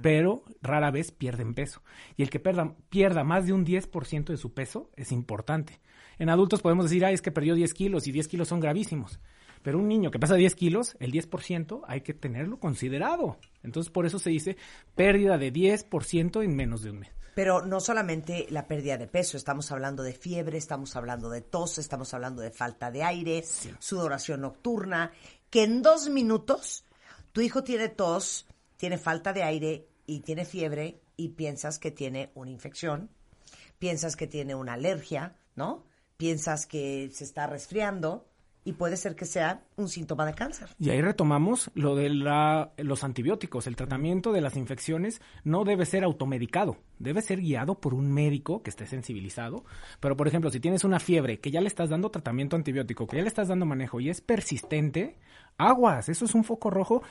Pero 0.00 0.44
rara 0.62 0.90
vez 0.90 1.10
pierden 1.10 1.54
peso. 1.54 1.82
Y 2.16 2.22
el 2.22 2.30
que 2.30 2.40
pierda, 2.40 2.76
pierda 2.88 3.24
más 3.24 3.46
de 3.46 3.52
un 3.52 3.66
10% 3.66 4.26
de 4.26 4.36
su 4.36 4.54
peso 4.54 4.90
es 4.96 5.10
importante. 5.12 5.80
En 6.18 6.28
adultos 6.28 6.62
podemos 6.62 6.84
decir, 6.84 7.04
ay, 7.04 7.14
es 7.14 7.22
que 7.22 7.32
perdió 7.32 7.54
10 7.54 7.74
kilos 7.74 8.06
y 8.06 8.12
10 8.12 8.28
kilos 8.28 8.48
son 8.48 8.60
gravísimos. 8.60 9.18
Pero 9.62 9.78
un 9.78 9.88
niño 9.88 10.10
que 10.10 10.18
pesa 10.18 10.34
10 10.34 10.54
kilos, 10.54 10.96
el 10.98 11.12
10% 11.12 11.82
hay 11.86 12.00
que 12.02 12.14
tenerlo 12.14 12.58
considerado. 12.58 13.38
Entonces, 13.62 13.90
por 13.92 14.06
eso 14.06 14.18
se 14.18 14.30
dice 14.30 14.56
pérdida 14.94 15.38
de 15.38 15.52
10% 15.52 16.44
en 16.44 16.56
menos 16.56 16.82
de 16.82 16.90
un 16.90 17.00
mes. 17.00 17.10
Pero 17.34 17.64
no 17.64 17.80
solamente 17.80 18.46
la 18.50 18.66
pérdida 18.66 18.98
de 18.98 19.06
peso, 19.06 19.36
estamos 19.36 19.72
hablando 19.72 20.02
de 20.02 20.12
fiebre, 20.12 20.58
estamos 20.58 20.96
hablando 20.96 21.30
de 21.30 21.40
tos, 21.40 21.78
estamos 21.78 22.12
hablando 22.12 22.42
de 22.42 22.50
falta 22.50 22.90
de 22.90 23.02
aire, 23.02 23.42
sudoración 23.78 24.42
nocturna, 24.42 25.12
que 25.48 25.64
en 25.64 25.82
dos 25.82 26.08
minutos 26.10 26.84
tu 27.32 27.40
hijo 27.40 27.64
tiene 27.64 27.88
tos, 27.88 28.46
tiene 28.76 28.98
falta 28.98 29.32
de 29.32 29.42
aire 29.42 29.88
y 30.06 30.20
tiene 30.20 30.44
fiebre 30.44 31.00
y 31.16 31.28
piensas 31.30 31.78
que 31.78 31.90
tiene 31.90 32.30
una 32.34 32.50
infección, 32.50 33.10
piensas 33.78 34.16
que 34.16 34.26
tiene 34.26 34.54
una 34.54 34.74
alergia, 34.74 35.36
¿no? 35.54 35.86
Piensas 36.16 36.66
que 36.66 37.10
se 37.12 37.24
está 37.24 37.46
resfriando 37.46 38.31
y 38.64 38.74
puede 38.74 38.96
ser 38.96 39.16
que 39.16 39.24
sea 39.24 39.62
un 39.76 39.88
síntoma 39.88 40.24
de 40.24 40.34
cáncer. 40.34 40.68
Y 40.78 40.90
ahí 40.90 41.02
retomamos 41.02 41.70
lo 41.74 41.96
de 41.96 42.10
la- 42.10 42.72
los 42.76 43.02
antibióticos. 43.04 43.66
El 43.66 43.76
tratamiento 43.76 44.32
de 44.32 44.40
las 44.40 44.56
infecciones 44.56 45.20
no 45.42 45.64
debe 45.64 45.84
ser 45.84 46.04
automedicado, 46.04 46.76
debe 46.98 47.22
ser 47.22 47.40
guiado 47.40 47.80
por 47.80 47.92
un 47.94 48.12
médico 48.12 48.62
que 48.62 48.70
esté 48.70 48.86
sensibilizado. 48.86 49.64
Pero, 50.00 50.16
por 50.16 50.28
ejemplo, 50.28 50.50
si 50.50 50.60
tienes 50.60 50.84
una 50.84 51.00
fiebre, 51.00 51.40
que 51.40 51.50
ya 51.50 51.60
le 51.60 51.68
estás 51.68 51.90
dando 51.90 52.10
tratamiento 52.10 52.54
antibiótico, 52.56 53.06
que 53.06 53.16
ya 53.16 53.22
le 53.22 53.28
estás 53.28 53.48
dando 53.48 53.66
manejo 53.66 53.98
y 54.00 54.10
es 54.10 54.20
persistente, 54.20 55.18
aguas, 55.58 56.08
eso 56.08 56.24
es 56.24 56.34
un 56.34 56.44
foco 56.44 56.70
rojo, 56.70 57.02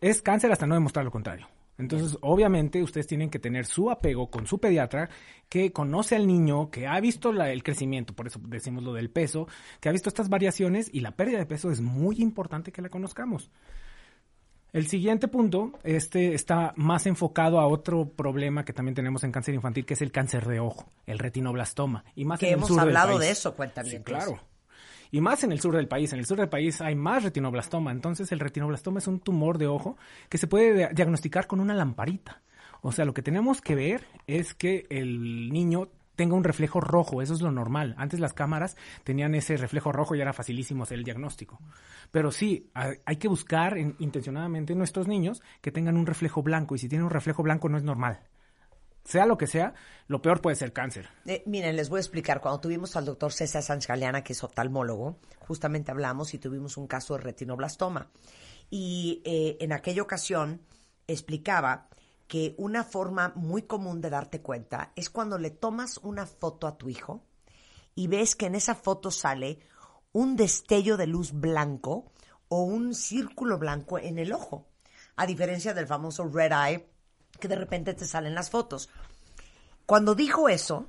es 0.00 0.20
cáncer 0.20 0.52
hasta 0.52 0.66
no 0.66 0.74
demostrar 0.74 1.04
lo 1.04 1.10
contrario. 1.10 1.48
Entonces, 1.78 2.16
obviamente, 2.20 2.82
ustedes 2.82 3.06
tienen 3.06 3.30
que 3.30 3.38
tener 3.38 3.64
su 3.66 3.90
apego 3.90 4.30
con 4.30 4.46
su 4.46 4.58
pediatra, 4.58 5.08
que 5.48 5.72
conoce 5.72 6.14
al 6.16 6.26
niño, 6.26 6.70
que 6.70 6.86
ha 6.86 7.00
visto 7.00 7.32
la- 7.32 7.50
el 7.50 7.62
crecimiento, 7.62 8.14
por 8.14 8.26
eso 8.26 8.38
decimos 8.44 8.82
lo 8.84 8.92
del 8.92 9.10
peso, 9.10 9.48
que 9.80 9.88
ha 9.88 9.92
visto 9.92 10.08
estas 10.08 10.28
variaciones 10.28 10.90
y 10.92 11.00
la 11.00 11.12
pérdida 11.16 11.38
de 11.38 11.46
peso 11.46 11.70
es 11.70 11.80
muy 11.80 12.16
importante 12.20 12.72
que 12.72 12.82
la 12.82 12.88
conozcamos. 12.90 13.50
El 14.72 14.86
siguiente 14.86 15.28
punto, 15.28 15.72
este 15.82 16.32
está 16.34 16.72
más 16.76 17.04
enfocado 17.06 17.60
a 17.60 17.66
otro 17.66 18.08
problema 18.08 18.64
que 18.64 18.72
también 18.72 18.94
tenemos 18.94 19.22
en 19.22 19.30
cáncer 19.32 19.54
infantil, 19.54 19.84
que 19.84 19.92
es 19.94 20.00
el 20.00 20.10
cáncer 20.12 20.46
de 20.46 20.60
ojo, 20.60 20.86
el 21.04 21.18
retinoblastoma. 21.18 22.04
Y 22.14 22.24
más 22.24 22.40
Que 22.40 22.46
en 22.46 22.52
el 22.52 22.58
hemos 22.58 22.68
sur 22.68 22.78
del 22.78 22.88
hablado 22.88 23.08
país. 23.18 23.20
de 23.20 23.30
eso, 23.30 23.54
cuéntame. 23.54 23.90
Sí, 23.90 23.98
claro. 23.98 24.38
Y 25.12 25.20
más 25.20 25.44
en 25.44 25.52
el 25.52 25.60
sur 25.60 25.76
del 25.76 25.86
país. 25.88 26.12
En 26.12 26.18
el 26.18 26.26
sur 26.26 26.38
del 26.38 26.48
país 26.48 26.80
hay 26.80 26.94
más 26.96 27.22
retinoblastoma. 27.22 27.92
Entonces, 27.92 28.32
el 28.32 28.40
retinoblastoma 28.40 28.98
es 28.98 29.06
un 29.06 29.20
tumor 29.20 29.58
de 29.58 29.66
ojo 29.66 29.96
que 30.30 30.38
se 30.38 30.46
puede 30.48 30.74
dia- 30.74 30.88
diagnosticar 30.92 31.46
con 31.46 31.60
una 31.60 31.74
lamparita. 31.74 32.40
O 32.80 32.92
sea, 32.92 33.04
lo 33.04 33.12
que 33.14 33.22
tenemos 33.22 33.60
que 33.60 33.74
ver 33.74 34.06
es 34.26 34.54
que 34.54 34.86
el 34.88 35.50
niño 35.52 35.88
tenga 36.16 36.34
un 36.34 36.44
reflejo 36.44 36.80
rojo, 36.80 37.22
eso 37.22 37.34
es 37.34 37.40
lo 37.42 37.50
normal. 37.52 37.94
Antes 37.98 38.20
las 38.20 38.32
cámaras 38.32 38.76
tenían 39.04 39.34
ese 39.34 39.56
reflejo 39.56 39.92
rojo 39.92 40.14
y 40.14 40.20
era 40.20 40.32
facilísimo 40.32 40.82
hacer 40.82 40.98
el 40.98 41.04
diagnóstico. 41.04 41.58
Pero 42.10 42.32
sí, 42.32 42.70
hay 42.74 43.16
que 43.16 43.28
buscar 43.28 43.76
en- 43.78 43.94
intencionadamente 43.98 44.72
en 44.72 44.78
nuestros 44.78 45.08
niños 45.08 45.42
que 45.60 45.72
tengan 45.72 45.96
un 45.96 46.06
reflejo 46.06 46.42
blanco 46.42 46.74
y 46.74 46.78
si 46.78 46.88
tienen 46.88 47.04
un 47.04 47.10
reflejo 47.10 47.42
blanco 47.42 47.68
no 47.68 47.76
es 47.76 47.84
normal. 47.84 48.20
Sea 49.04 49.26
lo 49.26 49.36
que 49.36 49.46
sea, 49.46 49.74
lo 50.06 50.22
peor 50.22 50.40
puede 50.40 50.56
ser 50.56 50.72
cáncer. 50.72 51.08
Eh, 51.26 51.42
miren, 51.46 51.76
les 51.76 51.88
voy 51.88 51.98
a 51.98 52.00
explicar. 52.00 52.40
Cuando 52.40 52.60
tuvimos 52.60 52.94
al 52.96 53.04
doctor 53.04 53.32
César 53.32 53.62
Sánchez 53.62 53.90
que 54.24 54.32
es 54.32 54.44
oftalmólogo, 54.44 55.18
justamente 55.40 55.90
hablamos 55.90 56.34
y 56.34 56.38
tuvimos 56.38 56.76
un 56.76 56.86
caso 56.86 57.14
de 57.14 57.22
retinoblastoma. 57.22 58.10
Y 58.70 59.22
eh, 59.24 59.56
en 59.60 59.72
aquella 59.72 60.02
ocasión 60.02 60.62
explicaba 61.06 61.88
que 62.28 62.54
una 62.56 62.84
forma 62.84 63.32
muy 63.34 63.62
común 63.62 64.00
de 64.00 64.08
darte 64.08 64.40
cuenta 64.40 64.92
es 64.96 65.10
cuando 65.10 65.36
le 65.36 65.50
tomas 65.50 65.98
una 65.98 66.26
foto 66.26 66.66
a 66.66 66.78
tu 66.78 66.88
hijo 66.88 67.24
y 67.94 68.06
ves 68.06 68.36
que 68.36 68.46
en 68.46 68.54
esa 68.54 68.74
foto 68.74 69.10
sale 69.10 69.58
un 70.12 70.36
destello 70.36 70.96
de 70.96 71.06
luz 71.06 71.32
blanco 71.32 72.12
o 72.48 72.62
un 72.62 72.94
círculo 72.94 73.58
blanco 73.58 73.98
en 73.98 74.18
el 74.18 74.32
ojo, 74.32 74.66
a 75.16 75.26
diferencia 75.26 75.74
del 75.74 75.86
famoso 75.86 76.26
red 76.26 76.52
eye 76.52 76.91
que 77.42 77.48
de 77.48 77.56
repente 77.56 77.92
te 77.92 78.06
salen 78.06 78.36
las 78.36 78.50
fotos. 78.50 78.88
Cuando 79.84 80.14
dijo 80.14 80.48
eso, 80.48 80.86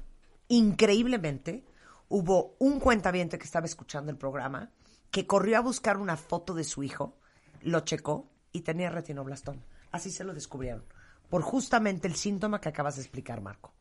increíblemente, 0.49 1.65
hubo 2.09 2.55
un 2.59 2.79
cuentaviente 2.79 3.39
que 3.39 3.45
estaba 3.45 3.65
escuchando 3.65 4.11
el 4.11 4.19
programa 4.19 4.69
que 5.09 5.25
corrió 5.25 5.57
a 5.57 5.61
buscar 5.61 5.97
una 5.97 6.15
foto 6.15 6.53
de 6.53 6.63
su 6.63 6.83
hijo, 6.83 7.17
lo 7.63 7.79
checó 7.79 8.29
y 8.51 8.61
tenía 8.61 8.91
retinoblastoma. 8.91 9.63
Así 9.91 10.11
se 10.11 10.23
lo 10.23 10.31
descubrieron. 10.31 10.83
Por 11.27 11.41
justamente 11.41 12.07
el 12.07 12.13
síntoma 12.13 12.61
que 12.61 12.69
acabas 12.69 12.97
de 12.97 13.01
explicar, 13.01 13.41
Marco. 13.41 13.73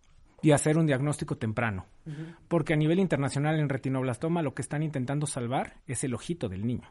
y 0.45 0.51
hacer 0.51 0.77
un 0.77 0.87
diagnóstico 0.87 1.37
temprano. 1.37 1.87
Porque 2.49 2.73
a 2.73 2.77
nivel 2.77 2.99
internacional 2.99 3.61
en 3.61 3.69
retinoblastoma 3.69 4.43
lo 4.43 4.55
que 4.55 4.63
están 4.63 4.83
intentando 4.83 5.27
salvar 5.27 5.77
es 5.87 6.03
el 6.03 6.15
ojito 6.15 6.49
del 6.49 6.67
niño. 6.67 6.91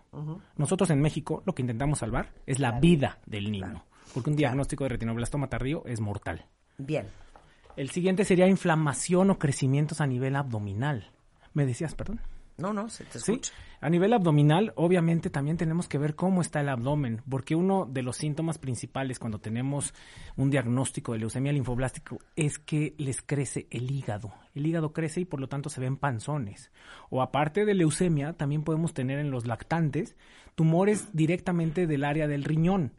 Nosotros 0.56 0.90
en 0.92 1.02
México 1.02 1.44
lo 1.46 1.54
que 1.54 1.64
intentamos 1.64 2.00
salvar 2.00 2.34
es 2.46 2.60
la 2.60 2.80
vida 2.80 3.20
del 3.26 3.52
niño. 3.52 3.84
Porque 4.14 4.30
un 4.30 4.36
diagnóstico 4.36 4.84
de 4.84 4.90
retinoblastoma 4.90 5.48
tardío 5.48 5.84
es 5.86 6.00
mortal. 6.00 6.46
Bien. 6.78 7.08
El 7.78 7.90
siguiente 7.90 8.26
sería 8.26 8.48
inflamación 8.48 9.30
o 9.30 9.40
crecimientos 9.40 10.02
a 10.02 10.08
nivel 10.08 10.36
abdominal. 10.36 11.12
¿Me 11.54 11.66
decías, 11.66 11.96
perdón? 11.96 12.20
No, 12.58 12.74
no, 12.74 12.90
se 12.90 13.06
te 13.06 13.18
Sí, 13.18 13.32
escucha. 13.32 13.54
a 13.80 13.90
nivel 13.90 14.14
abdominal, 14.14 14.72
obviamente 14.76 15.30
también 15.32 15.58
tenemos 15.58 15.88
que 15.88 15.98
ver 15.98 16.16
cómo 16.16 16.42
está 16.42 16.60
el 16.62 16.70
abdomen, 16.70 17.22
porque 17.28 17.56
uno 17.56 17.88
de 17.90 18.04
los 18.04 18.18
síntomas 18.18 18.60
principales 18.60 19.18
cuando 19.18 19.40
tenemos 19.40 19.94
un 20.36 20.52
diagnóstico 20.52 21.14
de 21.14 21.20
leucemia 21.20 21.54
linfoblástica 21.54 22.18
es 22.36 22.60
que 22.60 22.94
les 22.98 23.22
crece 23.24 23.68
el 23.72 23.90
hígado. 23.90 24.34
El 24.54 24.68
hígado 24.68 24.94
crece 24.94 25.22
y 25.22 25.26
por 25.26 25.40
lo 25.40 25.48
tanto 25.48 25.70
se 25.70 25.82
ven 25.82 25.98
panzones. 25.98 26.72
O 27.10 27.22
aparte 27.24 27.66
de 27.66 27.74
leucemia, 27.74 28.34
también 28.34 28.64
podemos 28.64 28.94
tener 28.94 29.18
en 29.18 29.32
los 29.32 29.48
lactantes 29.48 30.16
tumores 30.54 31.08
directamente 31.14 31.88
del 31.88 32.04
área 32.04 32.28
del 32.28 32.44
riñón. 32.44 32.92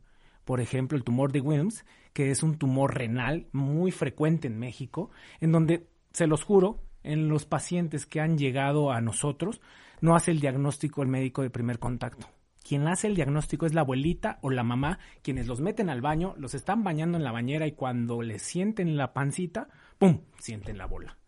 Por 0.45 0.61
ejemplo, 0.61 0.99
el 0.99 1.05
tumor 1.05 1.32
de 1.32 1.40
Wilms, 1.40 1.84
que 2.12 2.30
es 2.30 2.43
un 2.43 2.59
tumor 2.59 2.97
renal 2.97 3.47
muy 3.53 3.90
frecuente 3.90 4.49
en 4.49 4.59
México, 4.59 5.11
en 5.40 5.53
donde, 5.53 5.86
se 6.12 6.26
los 6.26 6.45
juro, 6.45 6.82
en 7.03 7.28
los 7.28 7.47
pacientes 7.47 8.07
que 8.07 8.20
han 8.20 8.38
llegado 8.38 8.90
a 8.93 9.01
nosotros, 9.01 9.61
no 10.01 10.14
hace 10.14 10.30
el 10.30 10.40
diagnóstico 10.40 11.03
el 11.03 11.09
médico 11.09 11.43
de 11.43 11.51
primer 11.51 11.78
contacto. 11.78 12.26
Quien 12.62 12.86
hace 12.86 13.09
el 13.09 13.16
diagnóstico 13.16 13.66
es 13.66 13.74
la 13.74 13.80
abuelita 13.80 14.38
o 14.40 14.51
la 14.51 14.62
mamá, 14.62 14.99
quienes 15.22 15.49
los 15.49 15.61
meten 15.61 15.90
al 15.90 16.01
baño, 16.01 16.34
los 16.38 16.55
están 16.55 16.84
bañando 16.84 17.18
en 17.18 17.24
la 17.24 17.32
bañera 17.32 17.66
y 17.66 17.72
cuando 17.72 18.22
les 18.22 18.43
sienten 18.43 18.97
la 18.97 19.12
pancita, 19.12 19.68
¡pum!, 19.99 20.20
sienten 20.38 20.78
la 20.78 20.86
bola. 20.86 21.18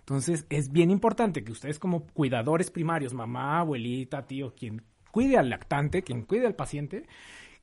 Entonces, 0.00 0.46
es 0.50 0.70
bien 0.70 0.90
importante 0.90 1.44
que 1.44 1.52
ustedes 1.52 1.78
como 1.78 2.06
cuidadores 2.06 2.70
primarios, 2.70 3.14
mamá, 3.14 3.60
abuelita, 3.60 4.26
tío, 4.26 4.54
quien 4.54 4.82
cuide 5.10 5.38
al 5.38 5.48
lactante, 5.48 6.02
quien 6.02 6.22
cuide 6.22 6.46
al 6.46 6.56
paciente, 6.56 7.06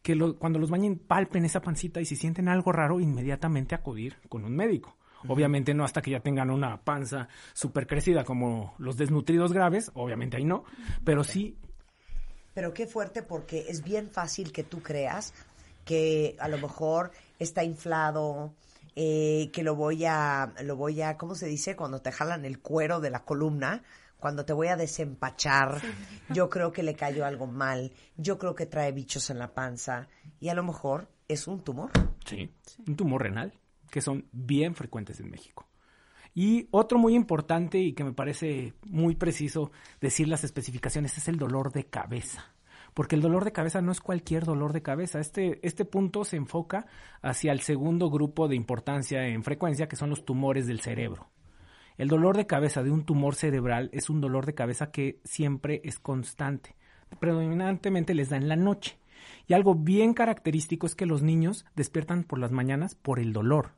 que 0.01 0.15
lo- 0.15 0.37
cuando 0.37 0.59
los 0.59 0.69
bañen 0.69 0.97
palpen 0.97 1.45
esa 1.45 1.61
pancita 1.61 1.99
y 2.01 2.05
si 2.05 2.15
sienten 2.15 2.47
algo 2.47 2.71
raro, 2.71 2.99
inmediatamente 2.99 3.75
acudir 3.75 4.17
con 4.29 4.43
un 4.45 4.55
médico. 4.55 4.97
Obviamente 5.27 5.73
no 5.73 5.83
hasta 5.83 6.01
que 6.01 6.11
ya 6.11 6.21
tengan 6.21 6.49
una 6.49 6.81
panza 6.81 7.27
súper 7.53 7.87
crecida 7.87 8.23
como 8.23 8.73
los 8.77 8.95
desnutridos 8.95 9.51
graves, 9.51 9.91
obviamente 9.93 10.37
ahí 10.37 10.45
no, 10.45 10.63
pero 11.03 11.25
sí 11.25 11.57
Pero 12.53 12.73
qué 12.73 12.87
fuerte 12.87 13.21
porque 13.23 13.65
es 13.69 13.83
bien 13.83 14.09
fácil 14.09 14.51
que 14.51 14.63
tú 14.63 14.81
creas 14.81 15.33
que 15.85 16.35
a 16.39 16.47
lo 16.47 16.57
mejor 16.57 17.11
está 17.37 17.63
inflado, 17.63 18.53
eh, 18.95 19.49
que 19.53 19.63
lo 19.63 19.75
voy 19.75 20.05
a, 20.05 20.53
lo 20.63 20.75
voy 20.75 21.01
a, 21.01 21.17
¿cómo 21.17 21.35
se 21.35 21.47
dice? 21.47 21.75
Cuando 21.75 22.01
te 22.01 22.11
jalan 22.11 22.45
el 22.45 22.59
cuero 22.59 22.99
de 22.99 23.09
la 23.09 23.23
columna, 23.23 23.83
cuando 24.20 24.45
te 24.45 24.53
voy 24.53 24.67
a 24.67 24.76
desempachar, 24.76 25.82
yo 26.30 26.49
creo 26.49 26.72
que 26.72 26.84
le 26.84 26.95
cayó 26.95 27.26
algo 27.26 27.47
mal, 27.47 27.91
yo 28.17 28.38
creo 28.38 28.53
que 28.53 28.65
trae 28.65 28.91
bichos 28.91 29.30
en 29.30 29.39
la 29.39 29.53
panza 29.53 30.07
y 30.39 30.49
a 30.49 30.53
lo 30.53 30.63
mejor 30.63 31.07
es 31.28 31.47
un 31.47 31.63
tumor. 31.63 31.91
Sí, 32.26 32.51
un 32.88 32.95
tumor 32.95 33.24
renal, 33.24 33.53
que 33.89 34.01
son 34.01 34.28
bien 34.32 34.76
frecuentes 34.76 35.20
en 35.20 35.30
México. 35.30 35.67
Y 36.36 36.67
otro 36.72 36.99
muy 36.99 37.15
importante 37.15 37.80
y 37.80 37.93
que 37.93 38.03
me 38.03 38.13
parece 38.13 38.74
muy 38.86 39.15
preciso 39.15 39.72
decir 39.99 40.28
las 40.28 40.43
especificaciones 40.43 41.17
es 41.17 41.28
el 41.28 41.38
dolor 41.38 41.72
de 41.72 41.86
cabeza. 41.86 42.53
Porque 42.93 43.15
el 43.15 43.22
dolor 43.22 43.45
de 43.45 43.51
cabeza 43.51 43.82
no 43.82 43.91
es 43.91 44.01
cualquier 44.01 44.45
dolor 44.45 44.74
de 44.74 44.82
cabeza. 44.82 45.20
Este, 45.20 45.65
este 45.65 45.86
punto 45.86 46.24
se 46.26 46.38
enfoca 46.38 46.88
hacia 47.22 47.51
el 47.51 47.61
segundo 47.61 48.09
grupo 48.09 48.47
de 48.47 48.55
importancia 48.55 49.28
en 49.28 49.43
frecuencia, 49.43 49.88
que 49.88 49.95
son 49.95 50.09
los 50.09 50.26
tumores 50.26 50.67
del 50.67 50.82
cerebro. 50.82 51.30
El 51.99 52.07
dolor 52.07 52.37
de 52.37 52.47
cabeza 52.47 52.81
de 52.81 52.91
un 52.91 53.03
tumor 53.03 53.35
cerebral 53.35 53.89
es 53.91 54.09
un 54.09 54.21
dolor 54.21 54.45
de 54.45 54.53
cabeza 54.55 54.89
que 54.89 55.19
siempre 55.25 55.81
es 55.83 55.99
constante. 55.99 56.75
Predominantemente 57.19 58.13
les 58.13 58.29
da 58.29 58.37
en 58.37 58.47
la 58.47 58.55
noche. 58.55 58.97
Y 59.47 59.53
algo 59.53 59.75
bien 59.75 60.13
característico 60.13 60.87
es 60.87 60.95
que 60.95 61.05
los 61.05 61.21
niños 61.23 61.65
despiertan 61.75 62.23
por 62.23 62.39
las 62.39 62.51
mañanas 62.51 62.95
por 62.95 63.19
el 63.19 63.33
dolor. 63.33 63.71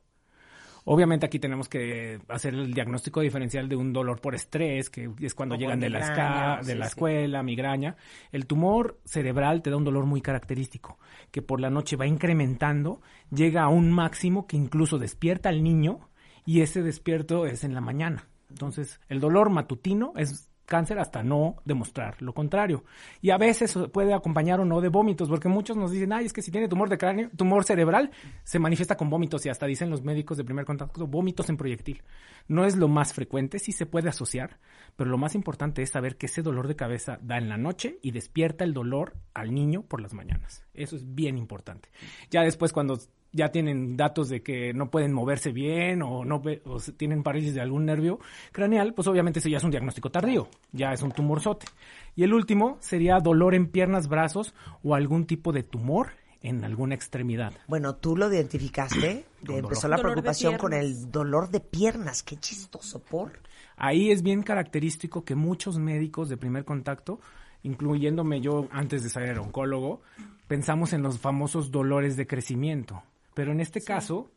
Obviamente 0.84 1.26
aquí 1.26 1.40
tenemos 1.40 1.68
que 1.68 2.20
hacer 2.28 2.54
el 2.54 2.72
diagnóstico 2.74 3.20
diferencial 3.20 3.68
de 3.68 3.74
un 3.74 3.92
dolor 3.92 4.20
por 4.20 4.36
estrés, 4.36 4.88
que 4.88 5.10
es 5.20 5.34
cuando 5.34 5.56
O 5.56 5.58
llegan 5.58 5.80
de 5.80 5.90
la, 5.90 5.98
migraña, 6.00 6.54
esca- 6.60 6.64
de 6.64 6.72
sí, 6.74 6.78
la 6.78 6.84
sí. 6.84 6.88
escuela, 6.90 7.42
migraña. 7.42 7.96
El 8.30 8.46
tumor 8.46 9.00
cerebral 9.04 9.62
te 9.62 9.70
da 9.70 9.76
un 9.76 9.84
dolor 9.84 10.06
muy 10.06 10.20
característico, 10.22 10.98
que 11.32 11.42
por 11.42 11.60
la 11.60 11.70
noche 11.70 11.96
va 11.96 12.06
incrementando, 12.06 13.00
llega 13.30 13.62
a 13.64 13.68
un 13.68 13.90
máximo 13.90 14.46
que 14.46 14.56
incluso 14.56 14.98
despierta 14.98 15.48
al 15.48 15.62
niño 15.64 16.08
y 16.44 16.60
ese 16.60 16.82
despierto 16.82 17.46
es 17.46 17.64
en 17.64 17.74
la 17.74 17.80
mañana. 17.80 18.28
Entonces, 18.50 19.00
el 19.08 19.20
dolor 19.20 19.50
matutino 19.50 20.12
es 20.16 20.52
cáncer 20.72 20.98
hasta 20.98 21.22
no 21.22 21.56
demostrar 21.64 22.20
lo 22.22 22.32
contrario. 22.32 22.84
Y 23.20 23.30
a 23.30 23.36
veces 23.36 23.76
puede 23.92 24.14
acompañar 24.14 24.60
o 24.60 24.64
no 24.64 24.80
de 24.80 24.88
vómitos, 24.88 25.28
porque 25.28 25.48
muchos 25.48 25.76
nos 25.76 25.90
dicen, 25.90 26.12
ay, 26.12 26.26
es 26.26 26.32
que 26.32 26.42
si 26.42 26.50
tiene 26.50 26.68
tumor 26.68 26.88
de 26.88 26.98
cráneo, 26.98 27.30
tumor 27.36 27.64
cerebral, 27.64 28.10
se 28.44 28.58
manifiesta 28.58 28.96
con 28.96 29.10
vómitos 29.10 29.44
y 29.44 29.48
hasta 29.50 29.66
dicen 29.66 29.90
los 29.90 30.02
médicos 30.02 30.38
de 30.38 30.44
primer 30.44 30.64
contacto, 30.64 31.06
vómitos 31.06 31.48
en 31.50 31.56
proyectil. 31.56 32.02
No 32.48 32.64
es 32.64 32.76
lo 32.76 32.88
más 32.88 33.12
frecuente, 33.12 33.58
sí 33.58 33.72
se 33.72 33.86
puede 33.86 34.08
asociar, 34.08 34.60
pero 34.96 35.10
lo 35.10 35.18
más 35.18 35.34
importante 35.34 35.82
es 35.82 35.90
saber 35.90 36.16
que 36.16 36.26
ese 36.26 36.42
dolor 36.42 36.68
de 36.68 36.76
cabeza 36.76 37.18
da 37.20 37.36
en 37.36 37.48
la 37.48 37.58
noche 37.58 37.98
y 38.02 38.12
despierta 38.12 38.64
el 38.64 38.72
dolor 38.72 39.14
al 39.34 39.52
niño 39.52 39.82
por 39.82 40.00
las 40.00 40.14
mañanas. 40.14 40.64
Eso 40.74 40.96
es 40.96 41.14
bien 41.14 41.36
importante. 41.36 41.90
Ya 42.30 42.42
después 42.42 42.72
cuando 42.72 42.98
ya 43.32 43.50
tienen 43.50 43.96
datos 43.96 44.28
de 44.28 44.42
que 44.42 44.72
no 44.74 44.90
pueden 44.90 45.12
moverse 45.12 45.52
bien 45.52 46.02
o 46.02 46.24
no 46.24 46.42
o 46.64 46.80
tienen 46.96 47.22
parálisis 47.22 47.54
de 47.54 47.60
algún 47.60 47.86
nervio 47.86 48.20
craneal, 48.52 48.94
pues 48.94 49.08
obviamente 49.08 49.38
ese 49.38 49.50
ya 49.50 49.56
es 49.56 49.64
un 49.64 49.70
diagnóstico 49.70 50.10
tardío, 50.10 50.48
ya 50.72 50.92
es 50.92 51.02
un 51.02 51.12
tumorzote. 51.12 51.66
Y 52.14 52.24
el 52.24 52.34
último 52.34 52.76
sería 52.80 53.18
dolor 53.18 53.54
en 53.54 53.68
piernas, 53.68 54.08
brazos 54.08 54.54
o 54.82 54.94
algún 54.94 55.26
tipo 55.26 55.52
de 55.52 55.62
tumor 55.62 56.10
en 56.42 56.64
alguna 56.64 56.94
extremidad. 56.94 57.52
Bueno, 57.68 57.94
tú 57.96 58.16
lo 58.16 58.32
identificaste, 58.32 59.24
empezó 59.48 59.88
la 59.88 59.96
preocupación 59.96 60.58
con 60.58 60.72
el 60.72 61.10
dolor 61.10 61.50
de 61.50 61.60
piernas, 61.60 62.22
qué 62.22 62.36
chistoso, 62.36 63.00
por. 63.00 63.40
Ahí 63.76 64.10
es 64.10 64.22
bien 64.22 64.42
característico 64.42 65.24
que 65.24 65.34
muchos 65.34 65.78
médicos 65.78 66.28
de 66.28 66.36
primer 66.36 66.64
contacto, 66.64 67.20
incluyéndome 67.62 68.40
yo 68.40 68.68
antes 68.70 69.02
de 69.02 69.08
ser 69.08 69.38
oncólogo, 69.38 70.02
pensamos 70.48 70.92
en 70.92 71.02
los 71.02 71.18
famosos 71.18 71.70
dolores 71.70 72.16
de 72.16 72.26
crecimiento. 72.26 73.02
Pero 73.34 73.52
en 73.52 73.60
este 73.60 73.80
caso, 73.80 74.30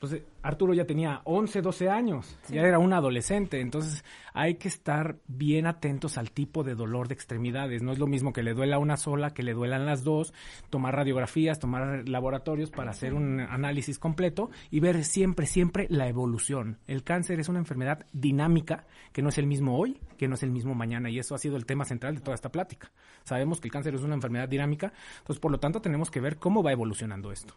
pues 0.00 0.16
Arturo 0.42 0.72
ya 0.72 0.86
tenía 0.86 1.20
11, 1.24 1.60
12 1.60 1.90
años, 1.90 2.34
ya 2.48 2.62
era 2.62 2.78
un 2.78 2.94
adolescente, 2.94 3.60
entonces 3.60 4.02
hay 4.32 4.54
que 4.54 4.68
estar 4.68 5.16
bien 5.28 5.66
atentos 5.66 6.16
al 6.16 6.30
tipo 6.30 6.64
de 6.64 6.74
dolor 6.74 7.06
de 7.06 7.12
extremidades. 7.12 7.82
No 7.82 7.92
es 7.92 7.98
lo 7.98 8.06
mismo 8.06 8.32
que 8.32 8.42
le 8.42 8.54
duela 8.54 8.78
una 8.78 8.96
sola, 8.96 9.34
que 9.34 9.42
le 9.42 9.52
duelan 9.52 9.84
las 9.84 10.02
dos, 10.02 10.32
tomar 10.70 10.96
radiografías, 10.96 11.58
tomar 11.58 12.08
laboratorios 12.08 12.70
para 12.70 12.92
hacer 12.92 13.12
un 13.12 13.40
análisis 13.40 13.98
completo 13.98 14.50
y 14.70 14.80
ver 14.80 15.04
siempre, 15.04 15.44
siempre 15.44 15.86
la 15.90 16.08
evolución. 16.08 16.78
El 16.86 17.04
cáncer 17.04 17.38
es 17.38 17.50
una 17.50 17.58
enfermedad 17.58 18.06
dinámica 18.14 18.86
que 19.12 19.20
no 19.20 19.28
es 19.28 19.36
el 19.36 19.46
mismo 19.46 19.78
hoy, 19.78 20.00
que 20.16 20.28
no 20.28 20.34
es 20.34 20.42
el 20.42 20.50
mismo 20.50 20.74
mañana 20.74 21.10
y 21.10 21.18
eso 21.18 21.34
ha 21.34 21.38
sido 21.38 21.56
el 21.56 21.66
tema 21.66 21.84
central 21.84 22.14
de 22.14 22.22
toda 22.22 22.36
esta 22.36 22.50
plática. 22.50 22.90
Sabemos 23.24 23.60
que 23.60 23.68
el 23.68 23.72
cáncer 23.72 23.94
es 23.94 24.00
una 24.00 24.14
enfermedad 24.14 24.48
dinámica, 24.48 24.94
entonces 25.18 25.40
por 25.40 25.52
lo 25.52 25.60
tanto 25.60 25.82
tenemos 25.82 26.10
que 26.10 26.22
ver 26.22 26.38
cómo 26.38 26.62
va 26.62 26.72
evolucionando 26.72 27.32
esto. 27.32 27.54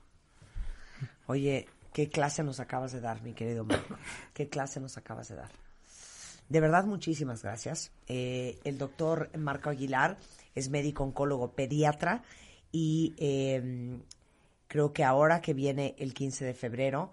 Oye, 1.27 1.67
¿qué 1.93 2.09
clase 2.09 2.43
nos 2.43 2.59
acabas 2.59 2.91
de 2.91 3.01
dar, 3.01 3.21
mi 3.21 3.33
querido 3.33 3.63
Marco? 3.63 3.95
¿Qué 4.33 4.49
clase 4.49 4.79
nos 4.79 4.97
acabas 4.97 5.29
de 5.29 5.35
dar? 5.35 5.51
De 6.49 6.59
verdad, 6.59 6.85
muchísimas 6.85 7.41
gracias. 7.43 7.91
Eh, 8.07 8.59
el 8.63 8.77
doctor 8.77 9.29
Marco 9.37 9.69
Aguilar 9.69 10.17
es 10.55 10.69
médico 10.69 11.03
oncólogo 11.03 11.51
pediatra 11.51 12.23
y 12.71 13.13
eh, 13.17 13.99
creo 14.67 14.91
que 14.91 15.03
ahora 15.03 15.41
que 15.41 15.53
viene 15.53 15.95
el 15.97 16.13
15 16.13 16.45
de 16.45 16.53
febrero, 16.53 17.11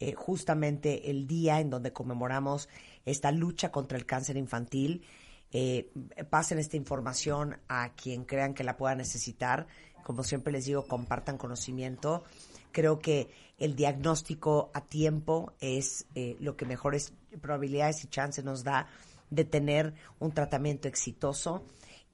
eh, 0.00 0.14
justamente 0.14 1.10
el 1.10 1.28
día 1.28 1.60
en 1.60 1.70
donde 1.70 1.92
conmemoramos 1.92 2.68
esta 3.04 3.30
lucha 3.30 3.70
contra 3.70 3.96
el 3.96 4.06
cáncer 4.06 4.36
infantil, 4.36 5.04
eh, 5.52 5.92
pasen 6.30 6.58
esta 6.58 6.76
información 6.76 7.58
a 7.68 7.92
quien 7.92 8.24
crean 8.24 8.54
que 8.54 8.64
la 8.64 8.76
pueda 8.76 8.94
necesitar. 8.94 9.66
Como 10.02 10.24
siempre 10.24 10.52
les 10.52 10.64
digo, 10.64 10.86
compartan 10.88 11.38
conocimiento. 11.38 12.24
Creo 12.72 12.98
que 12.98 13.30
el 13.58 13.76
diagnóstico 13.76 14.70
a 14.74 14.80
tiempo 14.80 15.52
es 15.60 16.06
eh, 16.14 16.36
lo 16.40 16.56
que 16.56 16.66
mejores 16.66 17.12
probabilidades 17.40 18.04
y 18.04 18.08
chances 18.08 18.44
nos 18.44 18.64
da 18.64 18.88
de 19.30 19.44
tener 19.44 19.94
un 20.18 20.32
tratamiento 20.32 20.88
exitoso. 20.88 21.64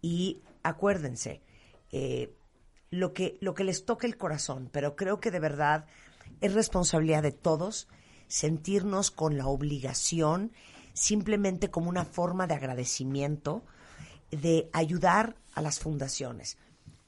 Y 0.02 0.42
acuérdense, 0.62 1.42
eh, 1.90 2.34
lo 2.90 3.12
que, 3.12 3.38
lo 3.40 3.54
que 3.54 3.64
les 3.64 3.84
toque 3.84 4.06
el 4.06 4.16
corazón, 4.16 4.68
pero 4.72 4.96
creo 4.96 5.20
que 5.20 5.30
de 5.30 5.40
verdad 5.40 5.86
es 6.40 6.54
responsabilidad 6.54 7.22
de 7.22 7.32
todos 7.32 7.88
sentirnos 8.28 9.10
con 9.10 9.36
la 9.38 9.46
obligación, 9.46 10.52
simplemente 10.92 11.70
como 11.70 11.88
una 11.88 12.04
forma 12.04 12.46
de 12.46 12.54
agradecimiento, 12.54 13.64
de 14.30 14.68
ayudar 14.72 15.36
a 15.54 15.62
las 15.62 15.78
fundaciones. 15.80 16.58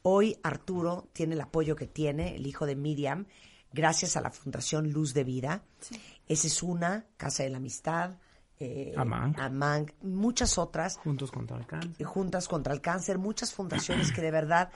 Hoy 0.03 0.39
Arturo 0.43 1.09
tiene 1.13 1.35
el 1.35 1.41
apoyo 1.41 1.77
que 1.77 1.87
tiene, 1.87 2.37
el 2.37 2.47
hijo 2.47 2.67
de 2.67 2.77
Miriam, 2.77 3.27
gracias 3.73 4.17
a 4.17 4.21
la 4.21 4.31
Fundación 4.31 4.91
Luz 4.91 5.15
de 5.15 5.25
Vida. 5.25 5.63
Esa 6.27 6.47
es 6.47 6.63
una, 6.63 7.07
Casa 7.17 7.43
de 7.43 7.51
la 7.51 7.59
Amistad, 7.59 8.17
eh, 8.59 8.95
Amang. 8.97 9.35
Amang, 9.39 9.93
muchas 10.03 10.59
otras 10.59 10.97
Juntos 10.99 11.31
contra 11.31 11.57
el 11.57 11.67
cáncer. 11.67 12.07
juntas 12.07 12.49
contra 12.49 12.73
el 12.73 12.81
cáncer, 12.81 13.19
muchas 13.19 13.53
fundaciones 13.53 14.13
que 14.13 14.21
de 14.21 14.31
verdad 14.31 14.71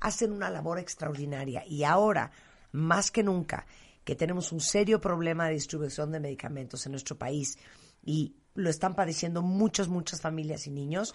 hacen 0.00 0.32
una 0.32 0.50
labor 0.50 0.78
extraordinaria. 0.78 1.64
Y 1.66 1.84
ahora, 1.84 2.30
más 2.72 3.10
que 3.10 3.22
nunca, 3.22 3.66
que 4.04 4.16
tenemos 4.16 4.52
un 4.52 4.60
serio 4.60 5.00
problema 5.00 5.46
de 5.46 5.54
distribución 5.54 6.10
de 6.12 6.20
medicamentos 6.20 6.84
en 6.86 6.92
nuestro 6.92 7.16
país 7.16 7.58
y 8.02 8.34
lo 8.54 8.70
están 8.70 8.94
padeciendo 8.94 9.42
muchas, 9.42 9.88
muchas 9.88 10.20
familias 10.20 10.66
y 10.66 10.70
niños, 10.70 11.14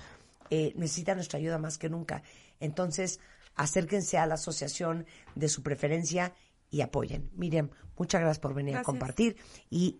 eh, 0.49 0.73
necesitan 0.75 1.17
nuestra 1.17 1.39
ayuda 1.39 1.57
más 1.57 1.77
que 1.77 1.89
nunca. 1.89 2.23
Entonces, 2.59 3.19
acérquense 3.55 4.17
a 4.17 4.25
la 4.25 4.35
asociación 4.35 5.05
de 5.35 5.49
su 5.49 5.63
preferencia 5.63 6.33
y 6.69 6.81
apoyen. 6.81 7.29
Miriam, 7.35 7.69
muchas 7.97 8.21
gracias 8.21 8.39
por 8.39 8.53
venir 8.53 8.77
a 8.77 8.83
compartir 8.83 9.37
y 9.69 9.99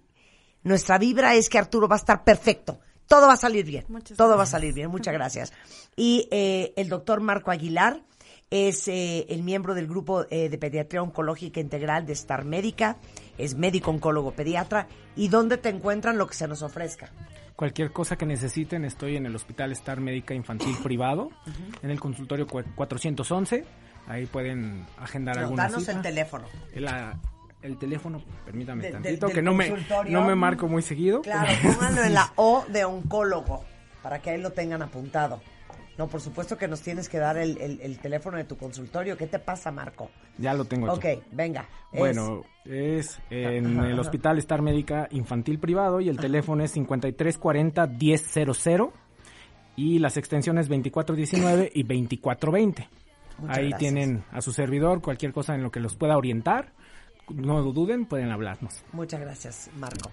nuestra 0.64 0.98
vibra 0.98 1.36
es 1.36 1.50
que 1.50 1.58
Arturo 1.58 1.88
va 1.88 1.96
a 1.96 2.00
estar 2.00 2.24
perfecto. 2.24 2.80
Todo 3.08 3.28
va 3.28 3.34
a 3.34 3.38
salir 3.38 3.66
bien. 3.66 3.86
Muchas 3.88 4.18
Todo 4.18 4.36
va 4.36 4.44
a 4.44 4.48
salir 4.48 4.74
bien. 4.74 4.90
Muchas 4.90 5.14
gracias. 5.14 5.54
Y 5.96 6.28
eh, 6.32 6.74
el 6.76 6.90
doctor 6.90 7.22
Marco 7.22 7.52
Aguilar 7.52 8.02
es 8.50 8.88
eh, 8.88 9.28
el 9.30 9.44
miembro 9.44 9.76
del 9.76 9.88
grupo 9.88 10.26
eh, 10.30 10.50
de 10.50 10.58
pediatría 10.58 11.04
oncológica 11.04 11.60
integral 11.60 12.06
de 12.06 12.14
Star 12.14 12.46
Médica. 12.46 12.98
Es 13.38 13.56
médico 13.56 13.92
oncólogo 13.92 14.32
pediatra. 14.32 14.88
¿Y 15.16 15.28
dónde 15.28 15.58
te 15.58 15.70
encuentran 15.70 16.18
lo 16.18 16.26
que 16.28 16.34
se 16.34 16.48
nos 16.48 16.64
ofrezca? 16.64 17.12
Cualquier 17.56 17.92
cosa 17.92 18.18
que 18.18 18.26
necesiten, 18.26 18.84
estoy 18.84 19.16
en 19.16 19.26
el 19.26 19.36
Hospital 19.36 19.72
Star 19.72 20.02
Médica 20.02 20.34
Infantil 20.34 20.76
Privado, 20.84 21.30
en 21.82 21.90
el 21.90 22.00
consultorio 22.00 22.46
cua- 22.48 22.66
411. 22.76 23.64
Ahí 24.08 24.26
pueden 24.26 24.86
agendar 25.00 25.36
No, 25.38 25.42
alguna 25.44 25.64
danos 25.64 25.80
cita. 25.82 25.94
el 25.94 26.02
teléfono. 26.02 26.46
La- 26.76 27.18
el 27.62 27.78
teléfono, 27.78 28.22
permítame 28.46 28.84
De- 28.84 28.92
tantito, 28.92 29.28
que 29.30 29.42
no 29.42 29.54
me, 29.54 29.74
no 30.10 30.24
me 30.26 30.36
marco 30.36 30.68
muy 30.68 30.82
seguido. 30.82 31.22
Claro, 31.22 31.52
pónganlo 31.64 32.04
en 32.04 32.14
la 32.14 32.32
O 32.36 32.66
de 32.68 32.84
oncólogo 32.86 33.64
para 34.04 34.20
que 34.22 34.32
ahí 34.32 34.42
lo 34.42 34.52
tengan 34.52 34.82
apuntado. 34.84 35.42
No, 35.98 36.08
por 36.08 36.20
supuesto 36.20 36.58
que 36.58 36.68
nos 36.68 36.82
tienes 36.82 37.08
que 37.08 37.20
dar 37.20 37.38
el, 37.38 37.58
el- 37.58 37.80
el 37.82 38.00
teléfono 38.00 38.38
de 38.38 38.44
tu 38.44 38.58
consultorio. 38.58 39.16
¿Qué 39.18 39.28
te 39.28 39.40
pasa, 39.40 39.72
Marco? 39.72 40.10
Ya 40.38 40.54
lo 40.54 40.66
tengo 40.66 40.92
aquí. 40.92 41.08
Ok, 41.18 41.24
venga. 41.32 41.68
Bueno, 41.94 42.44
es 42.66 43.20
en 43.30 43.80
el. 43.80 43.98
Hospital 44.00 44.38
Star 44.40 44.62
Médica 44.62 45.08
Infantil 45.12 45.60
Privado 45.60 46.02
y 46.02 46.10
el 46.10 46.18
teléfono 46.18 46.64
es 46.64 46.76
5340-1000 46.76 48.92
y 49.78 50.00
las 50.00 50.18
extensiones 50.18 50.68
2419 50.68 51.72
y 51.74 51.84
2420. 51.84 52.90
Muchas 53.38 53.58
Ahí 53.58 53.70
gracias. 53.70 53.80
tienen 53.80 54.24
a 54.32 54.42
su 54.42 54.52
servidor 54.54 55.02
cualquier 55.02 55.32
cosa 55.34 55.56
en 55.56 55.64
lo 55.64 55.72
que 55.72 55.80
los 55.80 55.96
pueda 55.96 56.18
orientar. 56.18 56.74
No 57.30 57.60
lo 57.62 57.72
duden, 57.72 58.06
pueden 58.06 58.32
hablarnos. 58.32 58.84
Muchas 58.94 59.20
gracias, 59.22 59.70
Marco. 59.78 60.12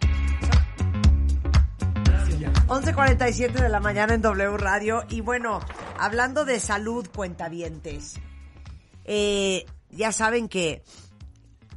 11.47 2.45 3.53
de 3.53 3.68
la 3.68 3.80
mañana 3.80 4.14
en 4.14 4.22
W 4.22 4.57
Radio. 4.57 5.05
Y 5.09 5.20
bueno, 5.20 5.61
hablando 5.99 6.45
de 6.45 6.61
salud, 6.61 7.09
cuentavientes. 7.14 8.14
eh, 9.05 9.66
ya 9.90 10.11
saben 10.12 10.49
que 10.49 10.82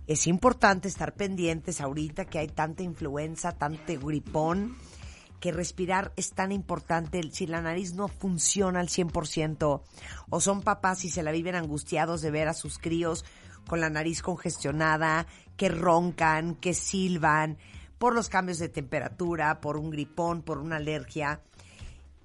es 0.07 0.27
importante 0.27 0.87
estar 0.87 1.13
pendientes 1.13 1.81
ahorita 1.81 2.25
que 2.25 2.39
hay 2.39 2.47
tanta 2.47 2.83
influenza, 2.83 3.53
tanto 3.53 3.99
gripón, 3.99 4.77
que 5.39 5.51
respirar 5.51 6.13
es 6.15 6.31
tan 6.31 6.51
importante. 6.51 7.21
Si 7.31 7.47
la 7.47 7.61
nariz 7.61 7.93
no 7.93 8.07
funciona 8.07 8.79
al 8.79 8.87
100%, 8.87 9.81
o 10.29 10.41
son 10.41 10.61
papás 10.61 11.03
y 11.05 11.09
se 11.09 11.23
la 11.23 11.31
viven 11.31 11.55
angustiados 11.55 12.21
de 12.21 12.31
ver 12.31 12.47
a 12.47 12.53
sus 12.53 12.77
críos 12.77 13.25
con 13.67 13.81
la 13.81 13.89
nariz 13.89 14.21
congestionada, 14.21 15.25
que 15.57 15.69
roncan, 15.69 16.55
que 16.55 16.73
silban, 16.73 17.57
por 18.05 18.13
los 18.13 18.29
cambios 18.29 18.59
de 18.59 18.69
temperatura, 18.69 19.61
por 19.61 19.77
un 19.77 19.89
gripón, 19.89 20.43
por 20.43 20.59
una 20.59 20.75
alergia, 20.75 21.41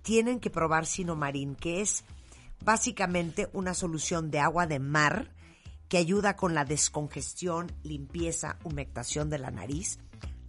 tienen 0.03 0.39
que 0.39 0.51
probar 0.51 0.85
Sinomarín, 0.85 1.55
que 1.55 1.81
es 1.81 2.05
básicamente 2.63 3.49
una 3.55 3.73
solución 3.73 4.31
de 4.31 4.41
agua 4.41 4.67
de 4.67 4.79
mar 4.79 5.31
que 5.89 5.97
ayuda 5.97 6.37
con 6.37 6.53
la 6.53 6.67
descongestión, 6.67 7.73
limpieza, 7.83 8.59
humectación 8.63 9.31
de 9.31 9.39
la 9.39 9.51
nariz. 9.51 9.99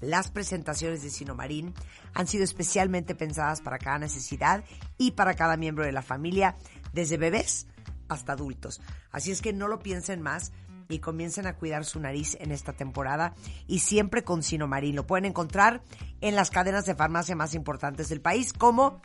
Las 0.02 0.30
presentaciones 0.30 1.02
de 1.02 1.10
Sinomarín 1.10 1.76
han 2.14 2.28
sido 2.28 2.44
especialmente 2.44 3.16
pensadas 3.16 3.62
para 3.62 3.80
cada 3.80 4.00
necesidad 4.00 4.66
y 4.98 5.12
para 5.12 5.36
cada 5.36 5.56
miembro 5.56 5.86
de 5.86 5.94
la 5.94 6.02
familia, 6.02 6.58
desde 6.92 7.16
bebés 7.16 7.68
hasta 8.10 8.34
adultos. 8.34 8.82
Así 9.12 9.32
es 9.32 9.42
que 9.42 9.54
no 9.54 9.70
lo 9.70 9.80
piensen 9.80 10.22
más 10.22 10.52
y 10.92 11.00
comiencen 11.00 11.48
a 11.48 11.56
cuidar 11.56 11.86
su 11.86 12.00
nariz 12.00 12.38
en 12.40 12.52
esta 12.52 12.74
temporada 12.74 13.34
y 13.68 13.80
siempre 13.80 14.24
con 14.24 14.44
Sinomarín. 14.44 14.96
Lo 14.96 15.08
pueden 15.08 15.26
encontrar 15.26 15.82
en 16.22 16.36
las 16.36 16.50
cadenas 16.50 16.86
de 16.86 16.96
farmacia 16.96 17.36
más 17.36 17.54
importantes 17.54 18.10
del 18.10 18.22
país 18.22 18.54
como 18.54 19.02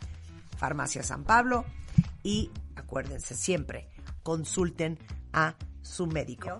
Farmacia 0.57 1.03
San 1.03 1.23
Pablo 1.23 1.65
y 2.23 2.51
acuérdense 2.75 3.35
siempre, 3.35 3.87
consulten 4.23 4.97
a 5.33 5.55
su 5.81 6.07
médico. 6.07 6.59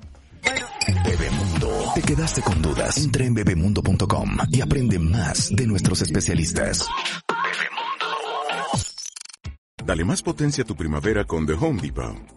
Bebemundo. 1.04 1.92
¿Te 1.96 2.02
quedaste 2.02 2.42
con 2.42 2.62
dudas? 2.62 2.98
Entra 2.98 3.26
en 3.26 3.34
bebemundo.com 3.34 4.38
y 4.50 4.62
aprende 4.62 5.00
más 5.00 5.50
de 5.54 5.68
nuestros 5.68 6.02
especialistas. 6.02 6.88
Dale 9.84 10.04
más 10.04 10.22
potencia 10.22 10.64
a 10.64 10.68
tu 10.68 10.76
primavera 10.76 11.24
con 11.24 11.46
The 11.46 11.54
Home 11.54 11.82
Depot. 11.82 12.37